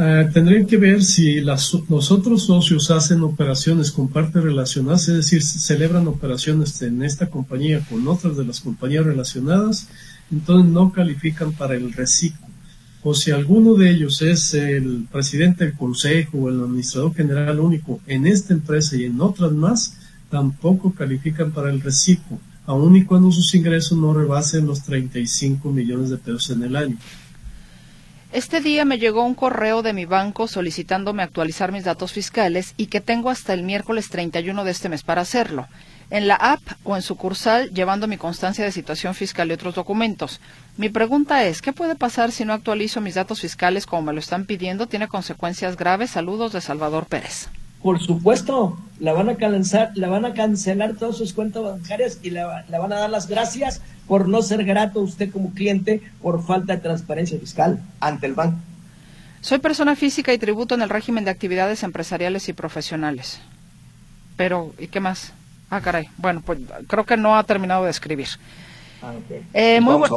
Eh, 0.00 0.30
tendrían 0.32 0.64
que 0.64 0.76
ver 0.76 1.02
si 1.02 1.40
las, 1.40 1.76
los 1.88 2.12
otros 2.12 2.46
socios 2.46 2.88
hacen 2.92 3.20
operaciones 3.22 3.90
con 3.90 4.06
partes 4.08 4.40
relacionadas, 4.40 5.08
es 5.08 5.16
decir, 5.16 5.42
celebran 5.42 6.06
operaciones 6.06 6.80
en 6.82 7.02
esta 7.02 7.26
compañía 7.26 7.84
con 7.90 8.06
otras 8.06 8.36
de 8.36 8.44
las 8.44 8.60
compañías 8.60 9.04
relacionadas, 9.04 9.88
entonces 10.30 10.70
no 10.70 10.92
califican 10.92 11.52
para 11.52 11.74
el 11.74 11.92
reciclo. 11.92 12.46
O 13.02 13.12
si 13.12 13.32
alguno 13.32 13.74
de 13.74 13.90
ellos 13.90 14.22
es 14.22 14.54
el 14.54 15.08
presidente 15.10 15.64
del 15.64 15.74
consejo 15.74 16.38
o 16.38 16.48
el 16.48 16.60
administrador 16.60 17.12
general 17.14 17.58
único 17.58 18.00
en 18.06 18.28
esta 18.28 18.54
empresa 18.54 18.96
y 18.96 19.04
en 19.04 19.20
otras 19.20 19.50
más, 19.50 19.96
tampoco 20.30 20.92
califican 20.92 21.50
para 21.50 21.70
el 21.70 21.80
reciclo, 21.80 22.38
aun 22.66 22.94
y 22.94 23.04
cuando 23.04 23.32
sus 23.32 23.52
ingresos 23.52 23.98
no 23.98 24.14
rebasen 24.14 24.64
los 24.64 24.80
35 24.84 25.72
millones 25.72 26.10
de 26.10 26.18
pesos 26.18 26.50
en 26.50 26.62
el 26.62 26.76
año. 26.76 26.96
Este 28.38 28.60
día 28.60 28.84
me 28.84 29.00
llegó 29.00 29.24
un 29.24 29.34
correo 29.34 29.82
de 29.82 29.92
mi 29.92 30.04
banco 30.04 30.46
solicitándome 30.46 31.24
actualizar 31.24 31.72
mis 31.72 31.82
datos 31.82 32.12
fiscales 32.12 32.72
y 32.76 32.86
que 32.86 33.00
tengo 33.00 33.30
hasta 33.30 33.52
el 33.52 33.64
miércoles 33.64 34.10
31 34.10 34.62
de 34.62 34.70
este 34.70 34.88
mes 34.88 35.02
para 35.02 35.22
hacerlo. 35.22 35.66
En 36.08 36.28
la 36.28 36.36
app 36.36 36.60
o 36.84 36.94
en 36.94 37.02
sucursal 37.02 37.74
llevando 37.74 38.06
mi 38.06 38.16
constancia 38.16 38.64
de 38.64 38.70
situación 38.70 39.16
fiscal 39.16 39.48
y 39.48 39.54
otros 39.54 39.74
documentos. 39.74 40.40
Mi 40.76 40.88
pregunta 40.88 41.42
es, 41.46 41.60
¿qué 41.60 41.72
puede 41.72 41.96
pasar 41.96 42.30
si 42.30 42.44
no 42.44 42.52
actualizo 42.52 43.00
mis 43.00 43.16
datos 43.16 43.40
fiscales 43.40 43.86
como 43.86 44.02
me 44.02 44.12
lo 44.12 44.20
están 44.20 44.44
pidiendo? 44.44 44.86
¿Tiene 44.86 45.08
consecuencias 45.08 45.76
graves? 45.76 46.10
Saludos 46.10 46.52
de 46.52 46.60
Salvador 46.60 47.06
Pérez. 47.06 47.48
Por 47.82 48.00
supuesto, 48.00 48.78
la 48.98 49.12
van 49.12 49.28
a 49.28 49.36
cancelar, 49.36 49.92
la 49.94 50.08
van 50.08 50.24
a 50.24 50.34
cancelar 50.34 50.96
todas 50.96 51.16
sus 51.16 51.32
cuentas 51.32 51.62
bancarias 51.62 52.18
y 52.22 52.30
le 52.30 52.42
van 52.42 52.92
a 52.92 52.96
dar 52.96 53.10
las 53.10 53.28
gracias 53.28 53.80
por 54.08 54.28
no 54.28 54.42
ser 54.42 54.64
grato 54.64 55.00
usted 55.00 55.30
como 55.30 55.52
cliente 55.52 56.02
por 56.20 56.42
falta 56.42 56.74
de 56.74 56.82
transparencia 56.82 57.38
fiscal 57.38 57.80
ante 58.00 58.26
el 58.26 58.34
banco. 58.34 58.58
Soy 59.40 59.58
persona 59.58 59.94
física 59.94 60.32
y 60.32 60.38
tributo 60.38 60.74
en 60.74 60.82
el 60.82 60.88
régimen 60.88 61.24
de 61.24 61.30
actividades 61.30 61.82
empresariales 61.84 62.48
y 62.48 62.52
profesionales. 62.52 63.40
Pero, 64.36 64.72
¿y 64.78 64.88
qué 64.88 64.98
más? 64.98 65.32
Ah, 65.70 65.80
caray. 65.80 66.08
Bueno, 66.16 66.42
pues 66.44 66.58
creo 66.86 67.04
que 67.04 67.16
no 67.16 67.36
ha 67.36 67.44
terminado 67.44 67.84
de 67.84 67.90
escribir. 67.90 68.28
Ah, 69.02 69.12
eh, 69.52 69.80
muy, 69.80 70.08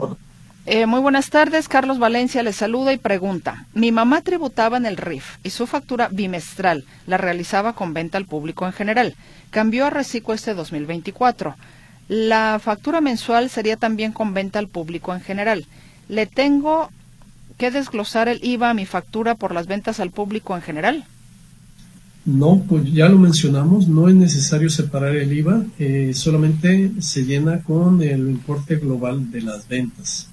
eh, 0.74 0.86
muy 0.86 1.02
buenas 1.02 1.30
tardes. 1.30 1.68
Carlos 1.68 2.00
Valencia 2.00 2.44
le 2.44 2.54
saluda 2.54 2.94
y 2.94 2.98
pregunta. 2.98 3.66
Mi 3.74 3.92
mamá 3.92 4.22
tributaba 4.22 4.78
en 4.78 4.86
el 4.86 4.96
RIF 4.96 5.36
y 5.44 5.50
su 5.50 5.68
factura 5.68 6.08
bimestral 6.10 6.86
la 7.08 7.18
realizaba 7.18 7.74
con 7.74 7.94
venta 7.94 8.18
al 8.18 8.26
público 8.26 8.66
en 8.66 8.72
general. 8.72 9.16
Cambió 9.50 9.86
a 9.86 9.90
Reciclo 9.90 10.34
este 10.34 10.54
2024. 10.54 11.56
La 12.08 12.58
factura 12.64 13.02
mensual 13.02 13.50
sería 13.50 13.76
también 13.76 14.14
con 14.14 14.34
venta 14.34 14.60
al 14.60 14.70
público 14.70 15.14
en 15.14 15.20
general. 15.20 15.66
¿Le 16.08 16.26
tengo 16.26 16.90
que 17.58 17.70
desglosar 17.70 18.30
el 18.30 18.42
IVA 18.42 18.70
a 18.70 18.74
mi 18.74 18.86
factura 18.86 19.36
por 19.36 19.54
las 19.54 19.68
ventas 19.68 20.00
al 20.00 20.12
público 20.12 20.56
en 20.56 20.62
general? 20.62 21.04
No, 22.24 22.64
pues 22.70 22.86
ya 22.94 23.10
lo 23.10 23.18
mencionamos, 23.18 23.90
no 23.90 24.08
es 24.08 24.16
necesario 24.16 24.70
separar 24.70 25.18
el 25.18 25.34
IVA, 25.34 25.66
eh, 25.80 26.14
solamente 26.14 26.94
se 27.00 27.26
llena 27.26 27.62
con 27.62 28.02
el 28.02 28.30
importe 28.30 28.78
global 28.78 29.32
de 29.32 29.42
las 29.42 29.68
ventas. 29.68 30.31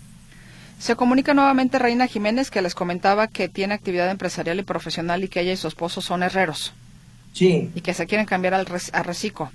Se 0.78 0.94
comunica 0.96 1.34
nuevamente 1.34 1.78
Reina 1.78 2.06
Jiménez 2.06 2.50
que 2.50 2.62
les 2.62 2.74
comentaba 2.74 3.28
que 3.28 3.48
tiene 3.48 3.74
actividad 3.74 4.10
empresarial 4.10 4.60
y 4.60 4.62
profesional 4.62 5.24
y 5.24 5.28
que 5.28 5.40
ella 5.40 5.52
y 5.52 5.56
su 5.56 5.68
esposo 5.68 6.00
son 6.00 6.22
herreros. 6.22 6.72
Sí. 7.32 7.70
Y 7.74 7.80
que 7.80 7.94
se 7.94 8.06
quieren 8.06 8.26
cambiar 8.26 8.54
al 8.54 8.66
a 8.92 9.02
reciclo. 9.02 9.50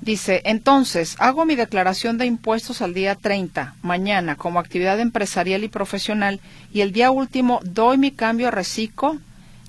Dice, 0.00 0.40
entonces, 0.44 1.16
hago 1.18 1.44
mi 1.44 1.54
declaración 1.54 2.16
de 2.16 2.24
impuestos 2.24 2.80
al 2.80 2.94
día 2.94 3.14
30, 3.14 3.74
mañana, 3.82 4.36
como 4.36 4.58
actividad 4.58 4.98
empresarial 5.00 5.64
y 5.64 5.68
profesional, 5.68 6.40
y 6.72 6.80
el 6.80 6.92
día 6.92 7.10
último 7.10 7.60
doy 7.62 7.98
mi 7.98 8.10
cambio 8.10 8.48
a 8.48 8.50
reciclo, 8.50 9.18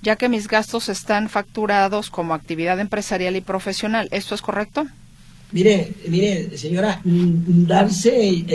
ya 0.01 0.15
que 0.15 0.29
mis 0.29 0.47
gastos 0.47 0.87
están 0.87 1.27
facturados 1.27 2.09
como 2.09 2.33
actividad 2.33 2.79
empresarial 2.79 3.35
y 3.35 3.41
profesional. 3.41 4.07
¿Esto 4.11 4.33
es 4.33 4.41
correcto? 4.41 4.87
Mire, 5.51 5.93
mire, 6.09 6.57
señora, 6.57 7.01
darse 7.03 8.45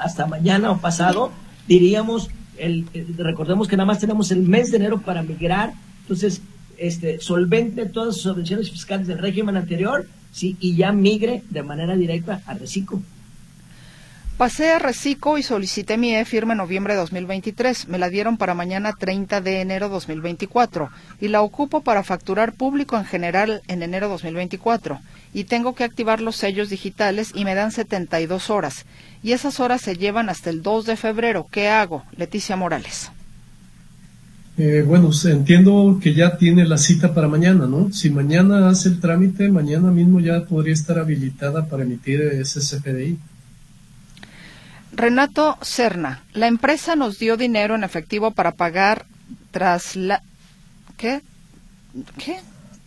hasta 0.00 0.26
mañana 0.26 0.70
o 0.70 0.80
pasado, 0.80 1.32
diríamos, 1.66 2.30
el, 2.56 2.86
recordemos 3.18 3.68
que 3.68 3.76
nada 3.76 3.86
más 3.86 3.98
tenemos 3.98 4.30
el 4.30 4.42
mes 4.42 4.70
de 4.70 4.76
enero 4.78 5.00
para 5.00 5.22
migrar, 5.22 5.74
entonces 6.02 6.40
este, 6.78 7.20
solvente 7.20 7.86
todas 7.86 8.14
sus 8.14 8.22
subvenciones 8.22 8.70
fiscales 8.70 9.06
del 9.06 9.18
régimen 9.18 9.56
anterior 9.56 10.06
sí, 10.32 10.56
y 10.60 10.76
ya 10.76 10.92
migre 10.92 11.42
de 11.50 11.62
manera 11.62 11.96
directa 11.96 12.42
a 12.46 12.54
Reciclo. 12.54 13.00
Pasé 14.36 14.72
a 14.72 14.78
Reciclo 14.78 15.38
y 15.38 15.42
solicité 15.42 15.98
mi 15.98 16.14
e-firma 16.16 16.54
en 16.54 16.58
noviembre 16.58 16.94
de 16.94 17.00
2023. 17.00 17.86
Me 17.86 17.98
la 17.98 18.08
dieron 18.08 18.38
para 18.38 18.54
mañana 18.54 18.92
30 18.98 19.40
de 19.40 19.60
enero 19.60 19.88
2024 19.88 20.90
y 21.20 21.28
la 21.28 21.42
ocupo 21.42 21.82
para 21.82 22.02
facturar 22.02 22.54
público 22.54 22.96
en 22.96 23.04
general 23.04 23.62
en 23.68 23.82
enero 23.82 24.08
2024. 24.08 24.98
Y 25.34 25.44
tengo 25.44 25.74
que 25.74 25.84
activar 25.84 26.20
los 26.20 26.36
sellos 26.36 26.68
digitales 26.68 27.32
y 27.34 27.44
me 27.44 27.54
dan 27.54 27.72
72 27.72 28.50
horas. 28.50 28.84
Y 29.22 29.32
esas 29.32 29.60
horas 29.60 29.80
se 29.80 29.96
llevan 29.96 30.28
hasta 30.28 30.50
el 30.50 30.62
2 30.62 30.86
de 30.86 30.96
febrero. 30.96 31.46
¿Qué 31.50 31.68
hago? 31.68 32.04
Leticia 32.16 32.56
Morales. 32.56 33.10
Eh, 34.58 34.84
bueno, 34.86 35.10
entiendo 35.24 35.98
que 36.02 36.12
ya 36.12 36.36
tiene 36.36 36.66
la 36.66 36.76
cita 36.76 37.14
para 37.14 37.26
mañana, 37.26 37.66
¿no? 37.66 37.90
Si 37.92 38.10
mañana 38.10 38.68
hace 38.68 38.90
el 38.90 39.00
trámite, 39.00 39.48
mañana 39.48 39.90
mismo 39.90 40.20
ya 40.20 40.44
podría 40.44 40.74
estar 40.74 40.98
habilitada 40.98 41.66
para 41.66 41.84
emitir 41.84 42.20
ese 42.20 42.60
CFDI. 42.60 43.18
Renato 44.94 45.56
Cerna, 45.62 46.22
la 46.34 46.48
empresa 46.48 46.96
nos 46.96 47.18
dio 47.18 47.38
dinero 47.38 47.74
en 47.74 47.82
efectivo 47.82 48.32
para 48.32 48.52
pagar 48.52 49.06
trasla 49.50 50.22
¿Qué? 50.98 51.22
¿Qué? 52.18 52.38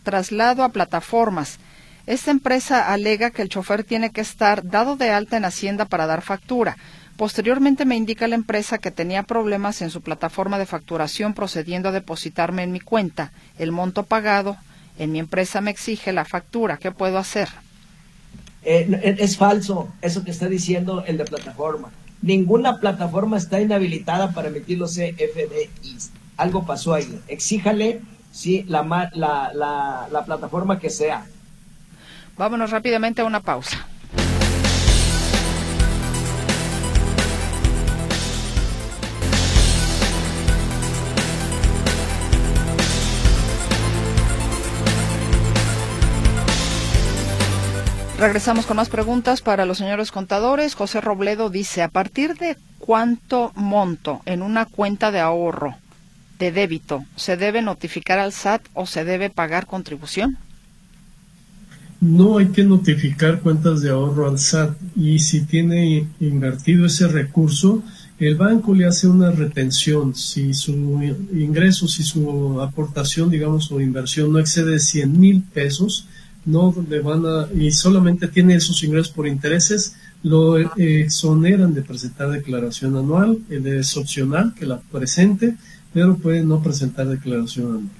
traslado 0.04 0.62
a 0.62 0.68
plataformas. 0.68 1.58
Esta 2.06 2.30
empresa 2.30 2.92
alega 2.92 3.32
que 3.32 3.42
el 3.42 3.48
chofer 3.48 3.82
tiene 3.82 4.10
que 4.10 4.20
estar 4.20 4.64
dado 4.64 4.94
de 4.94 5.10
alta 5.10 5.36
en 5.36 5.44
Hacienda 5.44 5.86
para 5.86 6.06
dar 6.06 6.22
factura. 6.22 6.76
Posteriormente 7.16 7.84
me 7.84 7.96
indica 7.96 8.28
la 8.28 8.36
empresa 8.36 8.78
que 8.78 8.92
tenía 8.92 9.24
problemas 9.24 9.82
en 9.82 9.90
su 9.90 10.02
plataforma 10.02 10.58
de 10.58 10.66
facturación 10.66 11.34
procediendo 11.34 11.88
a 11.88 11.92
depositarme 11.92 12.62
en 12.62 12.70
mi 12.70 12.78
cuenta 12.78 13.32
el 13.58 13.72
monto 13.72 14.04
pagado. 14.04 14.56
En 14.98 15.10
mi 15.10 15.18
empresa 15.18 15.60
me 15.60 15.72
exige 15.72 16.12
la 16.12 16.24
factura. 16.24 16.76
¿Qué 16.76 16.92
puedo 16.92 17.18
hacer? 17.18 17.48
Eh, 18.62 19.16
es 19.18 19.36
falso 19.36 19.88
eso 20.00 20.22
que 20.22 20.30
está 20.30 20.48
diciendo 20.48 21.02
el 21.06 21.16
de 21.16 21.24
plataforma. 21.24 21.90
Ninguna 22.22 22.78
plataforma 22.78 23.36
está 23.36 23.60
inhabilitada 23.60 24.32
para 24.32 24.48
emitir 24.48 24.78
los 24.78 24.94
CFDIs. 24.94 26.10
Algo 26.36 26.64
pasó 26.64 26.94
ahí. 26.94 27.20
Exíjale 27.26 28.00
sí, 28.30 28.64
la, 28.68 28.84
la 29.14 30.24
plataforma 30.24 30.78
que 30.78 30.90
sea. 30.90 31.26
Vámonos 32.36 32.70
rápidamente 32.70 33.22
a 33.22 33.24
una 33.24 33.40
pausa. 33.40 33.86
Regresamos 48.18 48.64
con 48.64 48.78
más 48.78 48.88
preguntas 48.88 49.42
para 49.42 49.66
los 49.66 49.76
señores 49.76 50.10
contadores. 50.10 50.74
José 50.74 51.02
Robledo 51.02 51.50
dice, 51.50 51.82
¿a 51.82 51.88
partir 51.88 52.34
de 52.36 52.56
cuánto 52.78 53.52
monto 53.54 54.22
en 54.24 54.40
una 54.40 54.64
cuenta 54.64 55.10
de 55.10 55.20
ahorro 55.20 55.76
de 56.38 56.50
débito 56.50 57.04
se 57.16 57.36
debe 57.36 57.60
notificar 57.60 58.18
al 58.18 58.32
SAT 58.32 58.62
o 58.72 58.86
se 58.86 59.04
debe 59.04 59.28
pagar 59.28 59.66
contribución? 59.66 60.38
No 62.00 62.38
hay 62.38 62.48
que 62.48 62.64
notificar 62.64 63.40
cuentas 63.40 63.80
de 63.80 63.90
ahorro 63.90 64.28
al 64.28 64.38
SAT 64.38 64.76
y 64.96 65.18
si 65.18 65.42
tiene 65.42 66.06
invertido 66.20 66.86
ese 66.86 67.08
recurso, 67.08 67.82
el 68.18 68.34
banco 68.34 68.74
le 68.74 68.86
hace 68.86 69.06
una 69.06 69.30
retención. 69.30 70.14
Si 70.14 70.54
su 70.54 70.72
ingreso, 71.32 71.88
si 71.88 72.02
su 72.02 72.60
aportación, 72.60 73.30
digamos, 73.30 73.70
o 73.72 73.80
inversión 73.80 74.32
no 74.32 74.38
excede 74.38 74.78
100 74.78 75.18
mil 75.18 75.42
pesos, 75.42 76.06
no 76.44 76.74
le 76.88 77.00
van 77.00 77.24
a, 77.26 77.48
y 77.52 77.72
solamente 77.72 78.28
tiene 78.28 78.54
esos 78.54 78.82
ingresos 78.82 79.12
por 79.12 79.26
intereses, 79.26 79.96
lo 80.22 80.58
exoneran 80.76 81.74
de 81.74 81.82
presentar 81.82 82.30
declaración 82.30 82.96
anual, 82.96 83.38
es 83.50 83.96
opcional 83.96 84.54
que 84.54 84.66
la 84.66 84.78
presente, 84.78 85.56
pero 85.92 86.16
puede 86.16 86.42
no 86.44 86.62
presentar 86.62 87.08
declaración 87.08 87.66
anual. 87.66 87.90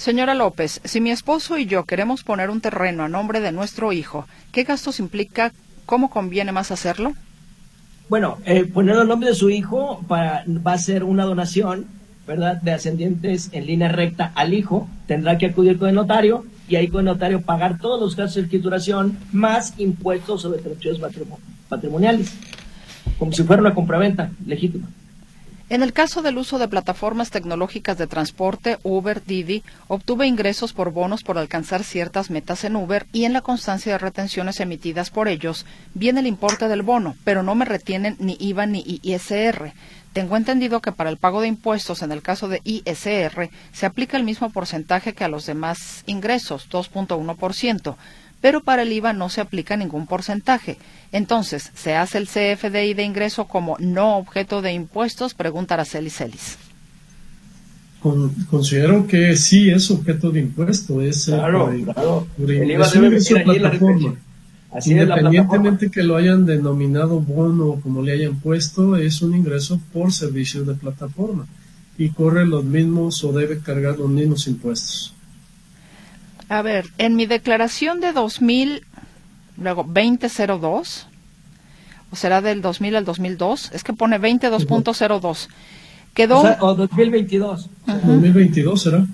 Señora 0.00 0.32
López, 0.32 0.80
si 0.82 0.98
mi 0.98 1.10
esposo 1.10 1.58
y 1.58 1.66
yo 1.66 1.84
queremos 1.84 2.24
poner 2.24 2.48
un 2.48 2.62
terreno 2.62 3.02
a 3.02 3.08
nombre 3.10 3.40
de 3.40 3.52
nuestro 3.52 3.92
hijo, 3.92 4.26
¿qué 4.50 4.62
gastos 4.62 4.98
implica? 4.98 5.52
¿Cómo 5.84 6.08
conviene 6.08 6.52
más 6.52 6.70
hacerlo? 6.70 7.12
Bueno, 8.08 8.38
eh, 8.46 8.64
ponerlo 8.64 9.02
a 9.02 9.04
nombre 9.04 9.28
de 9.28 9.34
su 9.34 9.50
hijo 9.50 10.02
para, 10.08 10.42
va 10.66 10.72
a 10.72 10.78
ser 10.78 11.04
una 11.04 11.24
donación, 11.24 11.84
¿verdad?, 12.26 12.62
de 12.62 12.72
ascendientes 12.72 13.50
en 13.52 13.66
línea 13.66 13.88
recta 13.88 14.32
al 14.36 14.54
hijo. 14.54 14.88
Tendrá 15.06 15.36
que 15.36 15.44
acudir 15.44 15.78
con 15.78 15.90
el 15.90 15.96
notario 15.96 16.46
y 16.66 16.76
ahí 16.76 16.88
con 16.88 17.00
el 17.00 17.12
notario 17.12 17.42
pagar 17.42 17.78
todos 17.78 18.00
los 18.00 18.16
gastos 18.16 18.36
de 18.36 18.40
escrituración 18.44 19.18
más 19.32 19.74
impuestos 19.76 20.40
sobre 20.40 20.62
transacciones 20.62 21.02
patrimoniales, 21.68 22.32
como 23.18 23.32
si 23.32 23.42
fuera 23.42 23.60
una 23.60 23.74
compraventa 23.74 24.30
legítima. 24.46 24.88
En 25.70 25.84
el 25.84 25.92
caso 25.92 26.20
del 26.20 26.36
uso 26.36 26.58
de 26.58 26.66
plataformas 26.66 27.30
tecnológicas 27.30 27.96
de 27.96 28.08
transporte, 28.08 28.78
Uber, 28.82 29.22
Didi, 29.24 29.62
obtuve 29.86 30.26
ingresos 30.26 30.72
por 30.72 30.90
bonos 30.90 31.22
por 31.22 31.38
alcanzar 31.38 31.84
ciertas 31.84 32.28
metas 32.28 32.64
en 32.64 32.74
Uber 32.74 33.06
y 33.12 33.24
en 33.24 33.32
la 33.32 33.40
constancia 33.40 33.92
de 33.92 33.98
retenciones 33.98 34.58
emitidas 34.58 35.10
por 35.10 35.28
ellos 35.28 35.66
viene 35.94 36.18
el 36.18 36.26
importe 36.26 36.66
del 36.66 36.82
bono, 36.82 37.14
pero 37.22 37.44
no 37.44 37.54
me 37.54 37.66
retienen 37.66 38.16
ni 38.18 38.36
IVA 38.40 38.66
ni 38.66 39.00
ISR. 39.00 39.72
Tengo 40.12 40.36
entendido 40.36 40.80
que 40.80 40.90
para 40.90 41.08
el 41.08 41.18
pago 41.18 41.40
de 41.40 41.46
impuestos 41.46 42.02
en 42.02 42.10
el 42.10 42.20
caso 42.20 42.48
de 42.48 42.60
ISR 42.64 43.48
se 43.70 43.86
aplica 43.86 44.16
el 44.16 44.24
mismo 44.24 44.50
porcentaje 44.50 45.12
que 45.12 45.22
a 45.22 45.28
los 45.28 45.46
demás 45.46 46.02
ingresos, 46.06 46.68
2.1%, 46.68 47.94
pero 48.40 48.62
para 48.62 48.82
el 48.82 48.92
IVA 48.92 49.12
no 49.12 49.28
se 49.28 49.40
aplica 49.40 49.76
ningún 49.76 50.06
porcentaje. 50.06 50.78
Entonces, 51.12 51.70
¿se 51.74 51.94
hace 51.94 52.18
el 52.18 52.26
CFDI 52.26 52.94
de 52.94 53.04
ingreso 53.04 53.46
como 53.46 53.76
no 53.78 54.16
objeto 54.16 54.62
de 54.62 54.72
impuestos? 54.72 55.34
Pregunta 55.34 55.74
Araceli 55.74 56.10
Celis. 56.10 56.58
considero 58.48 59.06
que 59.06 59.36
sí 59.36 59.70
es 59.70 59.90
objeto 59.90 60.30
de 60.30 60.40
impuesto. 60.40 61.02
Es, 61.02 61.28
eh, 61.28 61.32
claro, 61.32 61.70
claro. 61.84 62.26
el 62.38 62.70
IVA 62.70 62.88
debe 62.88 63.20
Independientemente 64.84 65.90
que 65.90 66.02
lo 66.04 66.16
hayan 66.16 66.46
denominado 66.46 67.20
bono 67.20 67.80
como 67.82 68.02
le 68.02 68.12
hayan 68.12 68.38
puesto, 68.38 68.96
es 68.96 69.20
un 69.20 69.34
ingreso 69.34 69.80
por 69.92 70.12
servicio 70.12 70.62
de 70.64 70.74
plataforma 70.74 71.46
y 71.98 72.10
corre 72.10 72.46
los 72.46 72.64
mismos 72.64 73.24
o 73.24 73.32
debe 73.32 73.58
cargar 73.58 73.98
los 73.98 74.08
mismos 74.08 74.46
impuestos. 74.46 75.12
A 76.50 76.60
ver, 76.60 76.90
en 76.98 77.16
mi 77.16 77.24
declaración 77.24 78.00
de 78.00 78.12
2000, 78.12 78.84
luego 79.56 79.84
2002, 79.84 81.06
o 82.10 82.16
será 82.16 82.42
del 82.42 82.60
2000 82.60 82.96
al 82.96 83.04
2002, 83.06 83.70
es 83.72 83.82
que 83.82 83.94
pone 83.94 84.20
22.02. 84.20 85.48
Quedó. 86.12 86.40
O, 86.60 86.74
2022. 86.74 87.70
2022 87.86 88.82
será. 88.82 89.06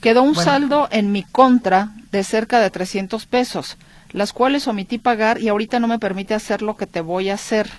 Quedó 0.00 0.22
un 0.22 0.34
saldo 0.34 0.88
en 0.90 1.12
mi 1.12 1.22
contra 1.22 1.92
de 2.10 2.24
cerca 2.24 2.58
de 2.58 2.70
300 2.70 3.26
pesos 3.26 3.76
las 4.12 4.32
cuales 4.32 4.66
omití 4.68 4.98
pagar 4.98 5.40
y 5.40 5.48
ahorita 5.48 5.78
no 5.78 5.88
me 5.88 5.98
permite 5.98 6.34
hacer 6.34 6.62
lo 6.62 6.76
que 6.76 6.86
te 6.86 7.00
voy 7.00 7.30
a 7.30 7.34
hacer. 7.34 7.70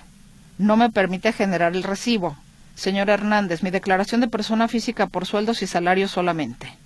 No 0.58 0.76
me 0.76 0.90
permite 0.90 1.32
generar 1.32 1.74
el 1.74 1.82
recibo. 1.82 2.36
Señor 2.74 3.10
Hernández, 3.10 3.62
mi 3.62 3.70
declaración 3.70 4.20
de 4.20 4.28
persona 4.28 4.68
física 4.68 5.06
por 5.06 5.26
sueldos 5.26 5.62
y 5.62 5.66
salarios 5.66 6.10
solamente. 6.10 6.81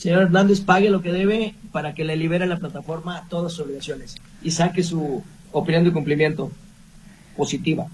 Señor 0.00 0.22
Hernández, 0.22 0.62
pague 0.62 0.88
lo 0.88 1.02
que 1.02 1.12
debe 1.12 1.54
para 1.72 1.92
que 1.92 2.06
le 2.06 2.16
libere 2.16 2.46
la 2.46 2.56
plataforma 2.56 3.26
todas 3.28 3.52
sus 3.52 3.66
obligaciones 3.66 4.16
y 4.42 4.50
saque 4.50 4.82
su 4.82 5.22
opinión 5.52 5.84
de 5.84 5.92
cumplimiento 5.92 6.50
positiva. 7.36 7.86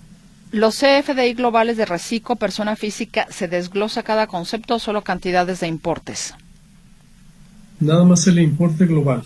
Los 0.52 0.78
CFDI 0.78 1.34
globales 1.34 1.76
de 1.76 1.84
Recico, 1.84 2.36
persona 2.36 2.76
física, 2.76 3.26
¿se 3.30 3.48
desglosa 3.48 4.04
cada 4.04 4.28
concepto 4.28 4.76
o 4.76 4.78
solo 4.78 5.02
cantidades 5.02 5.58
de 5.58 5.66
importes? 5.66 6.34
Nada 7.80 8.04
más 8.04 8.24
el 8.28 8.38
importe 8.38 8.86
global. 8.86 9.24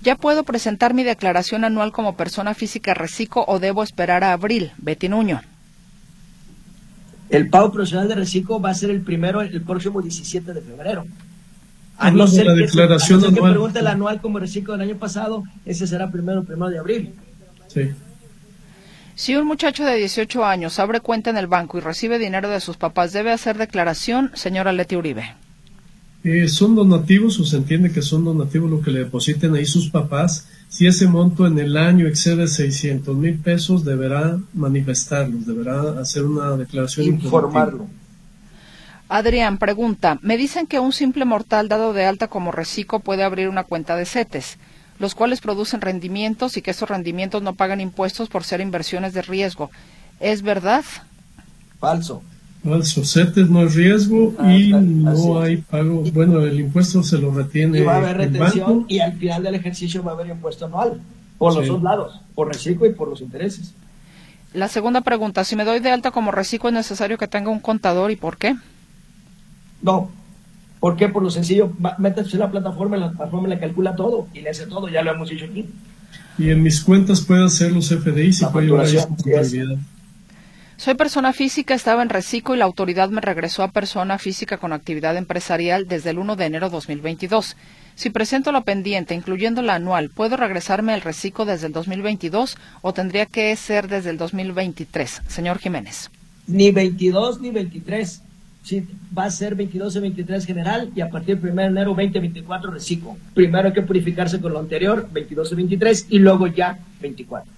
¿Ya 0.00 0.14
puedo 0.14 0.44
presentar 0.44 0.94
mi 0.94 1.02
declaración 1.02 1.64
anual 1.64 1.90
como 1.90 2.16
persona 2.16 2.54
física 2.54 2.94
reciclo 2.94 3.44
o 3.48 3.58
debo 3.58 3.82
esperar 3.82 4.22
a 4.22 4.32
abril? 4.32 4.70
Betty 4.78 5.08
Nuño. 5.08 5.42
El 7.30 7.48
pago 7.48 7.72
profesional 7.72 8.06
de 8.06 8.14
reciclo 8.14 8.60
va 8.60 8.70
a 8.70 8.74
ser 8.74 8.90
el 8.90 9.00
primero 9.00 9.40
el 9.40 9.60
próximo 9.62 10.00
17 10.00 10.52
de 10.52 10.60
febrero. 10.60 11.04
A 12.02 12.10
no 12.10 12.26
ser 12.26 12.46
la 12.46 12.54
que, 12.54 12.60
declaración 12.62 13.20
que 13.22 13.40
pregunte 13.40 13.78
el 13.78 13.86
anual 13.86 14.20
como 14.20 14.38
reciclo 14.38 14.72
del 14.72 14.82
año 14.82 14.96
pasado, 14.96 15.44
ese 15.64 15.86
será 15.86 16.10
primero 16.10 16.40
el 16.40 16.46
primero 16.46 16.70
de 16.70 16.78
abril. 16.78 17.14
Sí. 17.68 17.90
Si 19.14 19.36
un 19.36 19.46
muchacho 19.46 19.84
de 19.84 19.96
18 19.96 20.44
años 20.44 20.78
abre 20.78 21.00
cuenta 21.00 21.30
en 21.30 21.36
el 21.36 21.46
banco 21.46 21.78
y 21.78 21.80
recibe 21.80 22.18
dinero 22.18 22.48
de 22.48 22.60
sus 22.60 22.76
papás, 22.76 23.12
¿debe 23.12 23.30
hacer 23.30 23.58
declaración, 23.58 24.30
señora 24.34 24.72
Leti 24.72 24.96
Uribe? 24.96 25.34
Eh, 26.24 26.48
son 26.48 26.74
donativos 26.74 27.38
o 27.40 27.44
se 27.44 27.56
entiende 27.56 27.90
que 27.90 28.00
son 28.00 28.24
donativos 28.24 28.70
lo 28.70 28.80
que 28.80 28.90
le 28.90 29.00
depositen 29.00 29.54
ahí 29.54 29.66
sus 29.66 29.90
papás. 29.90 30.48
Si 30.68 30.86
ese 30.86 31.08
monto 31.08 31.46
en 31.46 31.58
el 31.58 31.76
año 31.76 32.06
excede 32.06 32.46
600 32.46 33.16
mil 33.16 33.38
pesos, 33.38 33.84
deberá 33.84 34.38
manifestarlos, 34.54 35.46
deberá 35.46 36.00
hacer 36.00 36.24
una 36.24 36.56
declaración. 36.56 37.06
Informarlo. 37.06 37.88
Adrián 39.12 39.58
pregunta, 39.58 40.18
me 40.22 40.38
dicen 40.38 40.66
que 40.66 40.80
un 40.80 40.90
simple 40.90 41.26
mortal 41.26 41.68
dado 41.68 41.92
de 41.92 42.06
alta 42.06 42.28
como 42.28 42.50
reciclo 42.50 43.00
puede 43.00 43.22
abrir 43.22 43.50
una 43.50 43.62
cuenta 43.62 43.94
de 43.94 44.06
CETES, 44.06 44.56
los 44.98 45.14
cuales 45.14 45.42
producen 45.42 45.82
rendimientos 45.82 46.56
y 46.56 46.62
que 46.62 46.70
esos 46.70 46.88
rendimientos 46.88 47.42
no 47.42 47.54
pagan 47.54 47.82
impuestos 47.82 48.30
por 48.30 48.42
ser 48.42 48.62
inversiones 48.62 49.12
de 49.12 49.20
riesgo. 49.20 49.70
¿Es 50.18 50.40
verdad? 50.40 50.82
Falso. 51.78 52.22
Falso, 52.64 53.04
CETES 53.04 53.50
no 53.50 53.64
es 53.64 53.74
riesgo 53.74 54.34
ah, 54.38 54.50
y 54.50 54.72
no 54.72 55.42
hay 55.42 55.58
pago. 55.58 56.04
Bueno, 56.14 56.40
el 56.40 56.58
impuesto 56.58 57.02
se 57.02 57.18
lo 57.18 57.34
retiene. 57.34 57.80
Y 57.80 57.82
va 57.82 57.96
a 57.96 57.98
haber 57.98 58.16
retención 58.16 58.86
y 58.88 59.00
al 59.00 59.12
final 59.18 59.42
del 59.42 59.56
ejercicio 59.56 60.02
va 60.02 60.12
a 60.12 60.14
haber 60.14 60.28
impuesto 60.28 60.64
anual, 60.64 61.02
por 61.36 61.54
los 61.54 61.68
dos 61.68 61.82
lados, 61.82 62.18
por 62.34 62.48
reciclo 62.48 62.86
y 62.86 62.94
por 62.94 63.08
los 63.08 63.20
intereses. 63.20 63.74
La 64.54 64.68
segunda 64.68 65.02
pregunta, 65.02 65.44
si 65.44 65.54
me 65.54 65.66
doy 65.66 65.80
de 65.80 65.90
alta 65.90 66.12
como 66.12 66.30
reciclo, 66.30 66.70
¿es 66.70 66.74
necesario 66.74 67.18
que 67.18 67.28
tenga 67.28 67.50
un 67.50 67.60
contador 67.60 68.10
y 68.10 68.16
por 68.16 68.38
qué? 68.38 68.56
No. 69.82 70.10
¿Por 70.80 70.96
qué? 70.96 71.08
Por 71.08 71.22
lo 71.22 71.30
sencillo, 71.30 71.72
métese 71.98 72.32
en 72.32 72.40
la 72.40 72.50
plataforma, 72.50 72.96
la 72.96 73.10
plataforma 73.10 73.48
le 73.48 73.58
calcula 73.58 73.94
todo 73.94 74.26
y 74.34 74.40
le 74.40 74.50
hace 74.50 74.66
todo, 74.66 74.88
ya 74.88 75.02
lo 75.02 75.12
hemos 75.12 75.28
dicho 75.28 75.44
aquí. 75.44 75.66
Y 76.38 76.50
en 76.50 76.62
mis 76.62 76.82
cuentas 76.82 77.20
puedo 77.20 77.44
hacer 77.44 77.72
los 77.72 77.88
FDI 77.88 78.30
y 78.30 78.44
puede 78.52 78.66
llevar 78.66 78.86
soy 80.82 80.94
persona 80.94 81.32
física, 81.32 81.74
estaba 81.74 82.02
en 82.02 82.08
reciclo 82.08 82.56
y 82.56 82.58
la 82.58 82.64
autoridad 82.64 83.08
me 83.08 83.20
regresó 83.20 83.62
a 83.62 83.70
persona 83.70 84.18
física 84.18 84.56
con 84.58 84.72
actividad 84.72 85.16
empresarial 85.16 85.86
desde 85.86 86.10
el 86.10 86.18
1 86.18 86.34
de 86.34 86.44
enero 86.44 86.70
2022. 86.70 87.56
Si 87.94 88.10
presento 88.10 88.50
la 88.50 88.62
pendiente, 88.62 89.14
incluyendo 89.14 89.62
la 89.62 89.76
anual, 89.76 90.10
¿puedo 90.10 90.36
regresarme 90.36 90.92
al 90.92 91.02
reciclo 91.02 91.44
desde 91.44 91.68
el 91.68 91.72
2022 91.72 92.56
o 92.80 92.92
tendría 92.92 93.26
que 93.26 93.54
ser 93.54 93.86
desde 93.86 94.10
el 94.10 94.18
2023? 94.18 95.22
Señor 95.28 95.60
Jiménez. 95.60 96.10
Ni 96.48 96.72
22 96.72 97.40
ni 97.40 97.50
23. 97.50 98.22
Sí, 98.62 98.86
va 99.16 99.24
a 99.24 99.30
ser 99.30 99.56
22 99.56 99.96
y 99.96 100.00
23 100.00 100.46
general 100.46 100.90
y 100.94 101.00
a 101.00 101.08
partir 101.10 101.38
del 101.38 101.52
1 101.52 101.62
de 101.62 101.68
enero 101.68 101.90
2024 101.90 102.70
reciclo. 102.70 103.16
Primero 103.34 103.68
hay 103.68 103.74
que 103.74 103.82
purificarse 103.82 104.40
con 104.40 104.52
lo 104.52 104.60
anterior, 104.60 105.08
22 105.10 105.52
y 105.52 105.54
23, 105.56 106.06
y 106.10 106.18
luego 106.20 106.46
ya 106.46 106.78
24. 107.00 107.50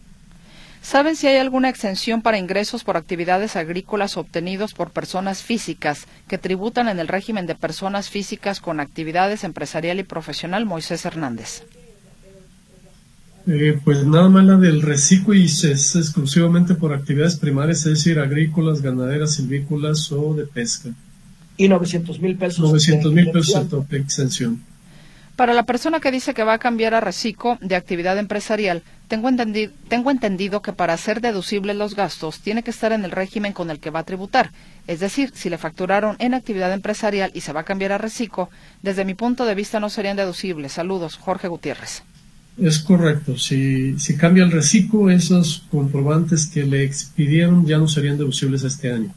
¿Saben 0.81 1.17
si 1.17 1.27
hay 1.27 1.39
alguna 1.39 1.71
exención 1.71 2.21
para 2.21 2.39
ingresos 2.39 2.85
por 2.85 2.99
actividades 2.99 3.57
agrícolas 3.57 4.19
obtenidos 4.19 4.75
por 4.75 4.91
personas 4.91 5.43
físicas 5.43 6.07
que 6.29 6.37
tributan 6.37 6.89
en 6.89 6.99
el 6.99 7.09
régimen 7.09 7.47
de 7.47 7.55
personas 7.55 8.11
físicas 8.11 8.61
con 8.61 8.81
actividades 8.81 9.45
empresarial 9.45 9.99
y 9.99 10.03
profesional? 10.03 10.67
Moisés 10.67 11.07
Hernández. 11.07 11.65
Eh, 13.47 13.79
pues 13.85 14.07
nada 14.07 14.29
más 14.31 14.45
la 14.45 14.57
del 14.57 14.81
reciclo 14.81 15.35
y 15.35 15.45
es 15.45 15.97
exclusivamente 15.97 16.75
por 16.75 16.95
actividades 16.95 17.37
primarias, 17.37 17.79
es 17.81 17.99
decir, 17.99 18.19
agrícolas, 18.19 18.81
ganaderas, 18.81 19.35
silvícolas 19.35 20.11
o 20.13 20.35
de 20.35 20.47
pesca. 20.47 20.91
Y 21.57 21.69
900 21.69 22.21
mil 22.21 22.37
pesos. 22.37 22.61
900 22.61 23.13
mil 23.13 23.31
pesos 23.31 23.69
de 23.89 23.99
exención. 23.99 24.63
Para 25.37 25.53
la 25.53 25.65
persona 25.65 26.01
que 26.01 26.13
dice 26.13 26.33
que 26.33 26.45
va 26.45 26.55
a 26.55 26.59
cambiar 26.59 26.95
a 26.95 27.01
reciclo 27.01 27.59
de 27.61 27.75
actividad 27.75 28.17
empresarial, 28.19 28.83
tengo 29.09 29.29
entendido, 29.29 29.73
tengo 29.89 30.11
entendido 30.11 30.63
que 30.63 30.73
para 30.73 30.95
hacer 30.95 31.21
deducibles 31.21 31.77
los 31.77 31.97
gastos 31.97 32.41
tiene 32.41 32.63
que 32.63 32.71
estar 32.71 32.93
en 32.93 33.05
el 33.05 33.11
régimen 33.11 33.53
con 33.53 33.69
el 33.71 33.81
que 33.81 33.91
va 33.91 34.01
a 34.01 34.05
tributar. 34.05 34.53
Es 34.87 35.01
decir, 35.01 35.33
si 35.35 35.51
le 35.51 35.59
facturaron 35.59 36.17
en 36.21 36.35
actividad 36.35 36.73
empresarial 36.73 37.31
y 37.35 37.41
se 37.43 37.53
va 37.53 37.61
a 37.61 37.65
cambiar 37.65 37.93
a 37.93 37.99
reciclo, 37.99 38.49
desde 38.83 39.05
mi 39.05 39.15
punto 39.15 39.45
de 39.45 39.57
vista 39.57 39.81
no 39.81 39.91
serían 39.91 40.17
deducibles. 40.17 40.73
Saludos, 40.73 41.17
Jorge 41.17 41.49
Gutiérrez. 41.49 42.05
Es 42.57 42.79
correcto. 42.79 43.37
Si, 43.37 43.99
si 43.99 44.17
cambia 44.17 44.45
el 44.45 44.53
reciclo, 44.53 45.11
esos 45.11 45.65
comprobantes 45.71 46.47
que 46.47 46.65
le 46.65 46.85
expidieron 46.85 47.67
ya 47.67 47.79
no 47.79 47.89
serían 47.89 48.17
deducibles 48.17 48.63
este 48.63 48.93
año. 48.93 49.13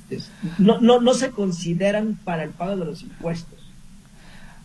No, 0.58 0.80
no, 0.82 1.00
no 1.02 1.14
se 1.14 1.30
consideran 1.30 2.18
para 2.24 2.44
el 2.44 2.50
pago 2.50 2.78
de 2.78 2.86
los 2.86 3.04
impuestos. 3.04 3.60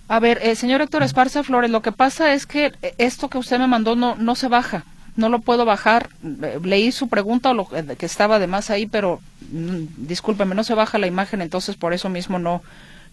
A 0.09 0.21
ver, 0.21 0.41
eh, 0.43 0.57
señor 0.57 0.81
Héctor 0.81 1.03
Esparza 1.03 1.43
Flores, 1.43 1.71
lo 1.71 1.83
que 1.83 1.93
pasa 1.93 2.35
es 2.35 2.47
que 2.47 2.73
eh, 2.83 2.95
esto 2.99 3.29
que 3.29 3.39
usted 3.39 3.59
me 3.59 3.67
mandó 3.67 3.95
no, 3.95 4.17
no 4.17 4.35
se 4.35 4.49
baja. 4.49 4.85
No 5.17 5.29
lo 5.29 5.41
puedo 5.41 5.67
bajar. 5.67 6.09
Eh, 6.23 6.59
leí 6.65 6.93
su 6.93 7.09
pregunta 7.09 7.51
o 7.51 7.55
lo 7.55 7.69
que 7.69 8.07
estaba 8.07 8.37
además 8.37 8.71
ahí, 8.71 8.87
pero 8.87 9.21
mm, 9.53 10.07
discúlpeme, 10.07 10.55
no 10.55 10.65
se 10.65 10.75
baja 10.75 10.99
la 10.99 11.07
imagen, 11.07 11.43
entonces 11.43 11.77
por 11.77 11.93
eso 11.93 12.09
mismo 12.09 12.39
no, 12.39 12.63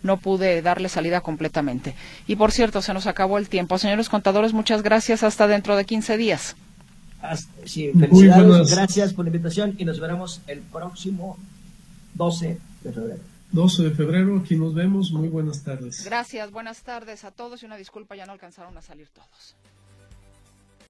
no 0.04 0.18
pude 0.18 0.62
darle 0.62 0.90
salida 0.90 1.22
completamente. 1.22 1.96
Y 2.28 2.36
por 2.36 2.52
cierto, 2.52 2.82
se 2.82 2.94
nos 2.94 3.08
acabó 3.08 3.38
el 3.38 3.50
tiempo. 3.50 3.78
Señores 3.78 4.10
contadores, 4.10 4.54
muchas 4.54 4.82
gracias. 4.82 5.24
Hasta 5.24 5.48
dentro 5.48 5.76
de 5.76 5.86
15 5.86 6.18
días. 6.18 6.56
sí, 7.66 7.92
felicidades, 7.92 8.72
gracias 8.72 9.14
por 9.14 9.26
la 9.26 9.30
invitación 9.30 9.76
y 9.78 9.86
nos 9.86 10.00
veremos 10.00 10.42
el 10.48 10.60
próximo 10.60 11.38
12 12.16 12.58
de 12.84 12.92
febrero. 12.92 13.20
12 13.52 13.84
de 13.84 13.92
febrero, 13.92 14.38
aquí 14.38 14.56
nos 14.56 14.74
vemos. 14.74 15.12
Muy 15.12 15.28
buenas 15.28 15.64
tardes. 15.64 16.06
Gracias, 16.06 16.52
buenas 16.52 16.84
tardes 16.84 17.24
a 17.24 17.32
todos 17.32 17.64
y 17.64 17.66
una 17.66 17.78
disculpa, 17.78 18.16
ya 18.16 18.26
no 18.26 18.34
alcanzaron 18.34 18.78
a 18.78 18.82
salir 18.82 19.08
todos. 19.10 19.56